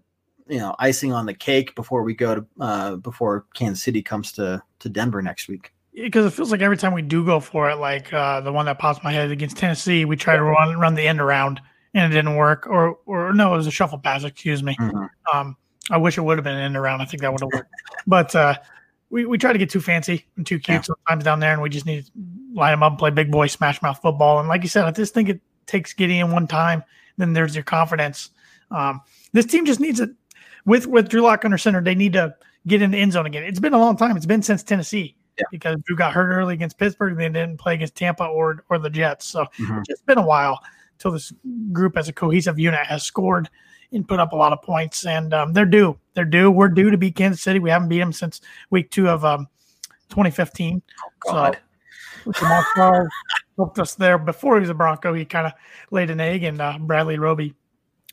you 0.48 0.58
know 0.58 0.74
icing 0.78 1.12
on 1.12 1.26
the 1.26 1.34
cake 1.34 1.74
before 1.74 2.02
we 2.02 2.14
go 2.14 2.34
to 2.36 2.46
uh 2.60 2.96
before 2.96 3.46
Kansas 3.54 3.82
City 3.82 4.02
comes 4.02 4.32
to 4.32 4.62
to 4.80 4.88
Denver 4.88 5.22
next 5.22 5.48
week. 5.48 5.72
because 5.94 6.26
it 6.26 6.30
feels 6.32 6.50
like 6.50 6.62
every 6.62 6.76
time 6.76 6.92
we 6.94 7.02
do 7.02 7.24
go 7.24 7.38
for 7.40 7.70
it, 7.70 7.76
like 7.76 8.12
uh, 8.12 8.40
the 8.40 8.50
one 8.52 8.66
that 8.66 8.78
pops 8.78 9.02
my 9.04 9.12
head 9.12 9.30
against 9.30 9.56
Tennessee, 9.56 10.04
we 10.04 10.16
try 10.16 10.34
to 10.36 10.42
run 10.42 10.78
run 10.78 10.94
the 10.94 11.06
end 11.06 11.20
around 11.20 11.60
and 11.94 12.12
it 12.12 12.16
didn't 12.16 12.36
work, 12.36 12.66
or 12.66 12.98
or 13.06 13.32
no, 13.34 13.52
it 13.54 13.56
was 13.58 13.66
a 13.66 13.70
shuffle 13.70 13.98
pass. 13.98 14.24
Excuse 14.24 14.62
me. 14.62 14.74
Mhm. 14.80 15.08
Um, 15.32 15.56
I 15.90 15.98
wish 15.98 16.16
it 16.16 16.22
would 16.22 16.38
have 16.38 16.44
been 16.44 16.54
an 16.56 16.62
end 16.64 16.76
around. 16.76 17.00
I 17.02 17.04
think 17.04 17.20
that 17.22 17.30
would 17.32 17.40
have 17.42 17.50
worked, 17.52 17.70
but 18.06 18.34
uh, 18.34 18.54
we 19.10 19.26
we 19.26 19.36
try 19.38 19.52
to 19.52 19.58
get 19.58 19.68
too 19.70 19.80
fancy 19.80 20.24
and 20.36 20.46
too 20.46 20.58
cute 20.58 20.76
Yeah. 20.78 20.82
sometimes 20.82 21.24
down 21.24 21.40
there, 21.40 21.52
and 21.52 21.60
we 21.62 21.68
just 21.68 21.84
need 21.86 22.04
to 22.06 22.10
line 22.54 22.72
them 22.72 22.82
up 22.82 22.92
and 22.92 22.98
play 22.98 23.10
big 23.10 23.30
boy 23.30 23.46
smash 23.48 23.80
mouth 23.82 24.00
football. 24.00 24.38
And 24.40 24.48
like 24.48 24.62
you 24.62 24.68
said, 24.68 24.84
I 24.86 24.90
just 24.92 25.12
think 25.14 25.28
it 25.28 25.40
takes 25.66 25.92
getting 25.92 26.18
in 26.18 26.32
one 26.32 26.46
time, 26.46 26.82
then 27.18 27.32
there's 27.34 27.54
your 27.54 27.64
confidence. 27.64 28.30
Um, 28.70 29.02
this 29.34 29.44
team 29.46 29.66
just 29.66 29.80
needs 29.80 30.00
it 30.00 30.10
with 30.64 30.86
with 30.86 31.08
Drew 31.08 31.22
Lock 31.22 31.44
under 31.44 31.58
center. 31.58 31.80
They 31.82 31.94
need 31.94 32.12
to 32.14 32.34
get 32.66 32.82
in 32.82 32.90
the 32.90 32.98
end 32.98 33.12
zone 33.12 33.26
again. 33.26 33.42
It's 33.42 33.60
been 33.60 33.74
a 33.74 33.78
long 33.78 33.96
time. 33.96 34.16
It's 34.16 34.26
been 34.26 34.42
since 34.42 34.62
Tennessee 34.62 35.16
Yeah. 35.38 35.44
because 35.50 35.76
Drew 35.84 35.96
got 35.96 36.12
hurt 36.12 36.32
early 36.32 36.54
against 36.54 36.78
Pittsburgh. 36.78 37.12
And 37.12 37.20
they 37.34 37.40
didn't 37.40 37.58
play 37.58 37.74
against 37.74 37.94
Tampa 37.96 38.24
or 38.24 38.64
or 38.70 38.78
the 38.78 38.90
Jets. 38.90 39.26
So 39.26 39.46
Mhm. 39.58 39.78
it's 39.80 39.88
just 39.88 40.06
been 40.06 40.18
a 40.18 40.26
while 40.26 40.60
till 40.98 41.10
this 41.10 41.32
group 41.72 41.96
as 41.96 42.08
a 42.08 42.12
cohesive 42.12 42.58
unit 42.58 42.86
has 42.86 43.02
scored 43.02 43.50
and 43.92 44.06
put 44.06 44.20
up 44.20 44.32
a 44.32 44.36
lot 44.36 44.52
of 44.52 44.62
points. 44.62 45.04
And 45.04 45.34
um, 45.34 45.52
they're 45.52 45.66
due. 45.66 45.98
They're 46.14 46.24
due. 46.24 46.50
We're 46.50 46.68
due 46.68 46.90
to 46.90 46.96
beat 46.96 47.16
Kansas 47.16 47.42
City. 47.42 47.58
We 47.58 47.70
haven't 47.70 47.88
beat 47.88 47.98
them 47.98 48.12
since 48.12 48.40
week 48.70 48.90
two 48.90 49.08
of 49.08 49.24
um, 49.24 49.48
2015. 50.10 50.80
God. 51.26 51.58
So 52.24 52.30
Jamaal 52.32 52.64
Charles 52.76 53.08
helped 53.56 53.78
us 53.78 53.94
there 53.94 54.16
before 54.18 54.56
he 54.56 54.60
was 54.60 54.70
a 54.70 54.74
Bronco. 54.74 55.12
He 55.12 55.24
kind 55.24 55.46
of 55.46 55.52
laid 55.90 56.10
an 56.10 56.20
egg, 56.20 56.44
and 56.44 56.60
uh, 56.60 56.78
Bradley 56.78 57.18
Roby 57.18 57.54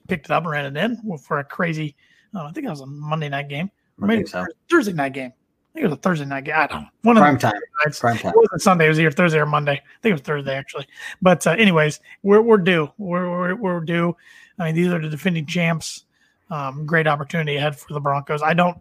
picked 0.07 0.25
it 0.25 0.31
up 0.31 0.43
and 0.43 0.51
ran 0.51 0.75
it 0.75 0.83
in 0.83 1.17
for 1.19 1.39
a 1.39 1.43
crazy. 1.43 1.95
Uh, 2.35 2.43
I 2.43 2.51
think 2.51 2.65
it 2.65 2.69
was 2.69 2.81
a 2.81 2.85
Monday 2.85 3.29
night 3.29 3.49
game, 3.49 3.69
or 4.01 4.07
maybe 4.07 4.25
so. 4.25 4.45
Thursday 4.69 4.93
night 4.93 5.13
game. 5.13 5.31
I 5.31 5.73
think 5.73 5.83
it 5.85 5.89
was 5.89 5.97
a 5.97 6.01
Thursday 6.01 6.25
night 6.25 6.45
game. 6.45 6.55
I 6.57 6.67
don't 6.67 6.81
know. 6.81 6.87
One 7.03 7.17
of 7.17 7.21
Prime 7.21 7.35
the 7.35 7.39
time. 7.39 7.53
nights. 7.85 7.99
Prime 7.99 8.17
time. 8.17 8.31
It 8.31 8.37
wasn't 8.37 8.61
Sunday. 8.61 8.85
It 8.85 8.89
was 8.89 8.99
either 8.99 9.11
Thursday 9.11 9.39
or 9.39 9.45
Monday. 9.45 9.73
I 9.73 10.01
think 10.01 10.11
it 10.11 10.13
was 10.13 10.21
Thursday 10.21 10.55
actually. 10.55 10.87
But 11.21 11.45
uh, 11.45 11.51
anyways, 11.51 11.99
we're 12.23 12.41
we're 12.41 12.57
due. 12.57 12.89
We're, 12.97 13.29
we're 13.29 13.55
we're 13.55 13.79
due. 13.81 14.15
I 14.57 14.65
mean, 14.65 14.75
these 14.75 14.87
are 14.91 14.99
the 14.99 15.09
defending 15.09 15.45
champs. 15.45 16.05
Um, 16.49 16.85
great 16.85 17.07
opportunity 17.07 17.55
ahead 17.57 17.77
for 17.77 17.93
the 17.93 17.99
Broncos. 17.99 18.41
I 18.41 18.53
don't. 18.53 18.77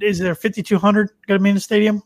Is 0.00 0.20
there 0.20 0.36
5,200 0.36 1.10
going 1.26 1.40
to 1.40 1.42
be 1.42 1.48
in 1.48 1.56
the 1.56 1.60
stadium? 1.60 2.02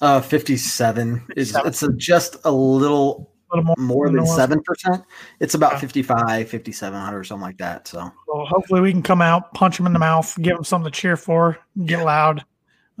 Uh 0.00 0.20
57 0.20 1.24
is 1.36 1.52
57. 1.52 1.68
it's 1.68 1.82
a, 1.82 1.92
just 1.92 2.36
A 2.44 2.50
little 2.50 3.30
more. 3.54 3.74
more 3.78 4.06
than 4.08 4.20
was. 4.22 4.36
7%. 4.36 5.04
It's 5.40 5.54
about 5.54 5.72
Yeah. 5.74 5.78
55, 5.78 6.50
5700 6.50 7.18
or 7.18 7.24
something 7.24 7.42
like 7.42 7.58
that. 7.58 7.86
So 7.88 8.10
So 8.26 8.44
hopefully 8.44 8.80
we 8.80 8.92
can 8.92 9.02
come 9.02 9.22
out, 9.22 9.52
punch 9.54 9.76
them 9.76 9.86
in 9.86 9.92
the 9.92 9.98
mouth, 9.98 10.36
give 10.42 10.54
them 10.56 10.64
something 10.64 10.90
to 10.90 11.00
cheer 11.00 11.16
for, 11.16 11.58
get 11.84 12.04
loud, 12.04 12.44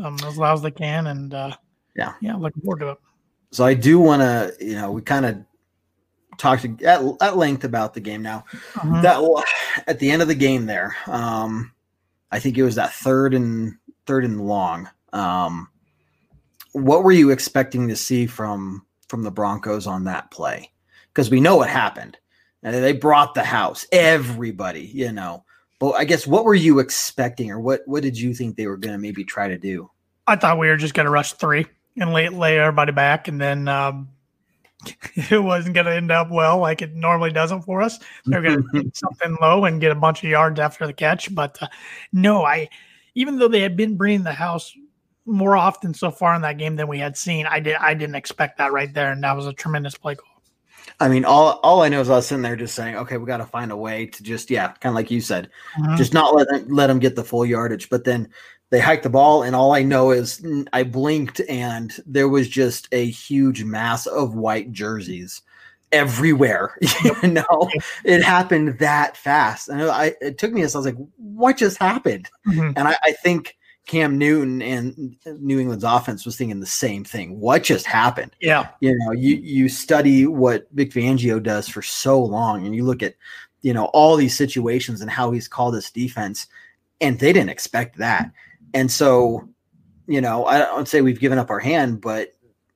um, 0.02 0.16
as 0.26 0.36
loud 0.38 0.54
as 0.54 0.62
they 0.62 0.70
can, 0.70 1.08
and 1.08 1.34
uh, 1.34 1.56
Yeah. 1.94 2.12
yeah, 2.20 2.36
looking 2.36 2.62
forward 2.62 2.80
to 2.80 2.90
it. 2.90 2.98
So 3.50 3.64
I 3.64 3.74
do 3.74 3.98
want 3.98 4.22
to, 4.22 4.54
you 4.60 4.74
know, 4.74 4.90
we 4.92 5.02
kind 5.02 5.24
of 5.26 5.38
talked 6.38 6.64
at, 6.82 7.02
at 7.20 7.36
length 7.36 7.64
about 7.64 7.94
the 7.94 8.00
game 8.00 8.22
now. 8.22 8.44
Mhm. 8.74 9.02
That 9.02 9.44
at 9.86 9.98
the 9.98 10.10
end 10.10 10.22
of 10.22 10.28
the 10.28 10.34
game 10.34 10.66
there, 10.66 10.94
um, 11.06 11.72
I 12.30 12.38
think 12.38 12.58
it 12.58 12.62
was 12.62 12.74
that 12.74 12.92
third 12.92 13.34
and 13.34 13.76
third 14.06 14.24
and 14.24 14.40
long. 14.46 14.88
Um, 15.12 15.68
what 16.72 17.02
were 17.04 17.12
you 17.12 17.30
expecting 17.30 17.88
to 17.88 17.96
see 17.96 18.26
from 18.26 18.84
from 19.08 19.22
the 19.22 19.30
Broncos 19.30 19.86
on 19.86 20.04
that 20.04 20.30
play? 20.30 20.70
Because 21.12 21.30
we 21.30 21.40
know 21.40 21.56
what 21.56 21.68
happened. 21.68 22.18
And 22.62 22.74
they 22.74 22.92
brought 22.92 23.34
the 23.34 23.44
house, 23.44 23.86
everybody, 23.92 24.80
you 24.80 25.12
know. 25.12 25.44
But 25.78 25.92
I 25.92 26.04
guess 26.04 26.26
what 26.26 26.44
were 26.44 26.54
you 26.54 26.78
expecting, 26.78 27.50
or 27.50 27.60
what 27.60 27.82
what 27.86 28.02
did 28.02 28.18
you 28.18 28.34
think 28.34 28.56
they 28.56 28.66
were 28.66 28.78
going 28.78 28.94
to 28.94 28.98
maybe 28.98 29.24
try 29.24 29.46
to 29.48 29.58
do? 29.58 29.90
I 30.26 30.36
thought 30.36 30.58
we 30.58 30.68
were 30.68 30.76
just 30.76 30.94
going 30.94 31.04
to 31.04 31.10
rush 31.10 31.34
three 31.34 31.66
and 31.96 32.12
lay 32.12 32.28
lay 32.28 32.58
everybody 32.58 32.92
back, 32.92 33.28
and 33.28 33.40
then 33.40 33.68
um, 33.68 34.08
it 35.14 35.42
wasn't 35.42 35.74
going 35.74 35.86
to 35.86 35.94
end 35.94 36.10
up 36.10 36.30
well 36.30 36.58
like 36.58 36.82
it 36.82 36.94
normally 36.94 37.30
doesn't 37.30 37.62
for 37.62 37.82
us. 37.82 37.98
They're 38.24 38.42
going 38.42 38.62
to 38.74 38.82
take 38.82 38.96
something 38.96 39.36
low 39.40 39.66
and 39.66 39.80
get 39.80 39.92
a 39.92 39.96
bunch 39.96 40.24
of 40.24 40.30
yards 40.30 40.58
after 40.58 40.86
the 40.86 40.92
catch. 40.92 41.34
But 41.34 41.58
uh, 41.62 41.68
no, 42.12 42.44
I 42.44 42.68
even 43.14 43.38
though 43.38 43.48
they 43.48 43.60
had 43.60 43.76
been 43.76 43.96
bringing 43.96 44.22
the 44.22 44.32
house 44.32 44.74
more 45.26 45.56
often 45.56 45.92
so 45.92 46.10
far 46.10 46.34
in 46.34 46.42
that 46.42 46.56
game 46.58 46.76
than 46.76 46.88
we 46.88 46.98
had 46.98 47.16
seen, 47.16 47.46
I 47.46 47.60
did 47.60 47.76
I 47.76 47.94
didn't 47.94 48.14
expect 48.14 48.58
that 48.58 48.72
right 48.72 48.92
there, 48.92 49.12
and 49.12 49.22
that 49.24 49.36
was 49.36 49.46
a 49.46 49.52
tremendous 49.52 49.94
play 49.96 50.14
call. 50.14 50.28
I 51.00 51.08
mean, 51.08 51.24
all 51.24 51.58
all 51.62 51.82
I 51.82 51.88
know 51.88 52.00
is 52.00 52.08
I 52.08 52.16
was 52.16 52.26
sitting 52.28 52.42
there 52.42 52.56
just 52.56 52.74
saying, 52.74 52.96
okay, 52.96 53.16
we 53.18 53.26
got 53.26 53.38
to 53.38 53.44
find 53.46 53.72
a 53.72 53.76
way 53.76 54.06
to 54.06 54.22
just, 54.22 54.50
yeah, 54.50 54.68
kind 54.68 54.92
of 54.92 54.94
like 54.94 55.10
you 55.10 55.20
said, 55.20 55.50
Mhm. 55.78 55.96
just 55.96 56.14
not 56.14 56.34
let 56.34 56.48
them, 56.48 56.66
let 56.68 56.86
them 56.86 56.98
get 57.00 57.16
the 57.16 57.24
full 57.24 57.44
yardage. 57.44 57.90
But 57.90 58.04
then 58.04 58.28
they 58.70 58.80
hiked 58.80 59.02
the 59.02 59.10
ball, 59.10 59.42
and 59.42 59.54
all 59.56 59.72
I 59.74 59.82
know 59.82 60.10
is 60.12 60.44
I 60.72 60.84
blinked, 60.84 61.40
and 61.48 61.92
there 62.06 62.28
was 62.28 62.48
just 62.48 62.88
a 62.92 63.06
huge 63.10 63.64
mass 63.64 64.06
of 64.06 64.34
white 64.34 64.72
jerseys 64.72 65.42
everywhere. 65.92 66.76
You 67.22 67.28
know, 67.28 67.70
it 68.04 68.22
happened 68.22 68.78
that 68.78 69.16
fast, 69.16 69.68
and 69.68 69.82
I 69.82 70.14
it 70.20 70.38
took 70.38 70.52
me. 70.52 70.62
as 70.62 70.74
I 70.74 70.78
was 70.78 70.86
like, 70.86 70.96
what 71.16 71.56
just 71.56 71.78
happened? 71.78 72.28
Mhm. 72.46 72.74
And 72.76 72.88
I, 72.88 72.96
I 73.04 73.12
think 73.12 73.56
Cam 73.86 74.18
Newton 74.18 74.60
and 74.62 75.16
New 75.40 75.60
England's 75.60 75.84
offense 75.84 76.26
was 76.26 76.36
thinking 76.36 76.58
the 76.58 76.66
same 76.66 77.04
thing. 77.04 77.38
What 77.38 77.62
just 77.62 77.86
happened? 77.86 78.32
Yeah, 78.40 78.68
you 78.80 78.96
know 78.98 79.12
you 79.12 79.36
you 79.36 79.68
study 79.68 80.26
what 80.26 80.66
Vic 80.72 80.90
Fangio 80.90 81.42
does 81.42 81.68
for 81.68 81.82
so 81.82 82.22
long 82.22 82.66
and 82.66 82.74
you 82.74 82.84
look 82.84 83.02
at 83.02 83.14
you 83.62 83.72
know 83.72 83.86
all 83.86 84.16
these 84.16 84.36
situations 84.36 85.00
and 85.00 85.10
how 85.10 85.30
he's 85.30 85.48
called 85.48 85.74
this 85.74 85.90
defense 85.90 86.46
and 87.00 87.18
they 87.18 87.32
didn't 87.32 87.50
expect 87.50 87.98
that 87.98 88.30
and 88.74 88.90
so 88.90 89.48
you 90.06 90.20
know 90.20 90.44
I 90.46 90.58
don't 90.58 90.88
say 90.88 91.00
we've 91.00 91.20
given 91.20 91.38
up 91.38 91.50
our 91.50 91.58
hand 91.58 92.00
but 92.00 92.34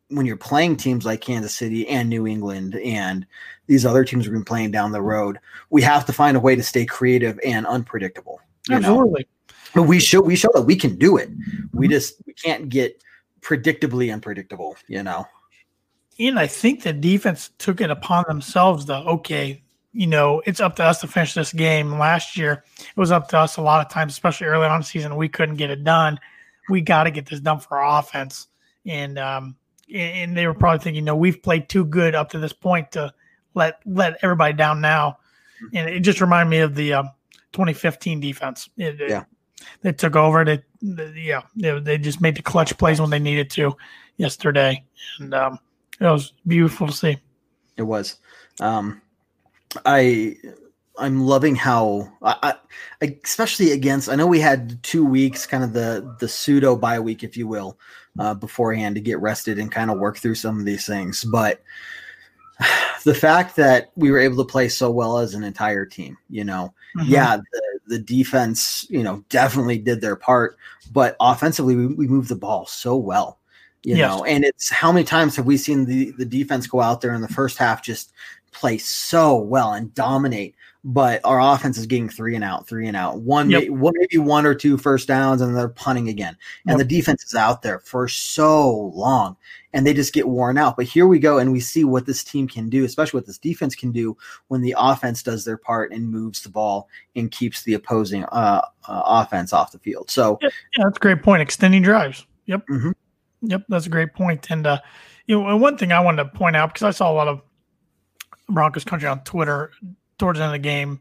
when 0.09 0.27
you're 0.27 0.37
playing 0.37 0.77
teams 0.77 1.05
like 1.05 1.21
Kansas 1.21 1.55
City 1.55 1.87
and 1.87 2.09
New 2.09 2.27
England 2.27 2.75
and 2.77 3.27
these 3.67 3.87
other 3.87 4.05
teams 4.05 4.27
we've 4.27 4.35
been 4.35 4.45
playing 4.45 4.71
down 4.73 4.93
the 4.93 5.03
road 5.03 5.39
we 5.71 5.83
have 5.83 6.05
to 6.07 6.13
find 6.13 6.37
a 6.37 6.41
way 6.41 6.57
to 6.57 6.63
stay 6.63 6.87
creative 6.87 7.39
and 7.45 7.67
unpredictable 7.67 8.41
you 8.69 8.81
know? 8.81 9.15
But 9.75 9.85
we 9.85 10.01
show 10.01 10.21
we 10.21 10.37
show 10.37 10.49
that 10.55 10.62
we 10.62 10.77
can 10.77 10.97
do 10.97 11.16
it 11.16 11.31
we 11.73 11.89
just 11.89 12.14
we 12.27 12.33
can't 12.35 12.68
get 12.68 13.03
predictably 13.41 14.12
unpredictable 14.12 14.77
you 14.89 15.03
know 15.03 15.27
and 16.29 16.39
I 16.39 16.47
think 16.47 16.83
the 16.83 16.93
defense 16.93 17.51
took 17.59 17.81
it 17.81 17.91
upon 17.91 18.25
themselves 18.29 18.85
though, 18.85 19.05
okay, 19.07 19.62
you 19.93 20.07
know, 20.07 20.43
it's 20.45 20.61
up 20.61 20.77
to 20.77 20.85
us 20.85 21.01
to 21.01 21.09
finish 21.09 21.35
this 21.35 21.53
game. 21.53 21.99
Last 21.99 22.37
year, 22.37 22.62
it 22.79 22.97
was 22.97 23.11
up 23.11 23.29
to 23.29 23.39
us 23.39 23.57
a 23.57 23.62
lot 23.62 23.85
of 23.85 23.91
times, 23.91 24.12
especially 24.12 24.47
early 24.47 24.66
on 24.66 24.77
in 24.77 24.81
the 24.83 24.87
season. 24.87 25.16
We 25.16 25.29
couldn't 25.29 25.57
get 25.57 25.71
it 25.71 25.83
done. 25.83 26.21
We 26.68 26.83
got 26.83 27.05
to 27.05 27.11
get 27.11 27.27
this 27.27 27.41
done 27.41 27.59
for 27.59 27.79
our 27.79 27.99
offense. 27.99 28.49
And 28.87 29.18
um, 29.18 29.57
and 29.93 30.37
they 30.37 30.47
were 30.47 30.55
probably 30.55 30.79
thinking, 30.79 31.05
no, 31.05 31.16
we've 31.16 31.43
played 31.43 31.68
too 31.68 31.85
good 31.85 32.14
up 32.14 32.31
to 32.31 32.39
this 32.39 32.53
point 32.53 32.93
to 32.93 33.12
let 33.55 33.81
let 33.87 34.18
everybody 34.23 34.53
down 34.53 34.81
now. 34.81 35.18
Mm-hmm. 35.64 35.77
And 35.77 35.89
it 35.89 36.01
just 36.01 36.21
reminded 36.21 36.51
me 36.51 36.59
of 36.59 36.75
the 36.75 36.93
um, 36.93 37.11
2015 37.53 38.21
defense. 38.21 38.68
It, 38.77 38.97
yeah, 39.01 39.23
it, 39.23 39.27
they 39.83 39.93
took 39.93 40.17
over. 40.17 40.45
They, 40.45 40.63
they 40.83 41.13
yeah, 41.17 41.43
they, 41.57 41.79
they, 41.81 41.99
just 41.99 42.21
made 42.21 42.37
the 42.37 42.43
clutch 42.43 42.77
plays 42.79 43.01
when 43.01 43.11
they 43.11 43.19
needed 43.19 43.51
to 43.51 43.77
yesterday, 44.17 44.85
and 45.19 45.35
um, 45.35 45.59
it 46.01 46.05
was 46.05 46.33
beautiful 46.47 46.87
to 46.87 46.93
see. 46.93 47.19
It 47.77 47.83
was. 47.83 48.19
Um, 48.61 49.01
I 49.87 50.37
I'm 50.99 51.23
loving 51.23 51.57
how 51.57 52.13
I, 52.23 52.55
I, 53.01 53.17
especially 53.25 53.73
against 53.73 54.09
I 54.09 54.15
know 54.17 54.27
we 54.27 54.41
had 54.41 54.83
two 54.83 55.05
weeks 55.05 55.47
kind 55.47 55.65
of 55.65 55.73
the 55.73 56.17
the 56.21 56.29
pseudo 56.29 56.77
bye 56.77 57.01
week 57.01 57.25
if 57.25 57.37
you 57.37 57.47
will 57.47 57.79
uh, 58.19 58.35
beforehand 58.35 58.97
to 58.97 59.01
get 59.01 59.21
rested 59.21 59.59
and 59.59 59.73
kind 59.73 59.91
of 59.91 59.99
work 59.99 60.19
through 60.19 60.35
some 60.35 60.59
of 60.59 60.67
these 60.67 60.87
things 60.87 61.25
but 61.25 61.63
the 63.05 63.15
fact 63.15 63.57
that 63.57 63.93
we 63.97 64.11
were 64.11 64.19
able 64.19 64.37
to 64.37 64.51
play 64.51 64.69
so 64.69 64.91
well 64.91 65.19
as 65.19 65.35
an 65.35 65.45
entire 65.45 65.87
team 65.87 66.17
you 66.29 66.45
know 66.45 66.75
mm-hmm. 66.97 67.11
yeah 67.11 67.37
the, 67.37 67.70
the 67.91 67.99
defense 67.99 68.86
you 68.88 69.03
know 69.03 69.22
definitely 69.28 69.76
did 69.76 70.01
their 70.01 70.16
part 70.16 70.57
but 70.93 71.16
offensively 71.20 71.74
we, 71.74 71.86
we 71.86 72.09
moved 72.09 72.28
the 72.28 72.36
ball 72.36 72.64
so 72.64 72.97
well 72.97 73.38
you 73.82 73.97
yes. 73.97 74.09
know 74.09 74.24
and 74.24 74.45
it's 74.45 74.70
how 74.70 74.93
many 74.93 75.05
times 75.05 75.36
have 75.36 75.45
we 75.45 75.57
seen 75.57 75.84
the 75.84 76.12
the 76.12 76.24
defense 76.24 76.66
go 76.66 76.80
out 76.80 77.01
there 77.01 77.14
in 77.14 77.20
the 77.20 77.28
first 77.28 77.59
half 77.59 77.82
just 77.82 78.12
play 78.53 78.78
so 78.78 79.36
well 79.36 79.74
and 79.74 79.93
dominate 79.95 80.55
but 80.82 81.20
our 81.24 81.41
offense 81.41 81.76
is 81.76 81.86
getting 81.86 82.09
three 82.09 82.34
and 82.34 82.45
out, 82.45 82.66
three 82.66 82.88
and 82.88 82.97
out, 82.97 83.20
one, 83.20 83.51
yep. 83.51 83.64
maybe, 83.68 83.93
maybe 83.99 84.18
one 84.18 84.47
or 84.47 84.55
two 84.55 84.78
first 84.78 85.09
downs, 85.09 85.43
and 85.43 85.55
they're 85.55 85.68
punting 85.68 86.09
again. 86.09 86.36
And 86.66 86.78
yep. 86.78 86.88
the 86.88 86.97
defense 86.97 87.24
is 87.24 87.34
out 87.34 87.62
there 87.62 87.80
for 87.80 88.09
so 88.09 88.91
long, 88.95 89.36
and 89.73 89.87
they 89.87 89.95
just 89.95 90.12
get 90.12 90.29
worn 90.29 90.59
out. 90.59 90.77
But 90.77 90.87
here 90.87 91.07
we 91.07 91.18
go, 91.18 91.39
and 91.39 91.53
we 91.53 91.61
see 91.61 91.85
what 91.85 92.07
this 92.07 92.25
team 92.25 92.49
can 92.49 92.68
do, 92.68 92.85
especially 92.85 93.18
what 93.18 93.27
this 93.27 93.39
defense 93.39 93.75
can 93.75 93.93
do 93.93 94.16
when 94.49 94.61
the 94.62 94.75
offense 94.77 95.23
does 95.23 95.45
their 95.45 95.57
part 95.57 95.93
and 95.93 96.11
moves 96.11 96.43
the 96.43 96.49
ball 96.49 96.89
and 97.16 97.31
keeps 97.31 97.62
the 97.62 97.75
opposing 97.75 98.25
uh, 98.25 98.62
uh, 98.89 99.03
offense 99.05 99.53
off 99.53 99.73
the 99.73 99.79
field. 99.79 100.11
So, 100.11 100.39
yeah, 100.43 100.49
yeah, 100.77 100.85
that's 100.85 100.97
a 100.97 101.01
great 101.01 101.23
point. 101.23 101.43
Extending 101.43 101.83
drives. 101.83 102.27
Yep. 102.47 102.66
Mm-hmm. 102.68 102.91
Yep, 103.43 103.62
that's 103.68 103.87
a 103.87 103.91
great 103.91 104.12
point. 104.12 104.51
And 104.51 104.66
uh, 104.66 104.81
you 105.27 105.43
know, 105.43 105.57
one 105.57 105.79
thing 105.79 105.93
I 105.93 106.01
wanted 106.01 106.25
to 106.25 106.31
point 106.31 106.57
out 106.57 106.73
because 106.73 106.83
I 106.83 106.91
saw 106.91 107.11
a 107.11 107.14
lot 107.14 107.29
of 107.29 107.41
Broncos 108.49 108.85
country 108.85 109.09
on 109.09 109.23
Twitter 109.25 109.71
towards 110.18 110.39
the 110.39 110.45
end 110.45 110.55
of 110.55 110.61
the 110.61 110.68
game, 110.68 111.01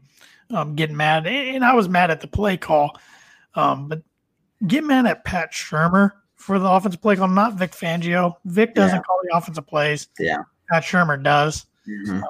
um, 0.50 0.74
getting 0.74 0.96
mad, 0.96 1.26
and 1.26 1.64
I 1.64 1.74
was 1.74 1.88
mad 1.88 2.10
at 2.10 2.20
the 2.20 2.28
play 2.28 2.56
call, 2.56 2.98
um, 3.54 3.88
but 3.88 4.02
get 4.66 4.84
mad 4.84 5.06
at 5.06 5.24
Pat 5.24 5.52
Shurmur 5.52 6.12
for 6.40 6.58
the 6.58 6.68
offensive 6.68 7.02
play 7.02 7.16
call, 7.16 7.28
not 7.28 7.58
Vic 7.58 7.72
Fangio. 7.72 8.34
Vic 8.46 8.74
doesn't 8.74 8.96
yeah. 8.96 9.02
call 9.02 9.20
the 9.22 9.36
offensive 9.36 9.66
plays. 9.66 10.08
Yeah, 10.18 10.38
Pat 10.70 10.82
Shurmur 10.82 11.22
does. 11.22 11.66
Mm-hmm. 11.86 12.16
Um, 12.16 12.22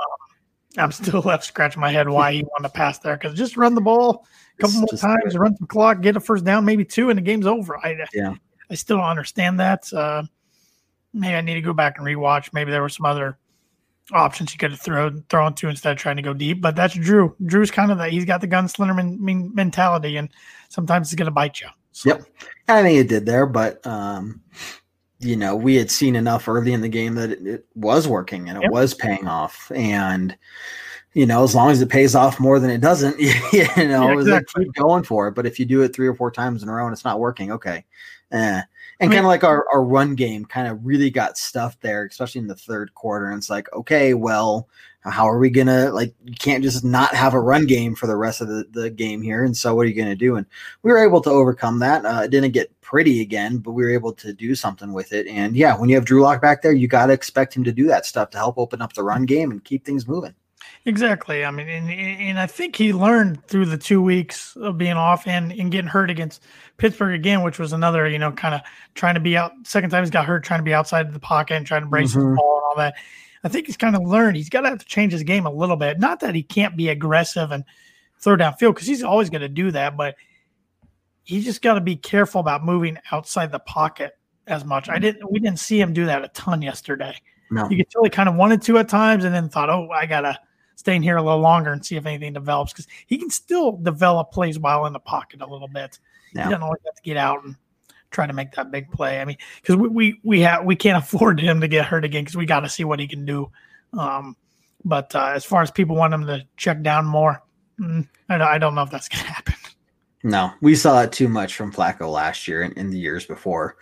I'm 0.79 0.93
still 0.93 1.21
left 1.25 1.45
scratching 1.45 1.81
my 1.81 1.93
head 1.93 2.09
why 2.09 2.33
he 2.33 2.43
wanted 2.43 2.69
to 2.69 2.75
pass 2.75 2.99
there 2.99 3.17
because 3.17 3.39
just 3.39 3.57
run 3.57 3.75
the 3.75 3.81
ball 3.81 4.27
a 4.59 4.63
couple 4.63 4.83
it's 4.83 5.03
more 5.03 5.17
times, 5.17 5.37
run 5.37 5.57
some 5.57 5.69
clock, 5.69 6.01
get 6.01 6.17
a 6.17 6.21
first 6.21 6.45
down, 6.45 6.65
maybe 6.65 6.85
two, 6.85 7.09
and 7.11 7.19
the 7.19 7.23
game's 7.23 7.47
over. 7.47 7.79
I 7.79 7.97
yeah, 8.13 8.35
I 8.69 8.75
still 8.75 8.97
don't 8.97 9.07
understand 9.07 9.61
that. 9.61 9.91
Uh, 9.93 10.25
maybe 11.15 11.35
I 11.35 11.41
need 11.41 11.55
to 11.55 11.61
go 11.61 11.73
back 11.73 11.97
and 11.97 12.07
rewatch. 12.07 12.53
Maybe 12.53 12.73
there 12.73 12.83
were 12.83 12.89
some 12.89 13.07
other 13.07 13.39
options 14.13 14.51
he 14.51 14.59
could 14.59 14.73
have 14.73 14.81
thrown 14.81 15.25
thrown 15.29 15.55
to 15.55 15.69
instead 15.69 15.93
of 15.93 15.99
trying 15.99 16.17
to 16.17 16.23
go 16.23 16.35
deep. 16.35 16.61
But 16.61 16.75
that's 16.75 16.95
Drew. 16.95 17.37
Drew's 17.45 17.71
kind 17.71 17.93
of 17.93 17.99
that. 17.99 18.11
He's 18.11 18.25
got 18.25 18.41
the 18.41 18.49
gunslinger 18.49 18.97
men, 19.21 19.55
mentality, 19.55 20.17
and 20.17 20.29
sometimes 20.69 21.11
he's 21.11 21.17
going 21.17 21.27
to 21.27 21.33
bite 21.33 21.61
you. 21.61 21.69
So. 21.93 22.11
Yep, 22.11 22.23
I 22.69 22.83
think 22.83 22.99
it 22.99 23.09
did 23.09 23.27
there, 23.27 23.47
but 23.47 23.85
um, 23.87 24.41
you 25.19 25.37
know, 25.37 25.57
we 25.57 25.77
had 25.77 25.91
seen 25.91 26.17
enough 26.17 26.49
early 26.49 26.73
in 26.73 26.81
the 26.81 26.89
game 26.89 27.15
that 27.17 27.31
it, 27.31 27.47
it 27.47 27.67
was 27.75 28.09
working 28.09 28.49
and 28.49 28.59
it 28.59 28.63
yep. 28.63 28.73
was 28.73 28.95
paying 28.95 29.27
off, 29.27 29.71
and 29.75 30.37
you 31.15 31.27
know, 31.27 31.43
as 31.43 31.55
long 31.55 31.71
as 31.71 31.83
it 31.83 31.89
pays 31.89 32.15
off 32.15 32.39
more 32.39 32.61
than 32.61 32.71
it 32.71 32.81
doesn't, 32.81 33.19
you 33.53 33.65
know, 33.77 34.11
yeah, 34.11 34.13
exactly. 34.13 34.65
keep 34.65 34.75
going 34.75 35.03
for 35.03 35.29
it. 35.29 35.35
But 35.35 35.47
if 35.47 35.59
you 35.59 35.67
do 35.67 35.83
it 35.83 35.95
three 35.95 36.07
or 36.07 36.15
four 36.15 36.31
times 36.31 36.63
in 36.63 36.69
a 36.69 36.73
row 36.73 36.87
and 36.87 36.93
it's 36.93 37.05
not 37.05 37.21
working, 37.21 37.53
okay, 37.53 37.85
eh 38.31 38.63
and 39.01 39.11
kind 39.11 39.25
of 39.25 39.29
like 39.29 39.45
our, 39.45 39.67
our 39.73 39.83
run 39.83 40.15
game 40.15 40.45
kind 40.45 40.69
of 40.69 40.85
really 40.85 41.11
got 41.11 41.39
stuffed 41.39 41.81
there, 41.81 42.05
especially 42.05 42.43
in 42.43 42.47
the 42.47 42.55
third 42.55 42.93
quarter. 42.95 43.31
And 43.31 43.39
it's 43.39 43.49
like, 43.49 43.73
okay, 43.73 44.13
well, 44.13 44.69
how 45.03 45.27
are 45.29 45.39
we 45.39 45.49
gonna 45.49 45.91
like 45.91 46.15
you 46.25 46.35
can't 46.35 46.63
just 46.63 46.85
not 46.85 47.15
have 47.15 47.33
a 47.33 47.41
run 47.41 47.67
game 47.67 47.95
for 47.95 48.07
the 48.07 48.17
rest 48.17 48.41
of 48.41 48.49
the, 48.49 48.67
the 48.71 48.91
game 48.91 49.23
here 49.23 49.45
and 49.45 49.57
so 49.57 49.75
what 49.75 49.87
are 49.87 49.89
you 49.89 49.95
gonna 49.95 50.15
do 50.15 50.37
and 50.37 50.47
we 50.83 50.91
were 50.91 51.03
able 51.03 51.21
to 51.21 51.31
overcome 51.31 51.79
that 51.79 52.05
uh, 52.05 52.23
it 52.25 52.31
didn't 52.31 52.53
get 52.53 52.79
pretty 52.81 53.21
again 53.21 53.59
but 53.59 53.73
we 53.73 53.83
were 53.83 53.91
able 53.91 54.13
to 54.13 54.33
do 54.33 54.55
something 54.55 54.93
with 54.93 55.13
it 55.13 55.27
and 55.27 55.57
yeah 55.57 55.77
when 55.77 55.89
you 55.89 55.95
have 55.95 56.05
drew 56.05 56.23
lock 56.23 56.43
back 56.43 56.61
there 56.61 56.73
you 56.73 56.87
got 56.89 57.07
to 57.07 57.13
expect 57.13 57.57
him 57.57 57.65
to 57.65 57.73
do 57.73 57.87
that 57.87 58.05
stuff 58.05 58.31
to 58.31 58.39
help 58.39 58.59
open 58.59 58.83
up 58.83 58.93
the 58.93 59.03
run 59.03 59.25
game 59.25 59.51
and 59.51 59.65
keep 59.65 59.85
things 59.85 60.07
moving 60.07 60.35
Exactly. 60.87 61.45
I 61.45 61.51
mean, 61.51 61.69
and, 61.69 61.91
and 61.91 62.39
I 62.39 62.47
think 62.47 62.75
he 62.75 62.93
learned 62.93 63.45
through 63.47 63.67
the 63.67 63.77
two 63.77 64.01
weeks 64.01 64.57
of 64.57 64.79
being 64.79 64.95
off 64.95 65.27
and, 65.27 65.53
and 65.53 65.71
getting 65.71 65.89
hurt 65.89 66.11
against 66.11 66.43
Pittsburgh 66.79 67.15
again, 67.15 67.43
which 67.43 67.59
was 67.59 67.75
another, 67.75 68.09
you 68.09 68.19
know, 68.19 68.33
kind 68.33 68.55
of 68.55 68.63
trying 68.95 69.15
to 69.15 69.21
be 69.21 69.37
out. 69.37 69.53
Second 69.65 69.91
time 69.91 70.03
he's 70.03 70.11
got 70.11 70.25
hurt, 70.25 70.43
trying 70.43 70.61
to 70.61 70.65
be 70.65 70.73
outside 70.73 71.07
of 71.07 71.13
the 71.13 71.21
pocket 71.21 71.55
and 71.55 71.67
trying 71.67 71.83
to 71.83 71.89
brace 71.89 72.13
mm-hmm. 72.13 72.31
the 72.31 72.37
ball 72.37 72.57
and 72.57 72.65
all 72.65 72.77
that. 72.77 72.95
I 73.43 73.49
think 73.49 73.67
he's 73.67 73.77
kind 73.77 73.97
of 73.97 74.03
learned 74.03 74.37
he's 74.37 74.51
got 74.51 74.63
to 74.63 74.69
have 74.69 74.79
to 74.79 74.87
change 74.87 75.13
his 75.13 75.23
game 75.23 75.47
a 75.47 75.53
little 75.53 75.77
bit. 75.77 75.99
Not 75.99 76.21
that 76.21 76.35
he 76.35 76.43
can't 76.43 76.77
be 76.77 76.89
aggressive 76.89 77.51
and 77.51 77.65
throw 78.19 78.37
downfield 78.37 78.75
because 78.75 78.87
he's 78.87 79.03
always 79.03 79.31
going 79.31 79.41
to 79.41 79.49
do 79.49 79.71
that, 79.71 79.97
but 79.97 80.17
he 81.23 81.41
just 81.41 81.63
got 81.63 81.75
to 81.75 81.81
be 81.81 81.97
careful 81.97 82.41
about 82.41 82.65
moving 82.65 82.99
outside 83.13 83.51
the 83.51 83.59
pocket 83.61 84.13
as 84.47 84.65
much. 84.65 84.89
I 84.89 84.99
didn't. 84.99 85.31
We 85.31 85.39
didn't 85.39 85.61
see 85.61 85.81
him 85.81 85.93
do 85.93 86.07
that 86.07 86.25
a 86.25 86.29
ton 86.29 86.61
yesterday. 86.61 87.17
No. 87.51 87.69
You 87.69 87.79
could 87.79 87.91
tell 87.91 88.05
he 88.05 88.11
kind 88.11 88.29
of 88.29 88.35
wanted 88.35 88.63
to 88.63 88.79
at 88.79 88.89
times, 88.89 89.25
and 89.25 89.35
then 89.35 89.49
thought, 89.49 89.71
"Oh, 89.71 89.89
I 89.91 90.07
gotta." 90.07 90.39
stay 90.81 90.97
in 90.97 91.03
here 91.03 91.19
a 91.19 91.23
little 91.23 91.41
longer 91.41 91.73
and 91.73 91.85
see 91.85 91.97
if 91.97 92.07
anything 92.07 92.33
develops 92.33 92.73
because 92.73 92.89
he 93.07 93.19
can 93.19 93.29
still 93.29 93.73
develop 93.73 94.33
plays 94.33 94.59
while 94.59 94.87
in 94.87 94.95
the 94.95 94.99
pocket 94.99 95.43
a 95.43 95.47
little 95.47 95.69
bit. 95.69 95.99
Yeah. 96.35 96.45
He 96.45 96.51
doesn't 96.51 96.63
always 96.63 96.81
have 96.87 96.95
to 96.95 97.03
get 97.03 97.19
out 97.19 97.45
and 97.45 97.55
try 98.11 98.27
to 98.27 98.33
make 98.33 98.53
that 98.53 98.71
big 98.71 98.91
play. 98.91 99.21
I 99.21 99.25
mean, 99.25 99.37
because 99.61 99.77
we 99.77 99.89
we 99.89 100.21
we 100.23 100.41
have 100.41 100.65
we 100.65 100.77
can't 100.77 101.03
afford 101.05 101.41
him 101.41 101.61
to 101.61 101.69
get 101.69 101.87
hurt 101.87 102.05
again 102.05 102.25
because 102.25 102.37
we 102.37 102.47
got 102.47 102.61
to 102.61 102.69
see 102.69 102.85
what 102.85 103.01
he 103.01 103.07
can 103.07 103.25
do. 103.25 103.51
Um, 103.93 104.37
but 104.85 105.15
uh, 105.15 105.33
as 105.35 105.45
far 105.45 105.63
as 105.63 105.71
people 105.71 105.97
want 105.97 106.15
him 106.15 106.27
to 106.27 106.47
check 106.57 106.83
down 106.83 107.07
more, 107.07 107.43
mm, 107.79 108.07
I, 108.29 108.41
I 108.41 108.59
don't 108.59 108.75
know 108.75 108.83
if 108.83 108.91
that's 108.91 109.09
going 109.09 109.25
to 109.25 109.31
happen. 109.31 109.55
No, 110.23 110.53
we 110.61 110.75
saw 110.75 111.03
it 111.03 111.13
too 111.13 111.29
much 111.29 111.55
from 111.55 111.73
Flacco 111.73 112.11
last 112.11 112.47
year 112.47 112.63
and 112.63 112.77
in 112.77 112.91
the 112.91 112.99
years 112.99 113.25
before. 113.25 113.77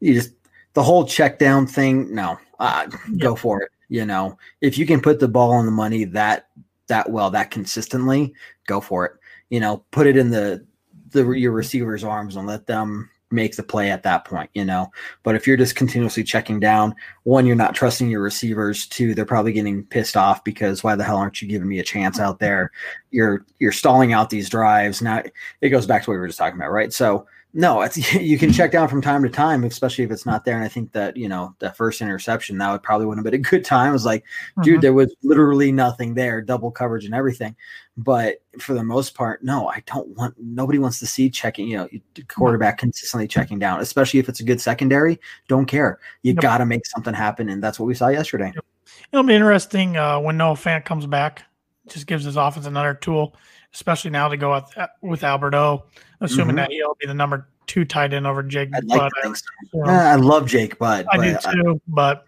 You 0.00 0.14
just 0.14 0.32
the 0.74 0.82
whole 0.82 1.04
check 1.04 1.38
down 1.38 1.66
thing. 1.66 2.14
No, 2.14 2.38
uh, 2.58 2.86
yep. 3.10 3.18
go 3.18 3.34
for 3.34 3.62
it. 3.62 3.70
You 3.88 4.06
know, 4.06 4.38
if 4.60 4.78
you 4.78 4.86
can 4.86 5.00
put 5.00 5.18
the 5.18 5.28
ball 5.28 5.52
on 5.52 5.66
the 5.66 5.72
money 5.72 6.04
that 6.04 6.48
that 6.86 7.10
well, 7.10 7.30
that 7.30 7.50
consistently, 7.50 8.34
go 8.66 8.80
for 8.80 9.06
it. 9.06 9.12
You 9.48 9.58
know, 9.58 9.84
put 9.90 10.06
it 10.06 10.16
in 10.16 10.30
the 10.30 10.64
the 11.10 11.28
your 11.32 11.52
receivers' 11.52 12.04
arms 12.04 12.36
and 12.36 12.46
let 12.46 12.66
them 12.66 13.09
make 13.30 13.56
the 13.56 13.62
play 13.62 13.90
at 13.90 14.02
that 14.02 14.24
point, 14.24 14.50
you 14.54 14.64
know. 14.64 14.90
But 15.22 15.34
if 15.34 15.46
you're 15.46 15.56
just 15.56 15.76
continuously 15.76 16.24
checking 16.24 16.60
down, 16.60 16.94
one, 17.22 17.46
you're 17.46 17.56
not 17.56 17.74
trusting 17.74 18.10
your 18.10 18.22
receivers. 18.22 18.86
Two, 18.86 19.14
they're 19.14 19.24
probably 19.24 19.52
getting 19.52 19.84
pissed 19.84 20.16
off 20.16 20.42
because 20.44 20.82
why 20.82 20.96
the 20.96 21.04
hell 21.04 21.16
aren't 21.16 21.40
you 21.40 21.48
giving 21.48 21.68
me 21.68 21.78
a 21.78 21.84
chance 21.84 22.18
out 22.18 22.38
there? 22.38 22.70
You're 23.10 23.44
you're 23.58 23.72
stalling 23.72 24.12
out 24.12 24.30
these 24.30 24.48
drives. 24.48 25.00
Now 25.02 25.22
it 25.60 25.68
goes 25.70 25.86
back 25.86 26.04
to 26.04 26.10
what 26.10 26.14
we 26.14 26.20
were 26.20 26.26
just 26.26 26.38
talking 26.38 26.58
about, 26.58 26.72
right? 26.72 26.92
So 26.92 27.26
no, 27.52 27.82
it's 27.82 27.96
you 28.14 28.38
can 28.38 28.52
check 28.52 28.72
down 28.72 28.88
from 28.88 29.02
time 29.02 29.22
to 29.22 29.28
time, 29.28 29.64
especially 29.64 30.04
if 30.04 30.10
it's 30.10 30.26
not 30.26 30.44
there. 30.44 30.54
And 30.54 30.64
I 30.64 30.68
think 30.68 30.92
that 30.92 31.16
you 31.16 31.28
know 31.28 31.54
that 31.58 31.76
first 31.76 32.00
interception 32.00 32.58
that 32.58 32.70
would 32.70 32.82
probably 32.82 33.06
wouldn't 33.06 33.24
have 33.24 33.30
been 33.30 33.40
a 33.40 33.42
good 33.42 33.64
time. 33.64 33.90
It 33.90 33.92
was 33.92 34.04
like, 34.04 34.22
mm-hmm. 34.22 34.62
dude, 34.62 34.80
there 34.80 34.92
was 34.92 35.14
literally 35.22 35.72
nothing 35.72 36.14
there, 36.14 36.40
double 36.40 36.70
coverage 36.70 37.04
and 37.04 37.14
everything. 37.14 37.56
But 37.96 38.42
for 38.58 38.74
the 38.74 38.84
most 38.84 39.14
part, 39.14 39.42
no, 39.42 39.68
I 39.68 39.82
don't 39.86 40.08
want. 40.16 40.34
Nobody 40.38 40.78
wants 40.78 40.98
to 41.00 41.06
see 41.06 41.28
checking. 41.28 41.68
You 41.68 41.76
know, 41.78 41.88
quarterback 42.28 42.78
consistently 42.78 43.26
checking 43.26 43.58
down, 43.58 43.80
especially 43.80 44.20
if 44.20 44.28
it's 44.28 44.40
a 44.40 44.44
good 44.44 44.60
secondary. 44.60 45.18
Don't 45.48 45.66
care. 45.66 45.98
You 46.22 46.34
yep. 46.34 46.42
got 46.42 46.58
to 46.58 46.66
make 46.66 46.86
something 46.86 47.14
happen, 47.14 47.48
and 47.48 47.62
that's 47.62 47.80
what 47.80 47.86
we 47.86 47.94
saw 47.94 48.08
yesterday. 48.08 48.52
Yep. 48.54 48.64
It'll 49.12 49.24
be 49.24 49.34
interesting 49.34 49.96
uh, 49.96 50.20
when 50.20 50.36
Noah 50.36 50.54
Fant 50.54 50.84
comes 50.84 51.06
back. 51.06 51.42
Just 51.88 52.06
gives 52.06 52.24
his 52.24 52.36
offense 52.36 52.66
another 52.66 52.94
tool 52.94 53.34
especially 53.74 54.10
now 54.10 54.28
to 54.28 54.36
go 54.36 54.54
with, 54.54 54.88
with 55.02 55.24
Albert 55.24 55.54
O, 55.54 55.84
assuming 56.20 56.56
mm-hmm. 56.56 56.56
that 56.56 56.70
he'll 56.70 56.96
be 57.00 57.06
the 57.06 57.14
number 57.14 57.48
two 57.66 57.84
tight 57.84 58.12
end 58.12 58.26
over 58.26 58.42
Jake 58.42 58.70
I'd 58.74 58.86
Butt. 58.86 59.12
Like 59.24 59.36
so. 59.36 59.84
I 59.84 60.16
love 60.16 60.46
Jake 60.46 60.78
Butt. 60.78 61.06
I 61.10 61.16
do 61.16 61.36
too, 61.52 61.74
I, 61.74 61.80
but 61.88 62.26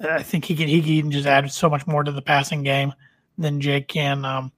I 0.00 0.22
think 0.22 0.44
he 0.44 0.54
can 0.54 0.68
he 0.68 1.00
can 1.00 1.10
just 1.10 1.26
add 1.26 1.50
so 1.50 1.68
much 1.68 1.86
more 1.86 2.04
to 2.04 2.12
the 2.12 2.22
passing 2.22 2.62
game 2.62 2.92
than 3.36 3.60
Jake 3.60 3.88
can. 3.88 4.24
Um, 4.24 4.52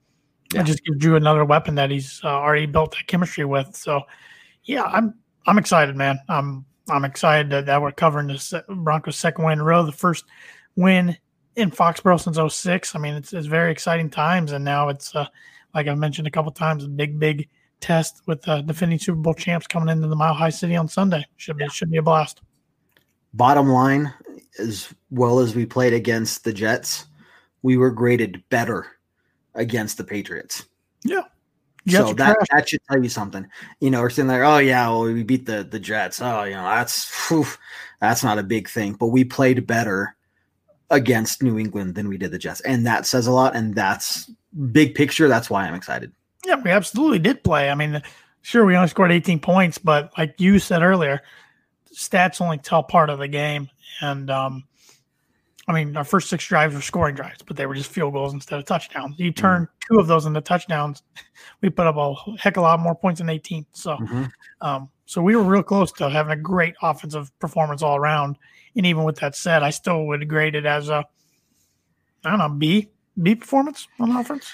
yeah. 0.53 0.63
just 0.63 0.85
give 0.85 0.99
Drew 0.99 1.17
another 1.17 1.45
weapon 1.45 1.77
that 1.77 1.91
he's 1.91 2.21
uh, 2.25 2.29
already 2.29 2.67
built 2.67 2.91
that 2.93 3.07
chemistry 3.07 3.45
with. 3.45 3.77
So, 3.77 4.03
yeah, 4.65 4.83
I'm 4.83 5.15
I'm 5.47 5.59
excited, 5.59 5.97
man. 5.97 6.19
I'm 6.29 6.65
I'm 6.91 7.05
excited 7.05 7.51
that, 7.51 7.67
that 7.67 7.81
we're 7.81 7.93
covering 7.93 8.27
this 8.27 8.53
Broncos 8.69 9.17
second 9.17 9.45
win 9.45 9.55
in 9.55 9.61
a 9.61 9.65
row, 9.65 9.85
the 9.85 9.93
first 9.93 10.25
win 10.77 11.17
in 11.57 11.71
Foxborough 11.71 12.21
since 12.21 12.55
06. 12.55 12.95
I 12.95 12.99
mean, 12.99 13.15
it's, 13.15 13.33
it's 13.33 13.47
very 13.47 13.71
exciting 13.71 14.11
times. 14.11 14.53
And 14.53 14.65
now 14.65 14.89
it's, 14.89 15.15
uh, 15.15 15.27
like 15.75 15.87
I've 15.87 15.99
mentioned 15.99 16.27
a 16.27 16.31
couple 16.31 16.51
times, 16.53 16.85
a 16.85 16.89
big, 16.89 17.19
big 17.19 17.49
test 17.81 18.23
with 18.27 18.47
uh, 18.49 18.63
defending 18.63 18.99
Super 18.99 19.19
Bowl 19.19 19.35
champs 19.35 19.67
coming 19.67 19.89
into 19.89 20.09
the 20.09 20.17
Mile 20.17 20.35
High 20.35 20.51
City 20.51 20.77
on 20.77 20.89
Sunday. 20.89 21.27
Should 21.37 21.57
be, 21.57 21.69
should 21.69 21.91
be 21.91 21.99
a 21.99 22.03
blast. 22.03 22.43
Bottom 23.33 23.69
line, 23.69 24.13
as 24.59 24.93
well 25.11 25.39
as 25.41 25.55
we 25.55 25.67
played 25.67 25.93
against 25.93 26.45
the 26.45 26.53
Jets, 26.53 27.07
we 27.63 27.77
were 27.77 27.91
graded 27.91 28.43
better 28.51 28.87
against 29.55 29.97
the 29.97 30.05
Patriots. 30.05 30.67
Yeah. 31.05 31.23
so 31.89 32.13
that, 32.15 32.37
that 32.51 32.69
should 32.69 32.81
tell 32.91 33.03
you 33.03 33.09
something. 33.09 33.47
You 33.81 33.91
know, 33.91 34.01
we're 34.01 34.11
sitting 34.11 34.29
there, 34.29 34.45
oh 34.45 34.59
yeah, 34.59 34.89
well, 34.89 35.03
we 35.03 35.23
beat 35.23 35.47
the 35.47 35.65
the 35.65 35.79
Jets. 35.79 36.21
Oh, 36.21 36.45
you 36.45 36.55
know, 36.55 36.65
that's 36.65 37.29
whew, 37.29 37.47
that's 38.01 38.23
not 38.23 38.39
a 38.39 38.43
big 38.43 38.69
thing. 38.69 38.95
But 38.95 39.09
we 39.09 39.25
played 39.25 39.67
better 39.67 40.17
against 40.91 41.43
New 41.43 41.59
England 41.59 41.95
than 41.95 42.09
we 42.09 42.19
did 42.19 42.33
the 42.33 42.39
Jets. 42.39 42.61
And 42.63 42.87
that 42.87 43.07
says 43.07 43.27
a 43.27 43.33
lot. 43.33 43.55
And 43.55 43.75
that's 43.75 44.31
big 44.73 44.95
picture. 44.95 45.29
That's 45.29 45.49
why 45.49 45.67
I'm 45.67 45.75
excited. 45.75 46.13
Yeah, 46.51 46.57
we 46.57 46.73
absolutely 46.73 47.21
did 47.21 47.45
play. 47.45 47.71
I 47.71 47.77
mean, 47.77 48.03
sure, 48.43 48.65
we 48.65 48.75
only 48.75 48.89
scored 48.89 49.13
18 49.13 49.39
points, 49.39 49.79
but 49.79 50.11
like 50.19 50.35
you 50.41 50.59
said 50.59 50.83
earlier, 50.83 51.23
stats 51.95 52.41
only 52.41 52.59
tell 52.59 52.83
part 52.83 53.09
of 53.09 53.21
the 53.21 53.29
game. 53.29 53.71
And 54.01 54.29
um, 54.33 54.65
I 55.69 55.73
mean, 55.73 55.97
our 55.97 56.03
first 56.03 56.29
six 56.29 56.45
drives 56.45 56.75
were 56.75 56.81
scoring 56.81 57.15
drives, 57.15 57.43
but 57.47 57.57
they 57.57 57.67
were 57.67 57.77
just 57.77 57.89
field 57.89 58.15
goals 58.15 58.35
instead 58.35 58.59
of 58.59 58.65
touchdowns. 58.65 59.15
You 59.17 59.31
turn 59.31 59.63
mm-hmm. 59.63 59.95
two 59.95 60.01
of 60.01 60.09
those 60.09 60.27
into 60.27 60.41
touchdowns, 60.41 61.05
we 61.61 61.71
put 61.71 61.87
up 61.87 61.95
a 61.95 62.15
heck 62.37 62.57
of 62.57 62.65
a 62.65 62.67
lot 62.67 62.81
more 62.81 62.97
points 62.97 63.21
than 63.21 63.29
18. 63.29 63.65
So, 63.71 63.97
mm-hmm. 63.97 64.25
um, 64.61 64.89
so 65.07 65.23
we 65.23 65.37
were 65.37 65.45
real 65.45 65.63
close 65.63 65.93
to 65.93 66.11
having 66.11 66.33
a 66.33 66.37
great 66.37 66.75
offensive 66.83 67.31
performance 67.39 67.81
all 67.81 67.95
around. 67.95 68.39
And 68.75 68.87
even 68.87 69.05
with 69.05 69.21
that 69.21 69.37
said, 69.37 69.63
I 69.63 69.71
still 69.71 70.05
would 70.07 70.29
grade 70.29 70.57
it 70.57 70.67
as 70.67 70.89
a, 70.89 71.05
I 72.25 72.31
don't 72.31 72.41
know, 72.41 72.49
B 72.49 72.89
B 73.23 73.37
performance 73.37 73.87
on 74.01 74.11
offense. 74.17 74.53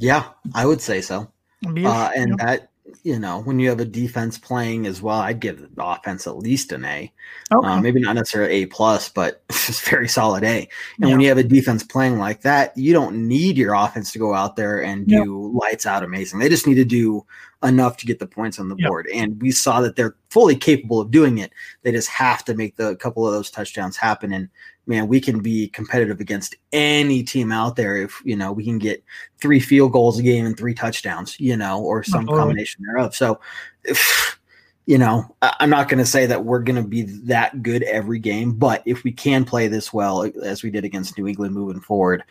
Yeah, 0.00 0.28
I 0.54 0.66
would 0.66 0.80
say 0.80 1.00
so. 1.00 1.30
Uh, 1.66 2.10
and 2.16 2.38
that 2.38 2.70
you 3.02 3.18
know, 3.18 3.40
when 3.42 3.58
you 3.58 3.68
have 3.68 3.80
a 3.80 3.84
defense 3.84 4.38
playing 4.38 4.86
as 4.86 5.00
well, 5.00 5.20
I'd 5.20 5.40
give 5.40 5.74
the 5.74 5.84
offense 5.84 6.26
at 6.26 6.38
least 6.38 6.72
an 6.72 6.84
A. 6.84 7.12
Okay. 7.52 7.68
Uh, 7.68 7.80
maybe 7.80 8.00
not 8.00 8.16
necessarily 8.16 8.62
A 8.62 8.66
plus, 8.66 9.08
but 9.08 9.42
it's 9.48 9.88
very 9.88 10.08
solid 10.08 10.44
A. 10.44 10.58
And 10.58 10.68
yeah. 10.98 11.06
when 11.08 11.20
you 11.20 11.28
have 11.28 11.38
a 11.38 11.44
defense 11.44 11.82
playing 11.82 12.18
like 12.18 12.42
that, 12.42 12.76
you 12.76 12.92
don't 12.92 13.28
need 13.28 13.56
your 13.56 13.74
offense 13.74 14.12
to 14.12 14.18
go 14.18 14.34
out 14.34 14.56
there 14.56 14.82
and 14.82 15.06
do 15.06 15.50
yep. 15.54 15.62
lights 15.62 15.86
out 15.86 16.02
amazing. 16.02 16.38
They 16.38 16.48
just 16.48 16.66
need 16.66 16.74
to 16.76 16.84
do 16.84 17.24
enough 17.62 17.96
to 17.98 18.06
get 18.06 18.18
the 18.18 18.26
points 18.26 18.58
on 18.58 18.68
the 18.68 18.76
yep. 18.76 18.88
board. 18.88 19.08
And 19.12 19.40
we 19.40 19.50
saw 19.50 19.80
that 19.82 19.96
they're 19.96 20.16
fully 20.30 20.56
capable 20.56 21.00
of 21.00 21.10
doing 21.10 21.38
it. 21.38 21.52
They 21.82 21.92
just 21.92 22.08
have 22.08 22.44
to 22.46 22.54
make 22.54 22.76
the 22.76 22.96
couple 22.96 23.26
of 23.26 23.32
those 23.32 23.50
touchdowns 23.50 23.96
happen. 23.96 24.32
And 24.32 24.48
man, 24.90 25.06
we 25.06 25.20
can 25.20 25.38
be 25.38 25.68
competitive 25.68 26.20
against 26.20 26.56
any 26.72 27.22
team 27.22 27.52
out 27.52 27.76
there 27.76 27.96
if 27.96 28.20
you 28.24 28.36
know 28.36 28.52
we 28.52 28.64
can 28.64 28.78
get 28.78 29.02
three 29.40 29.60
field 29.60 29.92
goals 29.92 30.18
a 30.18 30.22
game 30.22 30.44
and 30.44 30.56
three 30.56 30.74
touchdowns, 30.74 31.38
you 31.38 31.56
know, 31.56 31.80
or 31.80 32.02
some 32.02 32.28
uh-huh. 32.28 32.38
combination 32.38 32.84
thereof. 32.84 33.14
So, 33.14 33.40
if, 33.84 34.38
you 34.86 34.98
know, 34.98 35.24
I'm 35.40 35.70
not 35.70 35.88
going 35.88 36.00
to 36.00 36.06
say 36.06 36.26
that 36.26 36.44
we're 36.44 36.58
going 36.58 36.82
to 36.82 36.88
be 36.88 37.02
that 37.02 37.62
good 37.62 37.84
every 37.84 38.18
game, 38.18 38.52
but 38.52 38.82
if 38.86 39.04
we 39.04 39.12
can 39.12 39.44
play 39.44 39.68
this 39.68 39.92
well 39.92 40.28
as 40.42 40.64
we 40.64 40.70
did 40.70 40.84
against 40.84 41.16
New 41.16 41.28
England 41.28 41.54
moving 41.54 41.80
forward, 41.80 42.24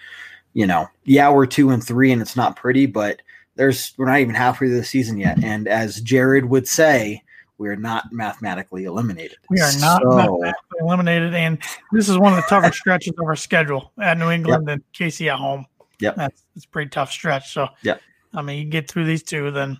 you 0.51 0.67
know, 0.67 0.87
yeah, 1.05 1.31
we're 1.31 1.45
two 1.45 1.69
and 1.69 1.81
three 1.81 2.11
and 2.11 2.21
it's 2.21 2.35
not 2.35 2.57
pretty, 2.57 2.85
but 2.85 3.21
there's 3.55 3.93
we're 3.97 4.07
not 4.07 4.19
even 4.19 4.35
halfway 4.35 4.67
through 4.67 4.77
the 4.77 4.83
season 4.83 5.17
yet. 5.17 5.41
And 5.41 5.69
as 5.69 6.01
Jared 6.01 6.45
would 6.45 6.67
say, 6.67 7.23
we 7.59 7.67
are 7.67 7.75
not 7.75 8.11
mathematically 8.11 8.85
eliminated. 8.85 9.37
We 9.49 9.59
are 9.59 9.71
not 9.79 10.01
so, 10.01 10.15
mathematically 10.15 10.79
eliminated, 10.79 11.35
and 11.35 11.59
this 11.91 12.09
is 12.09 12.17
one 12.17 12.33
of 12.33 12.37
the 12.37 12.45
tougher 12.49 12.71
stretches 12.71 13.13
of 13.19 13.25
our 13.25 13.35
schedule 13.35 13.91
at 14.01 14.17
New 14.17 14.31
England 14.31 14.65
yep. 14.67 14.75
and 14.75 14.83
KC 14.93 15.31
at 15.31 15.37
home. 15.37 15.65
Yep, 15.99 16.15
that's 16.15 16.45
it's 16.55 16.65
a 16.65 16.69
pretty 16.69 16.89
tough 16.89 17.11
stretch. 17.11 17.51
So, 17.51 17.67
yeah, 17.83 17.97
I 18.33 18.41
mean, 18.41 18.59
you 18.59 18.65
get 18.65 18.89
through 18.89 19.05
these 19.05 19.21
two, 19.21 19.51
then 19.51 19.77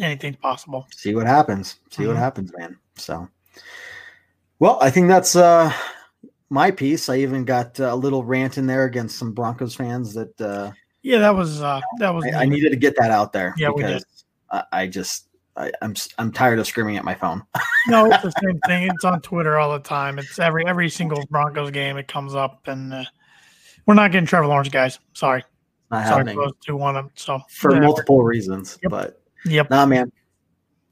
anything's 0.00 0.36
possible. 0.36 0.86
See 0.94 1.14
what 1.14 1.26
happens. 1.26 1.80
See 1.90 2.02
mm-hmm. 2.02 2.12
what 2.12 2.16
happens, 2.16 2.52
man. 2.56 2.78
So, 2.94 3.28
well, 4.60 4.78
I 4.80 4.88
think 4.88 5.08
that's 5.08 5.34
uh 5.34 5.72
my 6.50 6.70
piece. 6.70 7.08
I 7.08 7.16
even 7.16 7.44
got 7.44 7.80
a 7.80 7.94
little 7.94 8.22
rant 8.22 8.58
in 8.58 8.66
there 8.66 8.84
against 8.84 9.18
some 9.18 9.32
Broncos 9.32 9.74
fans 9.74 10.14
that. 10.14 10.40
uh 10.40 10.70
Yeah, 11.02 11.18
that 11.18 11.34
was 11.34 11.60
uh 11.60 11.80
that 11.98 12.14
was. 12.14 12.24
I, 12.26 12.42
I 12.42 12.44
needed 12.44 12.70
to 12.70 12.76
get 12.76 12.94
that 12.98 13.10
out 13.10 13.32
there. 13.32 13.54
Yeah, 13.58 13.70
we 13.70 13.82
did. 13.82 14.04
I, 14.48 14.64
I 14.72 14.86
just 14.86 15.26
I, 15.56 15.66
am 15.66 15.72
I'm, 15.82 15.94
I'm 16.18 16.32
tired 16.32 16.58
of 16.58 16.66
screaming 16.66 16.96
at 16.96 17.04
my 17.04 17.14
phone. 17.14 17.42
no, 17.88 18.06
it's 18.06 18.22
the 18.22 18.32
same 18.42 18.58
thing. 18.66 18.88
It's 18.88 19.04
on 19.04 19.20
Twitter 19.20 19.58
all 19.58 19.72
the 19.72 19.80
time. 19.80 20.18
It's 20.18 20.38
every 20.38 20.66
every 20.66 20.88
single 20.88 21.24
Broncos 21.30 21.70
game. 21.70 21.96
It 21.96 22.08
comes 22.08 22.34
up, 22.34 22.66
and 22.66 22.92
uh, 22.92 23.04
we're 23.86 23.94
not 23.94 24.12
getting 24.12 24.26
Trevor 24.26 24.46
Lawrence, 24.46 24.70
guys. 24.70 24.98
Sorry, 25.12 25.44
not 25.90 26.06
Sorry 26.06 26.18
happening. 26.18 26.36
those 26.36 26.52
two 26.64 26.76
want 26.76 26.96
him. 26.96 27.10
So 27.14 27.40
for 27.50 27.78
multiple 27.80 28.22
reasons, 28.22 28.78
yep. 28.82 28.90
but 28.90 29.22
yep, 29.44 29.68
nah, 29.68 29.84
man, 29.84 30.10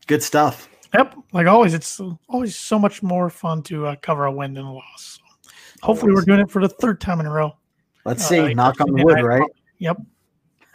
good 0.06 0.22
stuff. 0.22 0.68
Yep, 0.92 1.14
like 1.32 1.46
always, 1.46 1.72
it's 1.72 2.00
always 2.28 2.56
so 2.56 2.78
much 2.78 3.02
more 3.02 3.30
fun 3.30 3.62
to 3.64 3.86
uh, 3.86 3.96
cover 4.02 4.24
a 4.26 4.32
win 4.32 4.54
than 4.54 4.64
a 4.64 4.74
loss. 4.74 5.18
So 5.42 5.52
hopefully, 5.82 6.12
we're 6.12 6.22
doing 6.22 6.40
it 6.40 6.50
for 6.50 6.60
the 6.60 6.68
third 6.68 7.00
time 7.00 7.20
in 7.20 7.26
a 7.26 7.30
row. 7.30 7.56
Let's 8.04 8.24
uh, 8.24 8.28
see. 8.28 8.54
Knock 8.54 8.80
on 8.80 8.92
wood, 8.92 9.22
right? 9.22 9.50
Yep. 9.78 9.96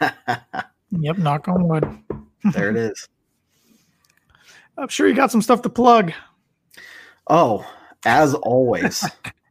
yep. 0.90 1.18
Knock 1.18 1.46
on 1.46 1.68
wood. 1.68 1.98
there 2.52 2.70
it 2.70 2.76
is. 2.76 3.08
I'm 4.78 4.88
sure 4.88 5.08
you 5.08 5.14
got 5.14 5.30
some 5.30 5.42
stuff 5.42 5.62
to 5.62 5.68
plug. 5.70 6.12
Oh, 7.28 7.68
as 8.04 8.34
always. 8.34 9.04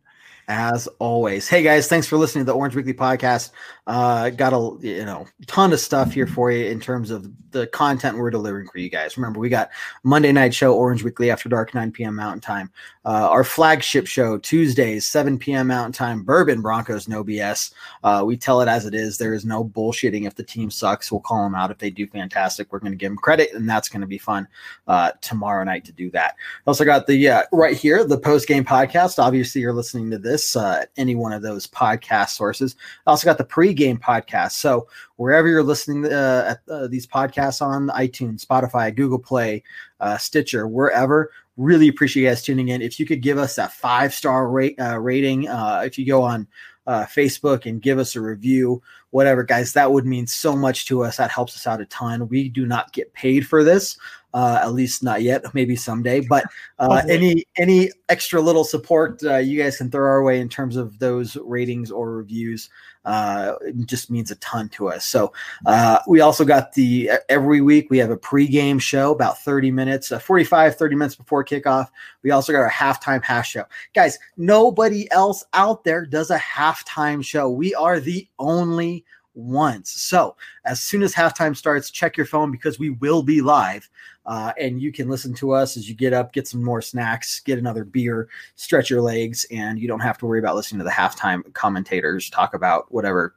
as 0.47 0.87
always. 0.99 1.47
Hey 1.47 1.63
guys, 1.63 1.87
thanks 1.87 2.07
for 2.07 2.17
listening 2.17 2.45
to 2.45 2.51
the 2.51 2.57
Orange 2.57 2.75
Weekly 2.75 2.93
podcast. 2.93 3.51
Uh, 3.87 4.29
got 4.31 4.53
a 4.53 4.77
you 4.85 5.05
know 5.05 5.27
ton 5.47 5.71
of 5.73 5.79
stuff 5.79 6.13
here 6.13 6.27
for 6.27 6.51
you 6.51 6.65
in 6.65 6.79
terms 6.79 7.11
of 7.11 7.29
the 7.51 7.67
content 7.67 8.17
we're 8.17 8.29
delivering 8.29 8.67
for 8.67 8.79
you 8.79 8.89
guys. 8.89 9.15
Remember, 9.17 9.39
we 9.39 9.47
got 9.47 9.69
Monday 10.03 10.31
night 10.31 10.53
show 10.53 10.75
Orange 10.75 11.03
Weekly 11.03 11.31
after 11.31 11.47
dark 11.47 11.73
9 11.73 11.91
p.m. 11.91 12.15
Mountain 12.15 12.41
Time. 12.41 12.71
Uh, 13.05 13.29
our 13.29 13.43
flagship 13.43 14.07
show 14.07 14.37
Tuesdays 14.37 15.07
7 15.07 15.37
p.m. 15.37 15.67
Mountain 15.67 15.93
Time. 15.93 16.23
Bourbon 16.23 16.61
Broncos, 16.61 17.07
no 17.07 17.23
BS. 17.23 17.73
Uh, 18.03 18.23
we 18.25 18.35
tell 18.35 18.61
it 18.61 18.67
as 18.67 18.85
it 18.85 18.93
is. 18.93 19.17
There 19.17 19.33
is 19.33 19.45
no 19.45 19.63
bullshitting. 19.63 20.25
If 20.25 20.35
the 20.35 20.43
team 20.43 20.69
sucks, 20.69 21.11
we'll 21.11 21.21
call 21.21 21.43
them 21.43 21.55
out. 21.55 21.71
If 21.71 21.77
they 21.77 21.91
do 21.91 22.07
fantastic, 22.07 22.71
we're 22.71 22.79
going 22.79 22.91
to 22.91 22.97
give 22.97 23.11
them 23.11 23.17
credit, 23.17 23.53
and 23.53 23.69
that's 23.69 23.87
going 23.87 24.01
to 24.01 24.07
be 24.07 24.17
fun 24.17 24.47
uh, 24.87 25.11
tomorrow 25.21 25.63
night 25.63 25.85
to 25.85 25.91
do 25.91 26.11
that. 26.11 26.35
Also 26.67 26.83
got 26.83 27.07
the 27.07 27.29
uh, 27.29 27.43
right 27.51 27.77
here 27.77 28.03
the 28.03 28.17
post 28.17 28.47
game 28.47 28.65
podcast. 28.65 29.17
Obviously, 29.17 29.61
you're 29.61 29.71
listening 29.71 30.11
to 30.11 30.17
this 30.17 30.34
uh, 30.55 30.85
any 30.97 31.15
one 31.15 31.31
of 31.33 31.41
those 31.41 31.67
podcast 31.67 32.29
sources. 32.29 32.75
I 33.05 33.11
also 33.11 33.25
got 33.25 33.37
the 33.37 33.45
pregame 33.45 33.99
podcast. 33.99 34.53
So 34.53 34.87
wherever 35.15 35.47
you're 35.47 35.63
listening 35.63 36.11
uh, 36.11 36.55
at 36.55 36.71
uh, 36.71 36.87
these 36.87 37.07
podcasts 37.07 37.61
on 37.61 37.87
iTunes, 37.89 38.45
Spotify, 38.45 38.95
Google 38.95 39.19
Play, 39.19 39.63
uh, 39.99 40.17
Stitcher, 40.17 40.67
wherever, 40.67 41.31
really 41.57 41.87
appreciate 41.87 42.23
you 42.23 42.29
guys 42.29 42.41
tuning 42.41 42.69
in. 42.69 42.81
If 42.81 42.99
you 42.99 43.05
could 43.05 43.21
give 43.21 43.37
us 43.37 43.55
that 43.55 43.73
five 43.73 44.13
star 44.13 44.49
rate 44.49 44.79
uh, 44.79 44.99
rating, 44.99 45.47
uh, 45.47 45.83
if 45.85 45.97
you 45.97 46.05
go 46.05 46.21
on 46.21 46.47
uh, 46.87 47.05
Facebook 47.05 47.65
and 47.65 47.81
give 47.81 47.99
us 47.99 48.15
a 48.15 48.21
review, 48.21 48.81
whatever, 49.11 49.43
guys, 49.43 49.73
that 49.73 49.91
would 49.91 50.05
mean 50.05 50.27
so 50.27 50.55
much 50.55 50.85
to 50.87 51.03
us. 51.03 51.17
That 51.17 51.31
helps 51.31 51.55
us 51.55 51.67
out 51.67 51.81
a 51.81 51.85
ton. 51.85 52.27
We 52.27 52.49
do 52.49 52.65
not 52.65 52.93
get 52.93 53.13
paid 53.13 53.47
for 53.47 53.63
this. 53.63 53.97
Uh, 54.33 54.59
at 54.61 54.73
least 54.73 55.01
not 55.01 55.21
yet. 55.21 55.43
Maybe 55.53 55.75
someday. 55.75 56.19
But 56.19 56.45
uh, 56.77 57.01
any 57.07 57.45
any 57.57 57.91
extra 58.09 58.41
little 58.41 58.65
support 58.65 59.23
uh, 59.23 59.37
you 59.37 59.61
guys 59.61 59.77
can 59.77 59.89
throw 59.89 60.05
our 60.05 60.23
way 60.23 60.41
in 60.41 60.49
terms 60.49 60.75
of 60.75 60.99
those 60.99 61.37
ratings 61.37 61.89
or 61.89 62.11
reviews 62.11 62.69
uh, 63.05 63.53
just 63.85 64.09
means 64.09 64.31
a 64.31 64.35
ton 64.35 64.69
to 64.69 64.89
us. 64.89 65.05
So 65.05 65.31
uh, 65.65 65.99
we 66.07 66.21
also 66.21 66.43
got 66.43 66.73
the 66.73 67.11
every 67.29 67.61
week 67.61 67.89
we 67.89 67.97
have 67.99 68.09
a 68.09 68.17
pregame 68.17 68.81
show 68.81 69.11
about 69.11 69.39
30 69.39 69.71
minutes, 69.71 70.11
uh, 70.11 70.19
45, 70.19 70.75
30 70.75 70.95
minutes 70.95 71.15
before 71.15 71.43
kickoff. 71.43 71.87
We 72.23 72.31
also 72.31 72.51
got 72.51 72.59
our 72.59 72.69
halftime 72.69 73.23
hash 73.23 73.51
show. 73.51 73.65
Guys, 73.93 74.17
nobody 74.37 75.09
else 75.11 75.43
out 75.53 75.83
there 75.83 76.05
does 76.05 76.31
a 76.31 76.37
halftime 76.37 77.23
show. 77.23 77.49
We 77.49 77.73
are 77.75 77.99
the 77.99 78.27
only 78.39 79.05
ones. 79.35 79.89
So 79.89 80.35
as 80.65 80.81
soon 80.81 81.03
as 81.03 81.13
halftime 81.13 81.55
starts, 81.55 81.91
check 81.91 82.17
your 82.17 82.25
phone 82.25 82.51
because 82.51 82.79
we 82.79 82.91
will 82.91 83.21
be 83.21 83.41
live. 83.41 83.89
Uh, 84.25 84.53
and 84.59 84.81
you 84.81 84.91
can 84.91 85.09
listen 85.09 85.33
to 85.35 85.51
us 85.51 85.77
as 85.77 85.87
you 85.87 85.95
get 85.95 86.13
up, 86.13 86.33
get 86.33 86.47
some 86.47 86.63
more 86.63 86.81
snacks, 86.81 87.39
get 87.39 87.59
another 87.59 87.83
beer, 87.83 88.29
stretch 88.55 88.89
your 88.89 89.01
legs, 89.01 89.45
and 89.51 89.79
you 89.79 89.87
don't 89.87 89.99
have 89.99 90.17
to 90.17 90.25
worry 90.25 90.39
about 90.39 90.55
listening 90.55 90.79
to 90.79 90.85
the 90.85 90.91
halftime 90.91 91.51
commentators 91.53 92.29
talk 92.29 92.53
about 92.53 92.91
whatever 92.91 93.35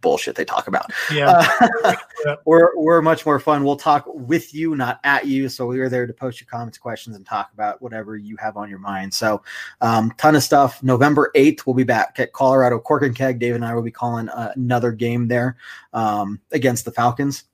bullshit 0.00 0.36
they 0.36 0.44
talk 0.44 0.68
about. 0.68 0.92
Yeah. 1.12 1.42
Uh, 1.84 1.96
we're, 2.44 2.76
we're 2.76 3.00
much 3.02 3.24
more 3.24 3.40
fun. 3.40 3.64
We'll 3.64 3.76
talk 3.76 4.04
with 4.06 4.54
you, 4.54 4.76
not 4.76 5.00
at 5.04 5.26
you. 5.26 5.48
So 5.48 5.66
we 5.66 5.80
are 5.80 5.88
there 5.88 6.06
to 6.06 6.12
post 6.12 6.40
your 6.40 6.46
comments, 6.46 6.78
questions, 6.78 7.16
and 7.16 7.24
talk 7.24 7.52
about 7.52 7.80
whatever 7.80 8.16
you 8.16 8.36
have 8.36 8.56
on 8.56 8.68
your 8.68 8.78
mind. 8.78 9.12
So, 9.14 9.42
um, 9.80 10.12
ton 10.18 10.36
of 10.36 10.42
stuff. 10.42 10.82
November 10.82 11.30
8th, 11.34 11.66
we'll 11.66 11.74
be 11.74 11.84
back 11.84 12.16
at 12.18 12.32
Colorado 12.32 12.78
Cork 12.78 13.02
and 13.02 13.16
Keg. 13.16 13.38
Dave 13.38 13.54
and 13.54 13.64
I 13.64 13.74
will 13.74 13.82
be 13.82 13.90
calling 13.90 14.28
uh, 14.28 14.52
another 14.56 14.92
game 14.92 15.26
there 15.26 15.56
um, 15.92 16.40
against 16.52 16.84
the 16.84 16.92
Falcons. 16.92 17.44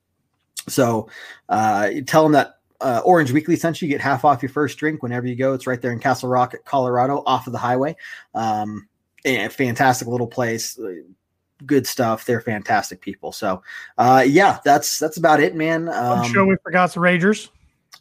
So 0.68 1.08
uh, 1.48 1.90
tell 2.06 2.22
them 2.24 2.32
that 2.32 2.59
uh, 2.80 3.02
Orange 3.04 3.32
Weekly 3.32 3.54
Essential. 3.54 3.86
You 3.86 3.94
get 3.94 4.00
half 4.00 4.24
off 4.24 4.42
your 4.42 4.50
first 4.50 4.78
drink 4.78 5.02
whenever 5.02 5.26
you 5.26 5.36
go. 5.36 5.54
It's 5.54 5.66
right 5.66 5.80
there 5.80 5.92
in 5.92 6.00
Castle 6.00 6.28
Rock, 6.28 6.54
Colorado, 6.64 7.22
off 7.26 7.46
of 7.46 7.52
the 7.52 7.58
highway. 7.58 7.96
Um, 8.34 8.88
and 9.24 9.52
fantastic 9.52 10.08
little 10.08 10.26
place. 10.26 10.78
Good 11.66 11.86
stuff. 11.86 12.24
They're 12.24 12.40
fantastic 12.40 13.00
people. 13.00 13.32
So, 13.32 13.62
uh, 13.98 14.24
yeah, 14.26 14.60
that's 14.64 14.98
that's 14.98 15.18
about 15.18 15.40
it, 15.40 15.54
man. 15.54 15.88
Um, 15.88 16.20
I'm 16.20 16.32
sure 16.32 16.46
we 16.46 16.56
forgot 16.62 16.94
the 16.94 17.00
Ragers. 17.00 17.48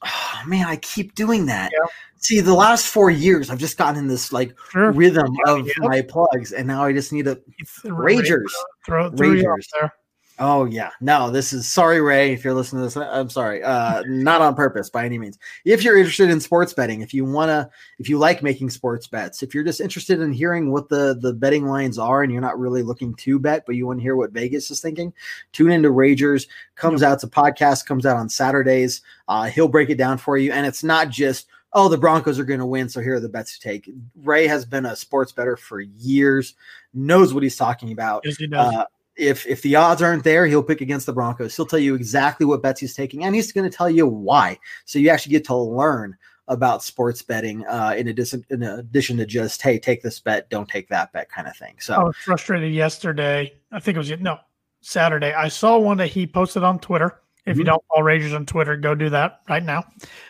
Oh, 0.02 0.42
man, 0.48 0.66
I 0.66 0.78
keep 0.78 1.14
doing 1.14 1.48
that. 1.48 1.72
Yeah. 1.74 1.88
See, 2.22 2.40
the 2.40 2.54
last 2.54 2.88
four 2.88 3.10
years, 3.10 3.50
I've 3.50 3.60
just 3.60 3.78
gotten 3.78 3.98
in 3.98 4.08
this 4.08 4.32
like 4.32 4.58
sure. 4.72 4.92
rhythm 4.92 5.36
of 5.46 5.68
yeah. 5.68 5.74
my 5.80 6.02
plugs, 6.02 6.54
and 6.54 6.68
now 6.68 6.84
I 6.84 6.94
just 6.94 7.12
need 7.12 7.28
a 7.28 7.38
Ragers. 7.86 8.52
Throw, 8.86 9.10
throw 9.12 9.30
Ragers. 9.30 9.66
there. 9.80 9.94
Oh 10.42 10.64
yeah, 10.64 10.92
no. 11.02 11.30
This 11.30 11.52
is 11.52 11.68
sorry, 11.68 12.00
Ray. 12.00 12.32
If 12.32 12.46
you're 12.46 12.54
listening 12.54 12.80
to 12.80 12.86
this, 12.86 12.96
I'm 12.96 13.30
sorry. 13.30 13.62
Uh, 13.62 14.04
not 14.08 14.42
on 14.42 14.56
purpose 14.56 14.90
by 14.90 15.04
any 15.04 15.18
means. 15.18 15.38
If 15.66 15.84
you're 15.84 15.98
interested 15.98 16.30
in 16.30 16.40
sports 16.40 16.74
betting, 16.74 17.02
if 17.02 17.14
you 17.14 17.26
wanna, 17.26 17.70
if 18.00 18.08
you 18.08 18.18
like 18.18 18.42
making 18.42 18.70
sports 18.70 19.06
bets, 19.06 19.44
if 19.44 19.54
you're 19.54 19.66
just 19.66 19.82
interested 19.82 20.22
in 20.22 20.32
hearing 20.32 20.72
what 20.72 20.88
the 20.88 21.18
the 21.20 21.34
betting 21.34 21.66
lines 21.66 21.98
are, 21.98 22.24
and 22.24 22.32
you're 22.32 22.42
not 22.42 22.58
really 22.58 22.84
looking 22.84 23.14
to 23.16 23.38
bet, 23.38 23.66
but 23.66 23.76
you 23.76 23.86
want 23.86 24.00
to 24.00 24.04
hear 24.04 24.16
what 24.16 24.32
Vegas 24.32 24.72
is 24.72 24.80
thinking, 24.80 25.14
tune 25.52 25.72
into 25.72 25.90
Ragers. 25.90 26.48
Comes 26.76 27.04
out. 27.04 27.16
It's 27.16 27.24
a 27.26 27.28
podcast. 27.28 27.86
Comes 27.86 28.06
out 28.06 28.16
on 28.16 28.30
Saturdays. 28.30 29.02
Uh, 29.28 29.46
he'll 29.48 29.68
break 29.68 29.90
it 29.90 29.98
down 29.98 30.18
for 30.18 30.38
you, 30.38 30.54
and 30.54 30.66
it's 30.66 30.86
not 30.86 31.10
just 31.10 31.48
oh 31.74 31.90
the 31.90 31.98
Broncos 31.98 32.40
are 32.40 32.46
going 32.46 32.62
to 32.62 32.66
win, 32.66 32.88
so 32.88 33.02
here 33.02 33.16
are 33.16 33.20
the 33.20 33.28
bets 33.28 33.60
to 33.60 33.70
take. 33.70 33.92
Ray 34.24 34.48
has 34.48 34.64
been 34.64 34.86
a 34.86 34.96
sports 34.96 35.34
better 35.34 35.58
for 35.58 35.82
years, 35.82 36.56
knows 36.94 37.34
what 37.34 37.44
he's 37.44 37.58
talking 37.58 37.92
about. 37.92 38.22
Yes, 38.24 38.38
he 38.38 38.48
does. 38.48 38.74
Uh, 38.74 38.86
if 39.20 39.46
if 39.46 39.62
the 39.62 39.76
odds 39.76 40.02
aren't 40.02 40.24
there, 40.24 40.48
he'll 40.48 40.64
pick 40.64 40.82
against 40.82 41.06
the 41.06 41.14
Broncos. 41.14 41.56
He'll 41.56 41.66
tell 41.66 41.80
you 41.80 41.94
exactly 41.94 42.46
what 42.46 42.62
bets 42.62 42.80
he's 42.80 42.96
taking, 42.96 43.24
and 43.24 43.36
he's 43.36 43.52
going 43.52 43.70
to 43.70 43.76
tell 43.76 43.90
you 43.90 44.08
why. 44.08 44.58
So 44.86 44.98
you 44.98 45.10
actually 45.10 45.34
get 45.34 45.46
to 45.46 45.56
learn 45.56 46.18
about 46.48 46.82
sports 46.82 47.22
betting 47.22 47.66
uh, 47.68 47.94
in 47.96 48.08
addition 48.08 48.44
in 48.50 48.64
addition 48.64 49.18
to 49.18 49.26
just 49.26 49.62
hey, 49.62 49.78
take 49.78 50.02
this 50.02 50.20
bet, 50.20 50.50
don't 50.50 50.68
take 50.68 50.88
that 50.90 51.12
bet 51.12 51.30
kind 51.30 51.48
of 51.48 51.56
thing. 51.56 51.76
So 51.80 51.94
I 51.94 52.04
was 52.04 52.16
frustrated 52.16 52.74
yesterday. 52.74 53.54
I 53.72 53.80
think 53.80 53.96
it 53.96 54.00
was 54.00 54.12
no 54.20 54.40
Saturday. 54.82 55.34
I 55.34 55.50
saw 55.50 55.78
one 55.78 55.98
that 55.98 56.08
he 56.08 56.26
posted 56.26 56.64
on 56.64 56.80
Twitter. 56.80 57.22
If 57.46 57.54
mm-hmm. 57.54 57.60
you 57.60 57.66
don't 57.66 57.84
follow 57.90 58.04
Ragers 58.04 58.36
on 58.36 58.46
Twitter, 58.46 58.78
go 58.78 58.96
do 58.96 59.10
that 59.10 59.42
right 59.50 59.64
now. 59.64 59.84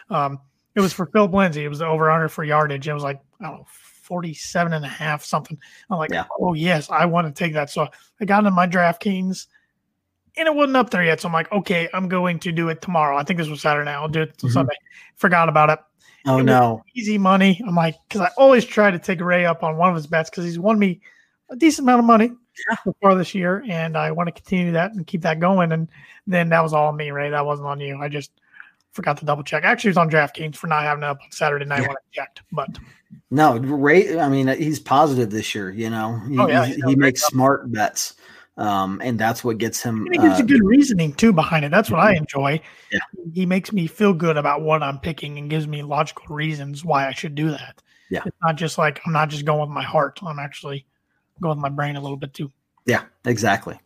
Um, 0.10 0.40
it 0.76 0.82
was 0.82 0.94
for 0.94 1.06
Phil 1.08 1.28
Lindsay. 1.28 1.64
It 1.64 1.70
was 1.70 1.80
the 1.80 1.88
over 1.88 2.10
under 2.12 2.30
for 2.30 2.44
yardage. 2.44 2.88
It 2.88 2.94
was 2.94 3.04
like 3.04 3.22
I 3.40 3.46
don't 3.46 3.58
know 3.60 3.68
47 4.10 4.74
and 4.74 4.84
a 4.84 4.90
half, 4.90 5.24
something. 5.24 5.58
I'm 5.90 5.98
like, 5.98 6.12
yeah. 6.12 6.26
oh, 6.42 6.54
yes, 6.54 6.90
I 6.90 7.06
want 7.06 7.28
to 7.28 7.44
take 7.44 7.54
that. 7.54 7.70
So 7.70 7.88
I 8.20 8.26
got 8.26 8.46
in 8.46 8.54
my 8.54 8.68
DraftKings 8.68 9.48
and 10.36 10.48
it 10.48 10.54
wasn't 10.54 10.76
up 10.78 10.90
there 10.90 11.04
yet. 11.04 11.22
So 11.22 11.28
I'm 11.28 11.34
like, 11.34 11.52
okay, 11.52 11.88
I'm 11.94 12.10
going 12.10 12.40
to 12.40 12.52
do 12.52 12.70
it 12.70 12.82
tomorrow. 12.82 13.16
I 13.18 13.24
think 13.24 13.38
this 13.38 13.48
was 13.48 13.62
Saturday. 13.62 13.92
I'll 13.92 14.10
do 14.10 14.24
it 14.24 14.36
mm-hmm. 14.38 14.50
Sunday. 14.50 14.76
Forgot 15.16 15.48
about 15.48 15.70
it. 15.70 15.80
Oh, 16.26 16.40
it 16.40 16.44
no. 16.44 16.84
Easy 16.96 17.18
money. 17.18 17.62
I'm 17.66 17.76
like, 17.76 17.96
because 18.08 18.22
I 18.22 18.30
always 18.36 18.66
try 18.66 18.92
to 18.92 19.00
take 19.00 19.22
Ray 19.22 19.46
up 19.46 19.64
on 19.64 19.78
one 19.78 19.90
of 19.90 19.96
his 19.96 20.08
bets 20.08 20.30
because 20.30 20.44
he's 20.44 20.60
won 20.60 20.80
me 20.80 21.02
a 21.50 21.56
decent 21.56 21.86
amount 21.86 22.00
of 22.00 22.06
money 22.06 22.32
yeah. 22.70 22.78
so 22.84 22.96
far 23.02 23.16
this 23.16 23.36
year. 23.36 23.64
And 23.70 23.96
I 23.96 24.12
want 24.12 24.28
to 24.28 24.34
continue 24.34 24.74
that 24.74 24.92
and 24.94 25.06
keep 25.06 25.22
that 25.22 25.40
going. 25.40 25.72
And 25.72 25.88
then 26.28 26.50
that 26.50 26.64
was 26.64 26.74
all 26.74 26.92
me, 26.92 27.12
Ray. 27.12 27.30
That 27.30 27.46
wasn't 27.46 27.68
on 27.68 27.80
you. 27.80 27.98
I 28.02 28.10
just 28.10 28.32
forgot 28.94 29.18
to 29.18 29.26
double 29.26 29.44
check. 29.44 29.64
Actually, 29.64 29.90
it 29.90 29.92
was 29.92 29.98
on 29.98 30.10
DraftKings 30.10 30.56
for 30.56 30.68
not 30.68 30.84
having 30.84 31.04
it 31.04 31.08
up 31.08 31.20
on 31.24 31.32
Saturday 31.32 31.66
night 31.66 31.82
yeah. 31.82 31.88
when 31.88 31.98
I 31.98 32.12
checked. 32.12 32.42
But 32.52 32.78
no, 33.32 33.58
Ray. 33.58 34.20
I 34.20 34.30
mean, 34.30 34.48
he's 34.48 34.80
positive 34.80 35.30
this 35.30 35.54
year. 35.54 35.72
You 35.72 35.90
know, 35.90 36.20
he, 36.28 36.40
oh, 36.40 36.48
yeah, 36.48 36.66
he, 36.66 36.82
he 36.88 36.96
makes 36.96 37.22
smart 37.24 37.72
bets, 37.72 38.16
um, 38.58 39.02
and 39.04 39.20
that's 39.20 39.44
what 39.44 39.58
gets 39.58 39.82
him. 39.82 40.08
He 40.12 40.18
gives 40.18 40.40
uh, 40.40 40.44
good 40.44 40.64
reasoning 40.64 41.14
too 41.14 41.34
behind 41.34 41.66
it. 41.66 41.72
That's 41.72 41.90
what 41.90 42.00
I 42.00 42.16
enjoy. 42.16 42.62
Yeah. 42.92 43.00
He 43.34 43.46
makes 43.46 43.72
me 43.72 43.88
feel 43.88 44.14
good 44.14 44.38
about 44.38 44.62
what 44.62 44.84
I'm 44.84 45.00
picking 45.00 45.38
and 45.38 45.50
gives 45.50 45.68
me 45.68 45.84
logical 45.84 46.36
reasons 46.36 46.84
why 46.84 47.08
I 47.08 47.14
should 47.14 47.36
do 47.36 47.52
that. 47.52 47.82
Yeah, 48.10 48.24
it's 48.26 48.38
not 48.42 48.56
just 48.56 48.78
like 48.78 49.00
I'm 49.06 49.14
not 49.14 49.30
just 49.30 49.46
going 49.46 49.62
with 49.62 49.70
my 49.70 49.84
heart. 49.84 50.20
I'm 50.24 50.40
actually 50.40 50.86
going 51.42 51.58
with 51.58 51.62
my 51.62 51.70
brain 51.70 51.96
a 51.96 52.02
little 52.02 52.18
bit 52.18 52.34
too. 52.34 52.52
Yeah, 52.86 53.04
exactly. 53.26 53.80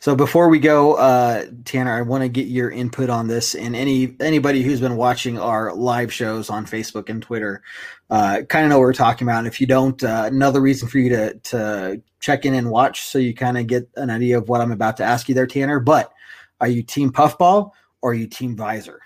So 0.00 0.14
before 0.14 0.48
we 0.48 0.58
go, 0.58 0.94
uh, 0.94 1.46
Tanner, 1.64 1.92
I 1.92 2.02
want 2.02 2.22
to 2.22 2.28
get 2.28 2.46
your 2.46 2.70
input 2.70 3.08
on 3.08 3.26
this, 3.26 3.54
and 3.54 3.74
any 3.74 4.14
anybody 4.20 4.62
who's 4.62 4.80
been 4.80 4.96
watching 4.96 5.38
our 5.38 5.74
live 5.74 6.12
shows 6.12 6.50
on 6.50 6.66
Facebook 6.66 7.08
and 7.08 7.22
Twitter, 7.22 7.62
uh, 8.10 8.42
kind 8.48 8.64
of 8.64 8.70
know 8.70 8.78
what 8.78 8.84
we're 8.84 8.92
talking 8.92 9.26
about. 9.26 9.38
And 9.38 9.46
if 9.46 9.60
you 9.60 9.66
don't, 9.66 10.02
uh, 10.02 10.28
another 10.30 10.60
reason 10.60 10.88
for 10.88 10.98
you 10.98 11.08
to 11.10 11.34
to 11.34 12.02
check 12.20 12.44
in 12.44 12.54
and 12.54 12.70
watch, 12.70 13.02
so 13.02 13.18
you 13.18 13.34
kind 13.34 13.56
of 13.56 13.66
get 13.66 13.88
an 13.96 14.10
idea 14.10 14.38
of 14.38 14.48
what 14.48 14.60
I'm 14.60 14.72
about 14.72 14.96
to 14.98 15.04
ask 15.04 15.28
you 15.28 15.34
there, 15.34 15.46
Tanner. 15.46 15.80
But 15.80 16.12
are 16.60 16.68
you 16.68 16.82
team 16.82 17.10
puffball 17.10 17.74
or 18.02 18.10
are 18.10 18.14
you 18.14 18.26
team 18.26 18.56
visor? 18.56 19.00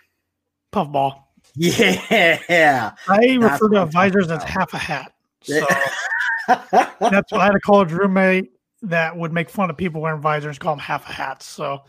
Puffball. 0.72 1.22
Yeah, 1.54 2.92
I 3.08 3.38
refer 3.40 3.68
to 3.70 3.86
visors 3.86 4.30
as 4.30 4.42
half 4.42 4.74
a 4.74 4.78
hat. 4.78 5.12
So 5.42 5.64
that's 6.48 7.32
what 7.32 7.40
I 7.40 7.44
had 7.44 7.54
a 7.54 7.60
college 7.60 7.92
roommate 7.92 8.50
that 8.82 9.16
would 9.16 9.32
make 9.32 9.50
fun 9.50 9.70
of 9.70 9.76
people 9.76 10.00
wearing 10.00 10.20
visors, 10.20 10.58
call 10.58 10.72
them 10.72 10.80
half 10.80 11.08
a 11.08 11.12
hats. 11.12 11.46
So 11.46 11.82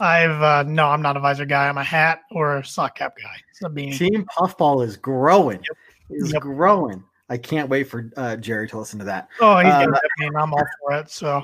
I've 0.00 0.42
uh, 0.42 0.62
no, 0.64 0.86
I'm 0.86 1.02
not 1.02 1.16
a 1.16 1.20
visor 1.20 1.46
guy. 1.46 1.68
I'm 1.68 1.78
a 1.78 1.84
hat 1.84 2.20
or 2.30 2.58
a 2.58 2.64
sock 2.64 2.96
cap 2.96 3.14
guy. 3.22 3.36
So 3.54 3.68
being 3.68 3.92
Team 3.92 4.26
Puffball 4.36 4.84
is 4.84 4.96
growing. 4.96 5.58
Yep. 5.58 6.22
Is 6.22 6.32
yep. 6.32 6.42
growing. 6.42 7.02
I 7.28 7.36
can't 7.36 7.68
wait 7.68 7.84
for 7.84 8.12
uh, 8.16 8.36
Jerry 8.36 8.68
to 8.68 8.78
listen 8.78 9.00
to 9.00 9.04
that. 9.06 9.28
Oh, 9.40 9.58
he's 9.58 9.72
uh, 9.72 9.86
gonna 9.86 10.38
I'm 10.38 10.52
all 10.52 10.62
for 10.80 10.92
it. 10.92 11.10
So, 11.10 11.42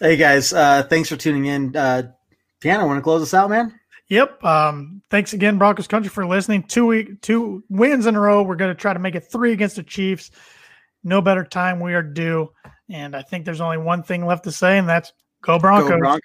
hey 0.00 0.16
guys, 0.16 0.52
uh, 0.52 0.84
thanks 0.84 1.08
for 1.08 1.16
tuning 1.16 1.46
in. 1.46 1.74
Uh, 1.74 2.12
Deanna, 2.60 2.86
want 2.86 2.98
to 2.98 3.02
close 3.02 3.22
us 3.22 3.34
out, 3.34 3.50
man? 3.50 3.78
Yep. 4.08 4.44
Um, 4.44 5.02
thanks 5.10 5.32
again, 5.32 5.58
Broncos 5.58 5.88
country, 5.88 6.10
for 6.10 6.24
listening. 6.24 6.62
Two 6.62 6.86
week, 6.86 7.20
two 7.22 7.64
wins 7.68 8.06
in 8.06 8.14
a 8.14 8.20
row. 8.20 8.42
We're 8.42 8.54
going 8.54 8.74
to 8.74 8.80
try 8.80 8.92
to 8.92 9.00
make 9.00 9.16
it 9.16 9.24
three 9.32 9.52
against 9.52 9.76
the 9.76 9.82
Chiefs 9.82 10.30
no 11.06 11.22
better 11.22 11.44
time 11.44 11.78
we 11.78 11.94
are 11.94 12.02
due. 12.02 12.50
And 12.90 13.14
I 13.16 13.22
think 13.22 13.44
there's 13.44 13.60
only 13.60 13.78
one 13.78 14.02
thing 14.02 14.26
left 14.26 14.44
to 14.44 14.52
say, 14.52 14.76
and 14.76 14.88
that's 14.88 15.12
go 15.40 15.58
Broncos. 15.58 15.90
Go 15.90 15.98
Broncos. 15.98 16.22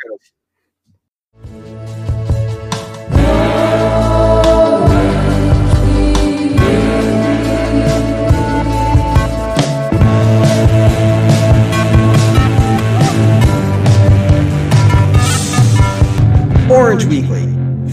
Orange 16.72 17.06
Weekly, 17.06 17.46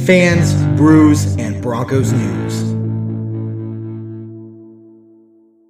fans, 0.07 0.55
brews, 0.79 1.37
and 1.37 1.61
Broncos 1.61 2.13
news. 2.13 2.48